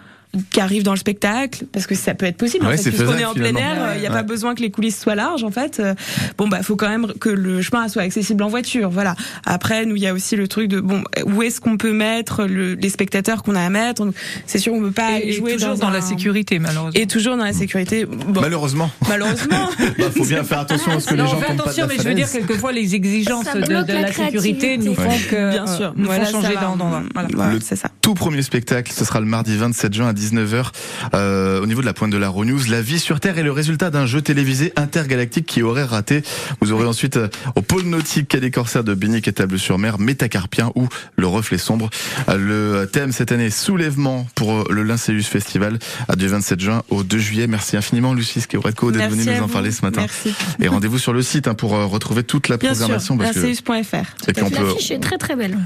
qui 0.51 0.59
arrive 0.59 0.83
dans 0.83 0.93
le 0.93 0.97
spectacle 0.99 1.65
parce 1.71 1.87
que 1.87 1.95
ça 1.95 2.13
peut 2.13 2.25
être 2.25 2.37
possible 2.37 2.65
Ouais, 2.65 2.73
en 2.73 2.77
fait, 2.77 2.89
puisqu'on 2.91 3.17
est 3.17 3.25
en 3.25 3.33
plein 3.33 3.55
air 3.55 3.93
il 3.95 4.01
n'y 4.01 4.07
a 4.07 4.09
Ouais. 4.09 4.15
pas 4.15 4.23
besoin 4.23 4.55
que 4.55 4.61
les 4.61 4.71
coulisses 4.71 4.99
soient 4.99 5.15
larges 5.15 5.43
en 5.43 5.51
fait. 5.51 5.79
Euh, 5.79 5.93
bon 6.37 6.47
bah 6.47 6.61
faut 6.63 6.75
quand 6.75 6.89
même 6.89 7.07
que 7.19 7.29
le 7.29 7.61
chemin 7.61 7.87
soit 7.87 8.03
accessible 8.03 8.43
en 8.43 8.47
voiture 8.47 8.89
voilà. 8.89 9.15
Après 9.45 9.85
nous 9.85 9.95
il 9.95 10.01
y 10.01 10.07
a 10.07 10.13
aussi 10.13 10.35
le 10.35 10.47
truc 10.47 10.67
de 10.69 10.79
bon 10.79 11.03
où 11.25 11.41
est-ce 11.43 11.59
qu'on 11.61 11.77
peut 11.77 11.93
mettre 11.93 12.45
le- 12.45 12.73
les 12.75 12.89
spectateurs 12.89 13.43
qu'on 13.43 13.55
a 13.55 13.61
à 13.61 13.69
mettre? 13.69 14.07
C'est 14.45 14.59
sûr 14.59 14.73
on 14.73 14.81
peut 14.81 14.91
pas 14.91 15.19
Et, 15.19 15.29
et 15.29 15.31
jouer 15.33 15.53
toujours 15.53 15.75
dans, 15.77 15.87
un- 15.87 15.91
la 15.91 16.01
sécurité, 16.01 16.59
malheureusement. 16.59 16.99
et 17.01 17.07
toujours 17.07 17.37
dans 17.37 17.45
la 17.45 17.53
sécurité 17.53 18.05
bon, 18.05 18.41
Malheureusement. 18.41 18.91
malheureusement. 19.07 19.69
Bah, 19.97 20.05
faut 20.15 20.25
bien 20.25 20.43
faire 20.43 20.59
attention 20.59 20.91
à 20.91 20.99
ce 20.99 21.07
que 21.07 21.13
les 21.15 21.21
Non, 21.23 21.27
gens 21.27 21.39
pas 21.39 21.53
de 21.53 21.61
attention, 21.61 21.83
la 21.87 21.93
mais 21.93 21.97
je 22.03 22.07
veux 22.09 22.13
dire, 22.15 22.29
quelquefois, 22.31 22.71
les 22.71 22.95
exigences 22.95 23.45
de, 23.45 23.71
la 23.71 24.01
la 24.01 24.11
sécurité 24.11 24.77
nous 24.77 24.93
font 24.95 25.09
que, 25.29 25.51
bien 25.51 25.67
sûr. 25.67 25.93
nous 25.95 26.05
voilà, 26.05 26.25
font 26.25 26.41
changer 26.41 26.55
dans, 26.55 26.75
dans, 26.75 26.89
voilà. 27.33 27.51
C'est 27.61 27.75
ça. 27.75 27.89
tout 28.01 28.13
premier 28.13 28.41
spectacle, 28.41 28.91
ce 28.93 29.05
sera 29.05 29.19
le 29.19 29.25
mardi 29.25 29.55
27 29.55 29.93
juin 29.93 30.07
à 30.09 30.13
19h 30.25 30.65
euh, 31.13 31.61
au 31.61 31.65
niveau 31.67 31.81
de 31.81 31.85
la 31.85 31.93
pointe 31.93 32.11
de 32.11 32.17
la 32.17 32.29
Rougneuse. 32.29 32.67
La 32.67 32.81
vie 32.81 32.99
sur 32.99 33.19
Terre 33.19 33.37
est 33.37 33.43
le 33.43 33.51
résultat 33.51 33.89
d'un 33.89 34.05
jeu 34.05 34.21
télévisé 34.21 34.73
intergalactique 34.75 35.45
qui 35.45 35.61
aurait 35.61 35.83
raté. 35.83 36.23
Vous 36.61 36.71
aurez 36.71 36.85
ensuite 36.85 37.17
euh, 37.17 37.27
au 37.55 37.61
pôle 37.61 37.83
nautique 37.83 38.27
Quai 38.29 38.39
des 38.39 38.51
Corsaires 38.51 38.83
de 38.83 38.93
Binic 38.93 39.27
et 39.27 39.33
Table-sur-Mer, 39.33 39.99
Métacarpien 39.99 40.71
ou 40.75 40.87
Le 41.17 41.27
Reflet 41.27 41.57
Sombre. 41.57 41.89
Euh, 42.29 42.37
Le 42.81 42.85
thème 42.87 43.11
cette 43.11 43.31
année, 43.31 43.49
soulèvement 43.49 44.27
pour 44.35 44.51
euh, 44.53 44.63
le 44.69 44.83
Lyncéus 44.83 45.27
Festival 45.27 45.79
du 46.17 46.27
27 46.27 46.59
juin 46.59 46.83
au 46.89 47.03
2 47.03 47.17
juillet. 47.17 47.47
Merci 47.47 47.77
infiniment 47.77 48.13
Lucie 48.13 48.41
Skeoretko 48.41 48.91
d'être 48.91 49.09
venue 49.09 49.25
nous 49.25 49.43
en 49.43 49.47
parler 49.47 49.71
ce 49.71 49.81
matin. 49.83 50.01
merci 50.01 50.33
Et 50.61 50.67
rendez-vous 50.67 50.99
sur 50.99 51.13
le 51.13 51.21
site 51.21 51.47
hein, 51.47 51.53
pour 51.53 51.75
euh, 51.75 51.85
retrouver 51.85 52.23
toute 52.23 52.47
la 52.49 52.57
bien 52.57 52.73
sûr 52.73 52.79
programmation. 52.87 53.17
parce 53.17 53.31
que- 53.33 53.39
laceus.fr 53.39 54.27
Et 54.29 54.33
puis 54.33 54.43
on 54.43 54.49
peut, 54.49 54.63
L'affiche 54.67 54.91
est 54.91 54.99
très 54.99 55.17
très 55.17 55.35
belle. 55.35 55.57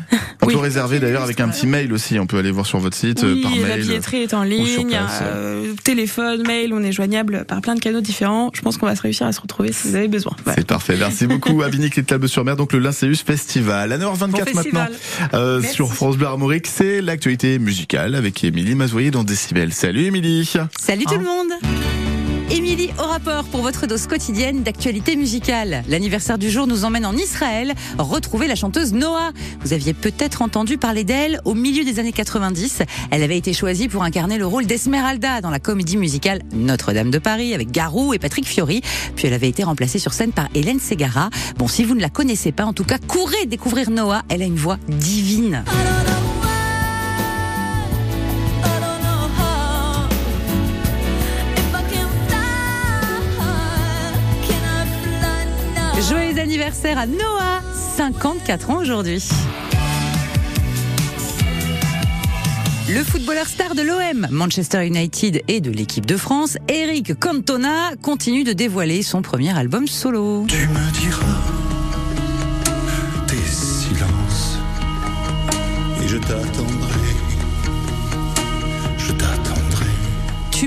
on 0.42 0.48
Oui. 0.48 0.54
peut 0.54 0.60
réserver 0.60 1.00
d'ailleurs 1.00 1.24
avec 1.24 1.40
un 1.40 1.50
petit 1.50 1.68
mail 1.68 1.92
aussi. 1.94 2.20
On 2.20 2.26
peut 2.28 2.38
aller 2.38 2.52
voir 2.52 2.66
sur 2.66 2.80
votre 2.80 2.96
site 2.98 3.22
Oui, 3.24 3.42
par 3.42 3.52
la 3.56 3.58
mail. 3.76 3.82
billetterie 3.82 4.22
est 4.24 4.34
en 4.34 4.44
ligne, 4.50 4.90
place, 4.90 5.20
euh, 5.22 5.74
téléphone, 5.84 6.46
mail, 6.46 6.74
on 6.74 6.84
est 6.84 6.92
joignable 6.92 7.46
par 7.48 7.62
plein 7.62 7.76
de 7.76 7.80
canaux 7.80 8.02
différents. 8.02 8.52
Je 8.54 8.62
pense 8.62 8.78
qu'on 8.78 8.86
va 8.86 8.96
se 8.96 9.02
réussir 9.02 9.28
à 9.28 9.32
se 9.32 9.42
retrouver 9.42 9.72
si 9.72 9.90
vous 9.90 9.96
avez 9.96 10.08
besoin. 10.08 10.36
Voilà. 10.44 10.58
C'est 10.58 10.68
parfait. 10.68 10.96
Merci 10.98 11.28
beaucoup 11.28 11.62
à 11.62 11.70
et 11.70 12.04
Table-sur-Mer. 12.04 12.56
Donc 12.56 12.74
le 12.74 12.80
Lyncéus 12.80 13.24
Festival. 13.24 13.92
À 13.92 13.98
9h24 13.98 14.18
Bon 14.18 14.38
maintenant. 14.38 14.44
festival. 14.54 14.92
Euh, 15.34 15.62
sur 15.62 15.94
France 15.94 16.18
Bleu 16.18 16.28
Armorique, 16.28 16.68
c'est 16.68 17.02
l'actualité 17.02 17.60
musicale 17.60 18.16
avec 18.16 18.44
Émilie 18.44 18.76
Mazoyer 18.76 19.12
dans 19.12 19.24
Décibel. 19.24 19.74
Salut 19.74 20.06
Émilie. 20.06 20.52
Salut 20.80 21.06
tout 21.06 21.18
le 21.18 21.24
monde 21.24 21.99
Émilie 22.52 22.90
au 22.98 23.04
rapport 23.04 23.44
pour 23.44 23.62
votre 23.62 23.86
dose 23.86 24.08
quotidienne 24.08 24.64
d'actualité 24.64 25.16
musicale. 25.16 25.84
L'anniversaire 25.88 26.40
du 26.40 26.50
jour 26.50 26.66
nous 26.66 26.84
emmène 26.84 27.06
en 27.06 27.16
Israël 27.16 27.76
retrouver 28.00 28.48
la 28.48 28.56
chanteuse 28.56 28.92
Noah. 28.92 29.32
Vous 29.62 29.74
aviez 29.74 29.94
peut-être 29.94 30.42
entendu 30.42 30.80
parler 30.80 31.04
d'elle 31.04 31.42
au 31.46 31.54
milieu 31.54 31.84
des 31.84 32.00
années 32.00 32.12
90. 32.12 32.82
Elle 33.12 33.22
avait 33.22 33.38
été 33.38 33.54
choisie 33.54 33.88
pour 33.88 34.04
incarner 34.04 34.40
le 34.40 34.48
rôle 34.48 34.66
d'Esmeralda 34.66 35.42
dans 35.42 35.52
la 35.52 35.60
comédie 35.60 35.98
musicale 35.98 36.42
Notre-Dame 36.52 37.12
de 37.12 37.20
Paris 37.20 37.54
avec 37.54 37.70
Garou 37.70 38.16
et 38.16 38.20
Patrick 38.20 38.48
Fiori. 38.48 38.82
Puis 39.16 39.28
elle 39.28 39.34
avait 39.34 39.50
été 39.50 39.64
remplacée 39.64 40.00
sur 40.00 40.14
scène 40.14 40.32
par 40.32 40.48
Hélène 40.56 40.80
Ségara. 40.80 41.30
Bon, 41.58 41.68
si 41.68 41.84
vous 41.84 41.94
ne 41.94 42.02
la 42.02 42.10
connaissez 42.10 42.52
pas, 42.52 42.66
en 42.66 42.74
tout 42.74 42.84
cas, 42.84 42.98
courez 42.98 43.46
découvrir 43.46 43.92
Noah. 43.92 44.24
Elle 44.28 44.42
a 44.42 44.46
une 44.46 44.56
voix 44.56 44.80
divine. 44.88 45.64
Joyeux 56.08 56.40
anniversaire 56.40 56.98
à 56.98 57.06
Noah, 57.06 57.62
54 57.98 58.70
ans 58.70 58.78
aujourd'hui. 58.78 59.22
Le 62.88 63.04
footballeur 63.04 63.46
star 63.46 63.76
de 63.76 63.82
l'OM, 63.82 64.26
Manchester 64.32 64.88
United 64.88 65.42
et 65.50 65.60
de 65.60 65.70
l'équipe 65.70 66.06
de 66.06 66.16
France, 66.16 66.58
Eric 66.70 67.20
Cantona, 67.20 67.96
continue 68.02 68.46
de 68.46 68.54
dévoiler 68.54 69.04
son 69.04 69.22
premier 69.22 69.56
album 69.58 69.88
solo. 69.88 70.46
Tu 70.48 70.68
me 70.70 70.92
diras 71.02 71.26
tes 73.28 73.36
silences 73.36 74.58
et 76.02 76.08
je 76.08 76.18
t'attendrai. 76.18 76.69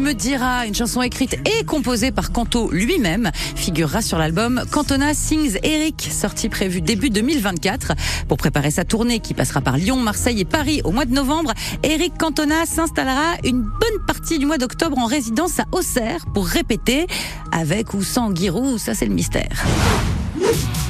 Me 0.02 0.14
diras, 0.14 0.66
une 0.66 0.74
chanson 0.74 1.00
écrite 1.00 1.36
et 1.46 1.64
composée 1.64 2.10
par 2.10 2.32
Canto 2.32 2.70
lui-même, 2.72 3.30
figurera 3.54 4.02
sur 4.02 4.18
l'album 4.18 4.62
Cantona 4.72 5.14
Sings 5.14 5.58
Eric, 5.62 6.08
sorti 6.10 6.48
prévu 6.48 6.80
début 6.80 7.08
2024. 7.08 7.92
Pour 8.26 8.36
préparer 8.36 8.72
sa 8.72 8.84
tournée 8.84 9.20
qui 9.20 9.32
passera 9.32 9.60
par 9.60 9.76
Lyon, 9.76 9.96
Marseille 9.96 10.40
et 10.40 10.44
Paris 10.44 10.80
au 10.84 10.90
mois 10.90 11.04
de 11.04 11.14
novembre, 11.14 11.52
Eric 11.84 12.18
Cantona 12.18 12.66
s'installera 12.66 13.36
une 13.44 13.62
bonne 13.62 14.06
partie 14.06 14.40
du 14.40 14.46
mois 14.46 14.58
d'octobre 14.58 14.98
en 14.98 15.06
résidence 15.06 15.60
à 15.60 15.64
Auxerre 15.70 16.26
pour 16.34 16.46
répéter, 16.46 17.06
avec 17.52 17.94
ou 17.94 18.02
sans 18.02 18.34
Giroud, 18.34 18.78
ça 18.78 18.94
c'est 18.94 19.06
le 19.06 19.14
mystère. 19.14 19.64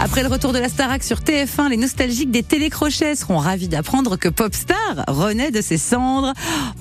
Après 0.01 0.23
le 0.23 0.29
retour 0.29 0.53
de 0.53 0.59
la 0.59 0.69
Starac 0.69 1.05
sur 1.05 1.19
TF1, 1.21 1.69
les 1.71 1.77
nostalgiques 1.77 2.31
des 2.31 2.43
télécrochets 2.43 3.15
seront 3.15 3.39
ravis 3.39 3.69
d'apprendre 3.69 4.17
que 4.17 4.29
Popstar 4.29 5.05
renaît 5.07 5.51
de 5.51 5.61
ses 5.61 5.79
cendres. 5.79 6.33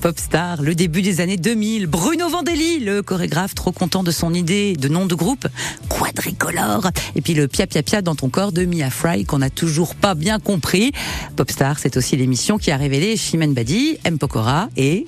Popstar, 0.01 0.61
le 0.61 0.73
début 0.73 1.01
des 1.01 1.21
années 1.21 1.37
2000. 1.37 1.87
Bruno 1.87 2.29
Vandelli, 2.29 2.79
le 2.79 3.03
chorégraphe 3.03 3.53
trop 3.53 3.71
content 3.71 4.03
de 4.03 4.11
son 4.11 4.33
idée 4.33 4.75
de 4.75 4.87
nom 4.87 5.05
de 5.05 5.15
groupe, 5.15 5.47
quadricolore. 5.87 6.89
Et 7.15 7.21
puis 7.21 7.33
le 7.33 7.47
Pia 7.47 7.67
Pia 7.67 7.83
Pia 7.83 8.01
dans 8.01 8.15
ton 8.15 8.29
corps 8.29 8.51
de 8.51 8.65
Mia 8.65 8.89
Fry 8.89 9.25
qu'on 9.25 9.39
n'a 9.39 9.49
toujours 9.49 9.95
pas 9.95 10.15
bien 10.15 10.39
compris. 10.39 10.91
Popstar, 11.35 11.77
c'est 11.79 11.97
aussi 11.97 12.17
l'émission 12.17 12.57
qui 12.57 12.71
a 12.71 12.77
révélé 12.77 13.17
Chimène 13.17 13.53
Badi, 13.53 13.97
M. 14.03 14.17
Pokora 14.17 14.69
et 14.77 15.05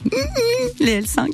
les 0.80 1.02
L5. 1.02 1.32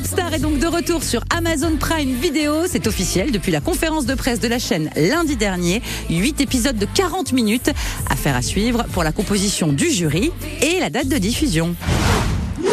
Popstar 0.00 0.32
est 0.32 0.38
donc 0.38 0.58
de 0.58 0.66
retour 0.66 1.02
sur 1.02 1.22
Amazon 1.28 1.76
Prime 1.78 2.14
Video. 2.14 2.66
C'est 2.66 2.86
officiel 2.86 3.32
depuis 3.32 3.52
la 3.52 3.60
conférence 3.60 4.06
de 4.06 4.14
presse 4.14 4.40
de 4.40 4.48
la 4.48 4.58
chaîne 4.58 4.88
lundi 4.96 5.36
dernier. 5.36 5.82
8 6.08 6.40
épisodes 6.40 6.78
de 6.78 6.86
40 6.86 7.34
minutes. 7.34 7.70
Affaire 8.08 8.34
à 8.34 8.40
suivre 8.40 8.86
pour 8.92 9.04
la 9.04 9.12
composition 9.12 9.74
du 9.74 9.90
jury 9.90 10.32
et 10.62 10.80
la 10.80 10.88
date 10.88 11.08
de 11.08 11.18
diffusion. 11.18 11.76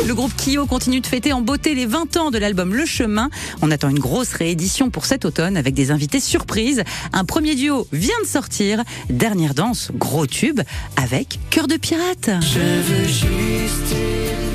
Le 0.07 0.15
groupe 0.15 0.31
Kyo 0.37 0.65
continue 0.67 1.01
de 1.01 1.07
fêter 1.07 1.33
en 1.33 1.41
beauté 1.41 1.75
les 1.75 1.85
20 1.85 2.15
ans 2.15 2.31
de 2.31 2.37
l'album 2.37 2.73
Le 2.73 2.85
Chemin. 2.85 3.29
On 3.61 3.71
attend 3.71 3.89
une 3.89 3.99
grosse 3.99 4.31
réédition 4.31 4.89
pour 4.89 5.05
cet 5.05 5.25
automne 5.25 5.57
avec 5.57 5.73
des 5.73 5.91
invités 5.91 6.21
surprises. 6.21 6.85
Un 7.11 7.25
premier 7.25 7.55
duo 7.55 7.89
vient 7.91 8.21
de 8.21 8.27
sortir. 8.27 8.83
Dernière 9.09 9.53
danse, 9.53 9.91
gros 9.93 10.27
tube, 10.27 10.61
avec 10.95 11.39
Cœur 11.49 11.67
de 11.67 11.75
pirate. 11.75 12.29
Je 12.39 12.59
veux 12.59 13.03
juste 13.05 14.46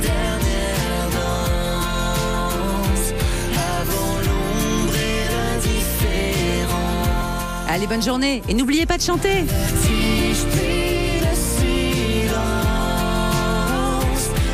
Allez, 7.74 7.86
bonne 7.86 8.02
journée 8.02 8.42
et 8.50 8.52
n'oubliez 8.52 8.84
pas 8.84 8.98
de 8.98 9.02
chanter. 9.02 9.46
Si 9.80 10.34
je 10.34 10.44
prie 10.44 11.20
le 11.22 11.34
silence, 11.34 12.34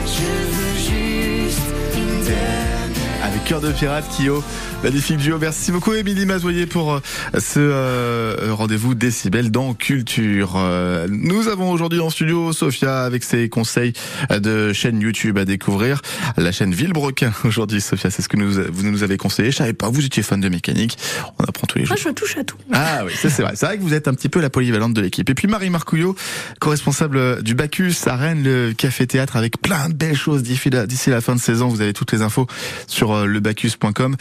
je 0.06 0.30
veux 0.54 0.76
juste 0.78 1.68
une 1.96 2.22
dernière. 2.24 3.24
Avec 3.24 3.42
Cœur 3.44 3.60
de 3.60 3.72
Pirate, 3.72 4.04
Kyo, 4.16 4.44
magnifique 4.82 5.18
duo. 5.18 5.38
Merci 5.38 5.72
beaucoup, 5.72 5.94
Émilie 5.94 6.26
Mazoyer, 6.26 6.66
pour 6.66 6.94
euh, 6.94 7.00
ce 7.38 7.58
euh, 7.58 8.48
rendez-vous 8.50 8.94
décibel 8.94 9.50
dans 9.50 9.74
Culture. 9.74 10.54
Euh, 10.56 11.06
nous 11.10 11.48
avons 11.48 11.70
aujourd'hui 11.70 12.00
en 12.00 12.10
studio 12.10 12.52
Sophia 12.52 13.04
avec 13.04 13.24
ses 13.24 13.48
conseils 13.48 13.92
euh, 14.30 14.38
de 14.38 14.72
chaîne 14.72 15.00
YouTube 15.00 15.36
à 15.38 15.44
découvrir. 15.44 16.00
La 16.36 16.52
chaîne 16.52 16.72
Villebrequin. 16.72 17.32
Aujourd'hui, 17.44 17.80
Sophia, 17.80 18.10
c'est 18.10 18.22
ce 18.22 18.28
que 18.28 18.36
nous, 18.36 18.50
vous 18.50 18.82
nous 18.82 19.02
avez 19.02 19.16
conseillé. 19.16 19.50
Je 19.50 19.56
savais 19.56 19.72
pas, 19.72 19.88
vous 19.88 20.04
étiez 20.04 20.22
fan 20.22 20.40
de 20.40 20.48
mécanique. 20.48 20.96
On 21.38 21.44
apprend 21.44 21.66
tous 21.66 21.78
les 21.78 21.84
jours. 21.84 21.96
Moi, 21.96 22.10
je 22.12 22.14
touche 22.14 22.36
à 22.36 22.44
tout. 22.44 22.56
Ah 22.72 23.02
oui, 23.04 23.12
c'est 23.16 23.42
vrai. 23.42 23.52
C'est 23.54 23.66
vrai 23.66 23.78
que 23.78 23.82
vous 23.82 23.94
êtes 23.94 24.08
un 24.08 24.14
petit 24.14 24.28
peu 24.28 24.40
la 24.40 24.50
polyvalente 24.50 24.94
de 24.94 25.00
l'équipe. 25.00 25.28
Et 25.28 25.34
puis 25.34 25.48
Marie 25.48 25.70
Marcouillot, 25.70 26.14
co-responsable 26.60 27.42
du 27.42 27.54
Bacchus 27.54 27.94
à 28.06 28.16
Rennes, 28.16 28.42
le 28.42 28.72
café-théâtre 28.72 29.36
avec 29.36 29.60
plein 29.60 29.88
de 29.88 29.94
belles 29.94 30.16
choses 30.16 30.42
d'ici 30.42 30.70
la, 30.70 30.86
la 31.08 31.20
fin 31.20 31.34
de 31.34 31.40
saison. 31.40 31.68
Vous 31.68 31.80
avez 31.80 31.92
toutes 31.92 32.12
les 32.12 32.22
infos 32.22 32.46
sur 32.86 33.26
lebacchus.com. 33.26 34.16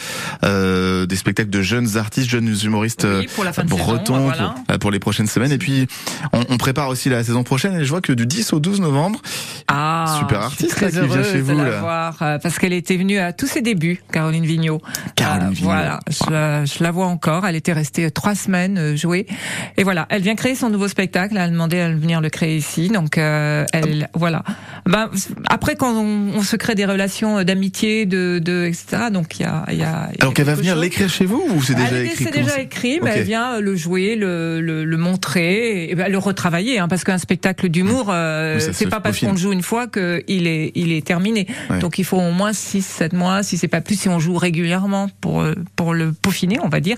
Euh, 0.47 1.05
des 1.05 1.15
spectacles 1.17 1.49
de 1.49 1.61
jeunes 1.61 1.97
artistes, 1.97 2.29
jeunes 2.29 2.55
humoristes 2.63 3.05
Oui, 3.19 3.27
pour 3.35 3.43
la 3.43 3.51
fin 3.53 3.63
de 3.63 3.69
bretons 3.69 4.15
saison, 4.15 4.19
voilà. 4.27 4.55
pour, 4.65 4.75
euh, 4.75 4.77
pour 4.77 4.91
les 4.91 4.99
prochaines 4.99 5.27
semaines. 5.27 5.51
Et 5.51 5.57
puis 5.57 5.87
on, 6.33 6.41
on 6.49 6.57
prépare 6.57 6.87
aussi 6.89 7.09
la 7.09 7.23
saison 7.23 7.43
prochaine. 7.43 7.75
Et 7.79 7.83
je 7.83 7.89
vois 7.89 8.01
que 8.01 8.13
du 8.13 8.25
10 8.25 8.53
au 8.53 8.59
12 8.59 8.79
novembre, 8.79 9.21
Ah, 9.67 10.15
super 10.19 10.41
artiste 10.41 10.79
là, 10.81 10.89
très 10.89 11.01
qui 11.01 11.07
vient 11.07 11.23
chez 11.23 11.41
vous. 11.41 11.53
de 11.53 11.61
la 11.63 11.69
là. 11.69 11.79
voir 11.79 12.17
euh, 12.21 12.37
parce 12.39 12.59
qu'elle 12.59 12.73
était 12.73 12.95
venue 12.97 13.17
à 13.19 13.33
tous 13.33 13.47
ses 13.47 13.61
débuts, 13.61 14.01
Caroline 14.11 14.45
Vigneault. 14.45 14.81
Caroline 15.15 15.47
Euh, 15.47 15.51
Vigneault. 15.51 15.69
Voilà, 15.71 15.99
je, 16.09 16.31
la- 16.31 16.65
je 16.65 16.81
la 16.83 16.91
vois 16.91 17.07
encore. 17.07 17.45
Elle 17.45 17.55
était 17.55 17.73
restée 17.73 18.09
trois 18.11 18.35
semaines 18.35 18.77
euh, 18.77 18.95
jouer 18.95 19.27
et 19.75 19.83
voilà, 19.83 20.05
elle 20.09 20.21
vient 20.21 20.35
créer 20.35 20.55
son 20.55 20.69
nouveau 20.69 20.87
spectacle. 20.87 21.35
Elle 21.35 21.41
a 21.41 21.49
demandé 21.49 21.79
à 21.79 21.89
venir 21.89 22.21
le 22.21 22.29
créer 22.29 22.55
ici, 22.57 22.87
donc 22.89 23.17
euh, 23.17 23.65
elle, 23.73 24.07
voilà. 24.13 24.43
Ben, 24.85 25.09
après, 25.49 25.75
quand 25.75 25.93
on, 25.93 26.29
on 26.37 26.41
se 26.41 26.55
crée 26.55 26.75
des 26.75 26.85
relations 26.85 27.43
d'amitié, 27.43 28.05
de, 28.05 28.39
de 28.39 28.65
etc. 28.65 29.09
Donc 29.11 29.39
il 29.39 29.43
y 29.43 29.45
a, 29.45 29.65
y 29.69 29.71
a. 29.71 29.75
y 29.75 29.83
a 29.83 30.09
Alors 30.21 30.33
qu'elle 30.38 30.45
va 30.45 30.53
venir 30.55 30.75
l'écrire 30.75 31.09
chez 31.09 31.25
vous 31.25 31.43
ou 31.55 31.63
c'est 31.63 31.73
déjà 31.73 31.88
Elle 31.89 31.95
est- 31.95 32.05
écrit 32.11 32.23
C'est 32.25 32.31
déjà 32.31 32.59
écrit, 32.59 32.99
mais 33.01 33.09
Ok. 33.09 33.17
elle 33.17 33.23
vient 33.23 33.59
le 33.59 33.75
jouer, 33.75 34.15
le, 34.15 34.61
le, 34.61 34.85
le 34.85 34.97
montrer, 34.97 35.89
et 35.89 35.95
ben, 35.95 36.11
le 36.11 36.17
retravailler, 36.19 36.77
hein, 36.77 36.88
parce 36.88 37.03
qu'un 37.03 37.17
spectacle 37.17 37.69
d'humour, 37.69 38.07
euh, 38.11 38.59
c'est 38.71 38.88
pas 38.88 38.99
parce 38.99 39.19
qu'on 39.19 39.31
le 39.31 39.38
joue 39.38 39.51
une 39.51 39.63
fois 39.63 39.88
que 39.88 40.23
il 40.27 40.45
est, 40.45 40.71
il 40.75 40.91
est 40.91 41.05
terminé. 41.05 41.47
Ouais. 41.71 41.79
Donc 41.79 41.97
il 41.97 42.05
faut 42.05 42.17
au 42.17 42.31
moins 42.31 42.53
6, 42.53 42.85
7 42.85 43.13
mois, 43.13 43.41
si 43.41 43.57
c'est 43.57 43.67
pas 43.67 43.81
plus, 43.81 43.99
si 43.99 44.09
on 44.09 44.19
joue 44.19 44.35
régulièrement 44.38 45.09
pour, 45.21 45.41
euh, 45.41 45.55
pour 45.75 45.93
le 45.95 46.11
peaufiner, 46.13 46.59
on 46.63 46.69
va 46.69 46.79
dire. 46.79 46.97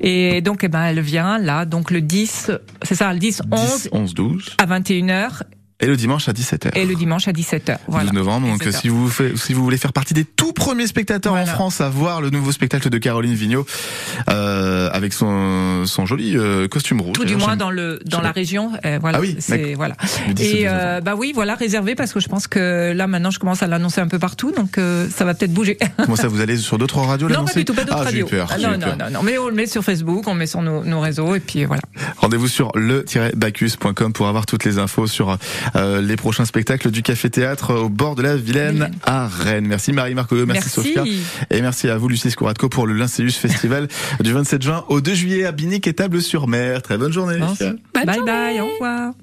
Et 0.00 0.42
donc, 0.42 0.62
eh 0.64 0.68
ben, 0.68 0.84
elle 0.84 1.00
vient 1.00 1.38
là, 1.38 1.64
donc 1.64 1.90
le 1.90 2.02
10, 2.02 2.50
c'est 2.82 2.94
ça, 2.94 3.12
le 3.14 3.18
10, 3.18 3.40
11 3.50 3.60
10, 3.60 3.88
11, 3.92 4.14
12. 4.14 4.56
à 4.58 4.66
21h 4.66 5.42
Et 5.80 5.86
le 5.86 5.96
dimanche 5.96 6.28
à 6.28 6.32
17h. 6.32 6.70
et 6.76 6.86
le 6.86 6.94
dimanche 6.94 7.26
à 7.28 7.32
17h. 7.32 7.78
Voilà. 7.88 8.04
12 8.10 8.14
novembre. 8.14 8.46
Donc, 8.48 8.62
17h. 8.64 8.80
si 8.80 8.88
vous, 8.88 9.08
faites- 9.08 9.36
si 9.36 9.52
vous 9.52 9.62
voulez 9.64 9.76
faire 9.76 9.92
partie 9.92 10.14
des 10.14 10.24
tout 10.24 10.52
premiers 10.52 10.86
spectateurs 10.86 11.34
en. 11.34 11.44
France 11.46 11.80
à 11.80 11.88
voir 11.88 12.20
le 12.20 12.30
nouveau 12.30 12.52
spectacle 12.52 12.88
de 12.90 12.98
Caroline 12.98 13.34
Vigneault, 13.34 13.66
euh, 14.30 14.88
avec 14.92 15.12
son, 15.12 15.84
son 15.86 16.06
joli 16.06 16.36
euh, 16.36 16.68
costume 16.68 17.00
rouge. 17.00 17.12
Tout 17.14 17.24
du 17.24 17.36
moins 17.36 17.56
dans 17.56 17.70
le 17.70 17.98
dans 18.06 18.20
la 18.20 18.30
région, 18.32 18.72
euh, 18.84 18.98
voilà. 19.00 19.18
Ah 19.18 19.20
oui, 19.20 19.36
c'est 19.40 19.74
voilà. 19.74 19.96
Le 20.28 20.34
10 20.34 20.42
au 20.44 20.46
12 20.46 20.54
Et 20.60 20.68
euh, 20.68 21.00
bah 21.00 21.14
oui, 21.16 21.32
voilà, 21.34 21.54
réservé 21.54 21.94
parce 21.94 22.12
que 22.12 22.20
je 22.20 22.28
pense 22.28 22.46
que 22.46 22.92
là 22.94 23.06
maintenant 23.06 23.30
je 23.30 23.38
commence 23.38 23.62
à 23.62 23.66
l'annoncer 23.66 24.00
un 24.00 24.08
peu 24.08 24.18
partout, 24.18 24.52
donc 24.52 24.78
euh, 24.78 25.08
ça 25.10 25.24
va 25.24 25.34
peut-être 25.34 25.52
bouger. 25.52 25.76
Comment 25.96 26.16
ça, 26.16 26.28
vous 26.28 26.40
allez 26.40 26.56
sur 26.56 26.78
d'autres 26.78 26.98
radios 26.98 27.28
non, 27.28 27.44
pas 27.44 27.52
du 27.52 27.64
tout, 27.64 27.74
pas 27.74 27.84
d'autres 27.84 27.98
ah, 28.00 28.04
radios. 28.04 28.26
peur, 28.26 28.48
Ah, 28.50 28.58
non, 28.58 28.72
non, 28.72 28.78
peur. 28.78 28.96
non, 28.96 29.10
non, 29.10 29.22
mais 29.22 29.38
on 29.38 29.48
le 29.48 29.54
met 29.54 29.66
sur 29.66 29.82
Facebook, 29.84 30.26
on 30.28 30.32
le 30.34 30.38
met 30.38 30.46
sur 30.46 30.62
nos, 30.62 30.84
nos 30.84 31.00
réseaux 31.00 31.34
et 31.34 31.40
puis 31.40 31.64
voilà. 31.64 31.82
Rendez-vous 32.18 32.48
sur 32.48 32.70
le-bacchus.com 32.76 34.12
pour 34.12 34.28
avoir 34.28 34.46
toutes 34.46 34.64
les 34.64 34.78
infos 34.78 35.06
sur 35.06 35.36
euh, 35.76 36.00
les 36.00 36.16
prochains 36.16 36.44
spectacles 36.44 36.90
du 36.90 37.02
Café 37.02 37.30
Théâtre 37.30 37.74
au 37.74 37.88
bord 37.88 38.14
de 38.14 38.22
la 38.22 38.36
Vilaine 38.36 38.90
à 39.02 39.26
Rennes. 39.26 39.66
Merci 39.66 39.92
Marie 39.92 40.14
Marco, 40.14 40.34
merci, 40.34 40.52
Merci. 40.52 40.70
Sophia 40.70 41.04
et 41.50 41.62
merci 41.62 41.88
à 41.88 41.96
vous 41.96 42.08
Lucie 42.08 42.30
Scouratco 42.30 42.68
pour 42.68 42.86
le 42.86 42.94
Lincéus 42.94 43.32
Festival 43.36 43.88
du 44.20 44.32
27 44.32 44.62
juin 44.62 44.84
au 44.88 45.00
2 45.00 45.14
juillet 45.14 45.44
à 45.44 45.52
Binic 45.52 45.86
et 45.86 45.94
Table 45.94 46.20
sur 46.20 46.46
Mer. 46.46 46.82
Très 46.82 46.98
bonne 46.98 47.12
journée. 47.12 47.38
Bye 47.94 48.20
bye, 48.24 48.60
au 48.60 48.66
revoir. 48.66 49.14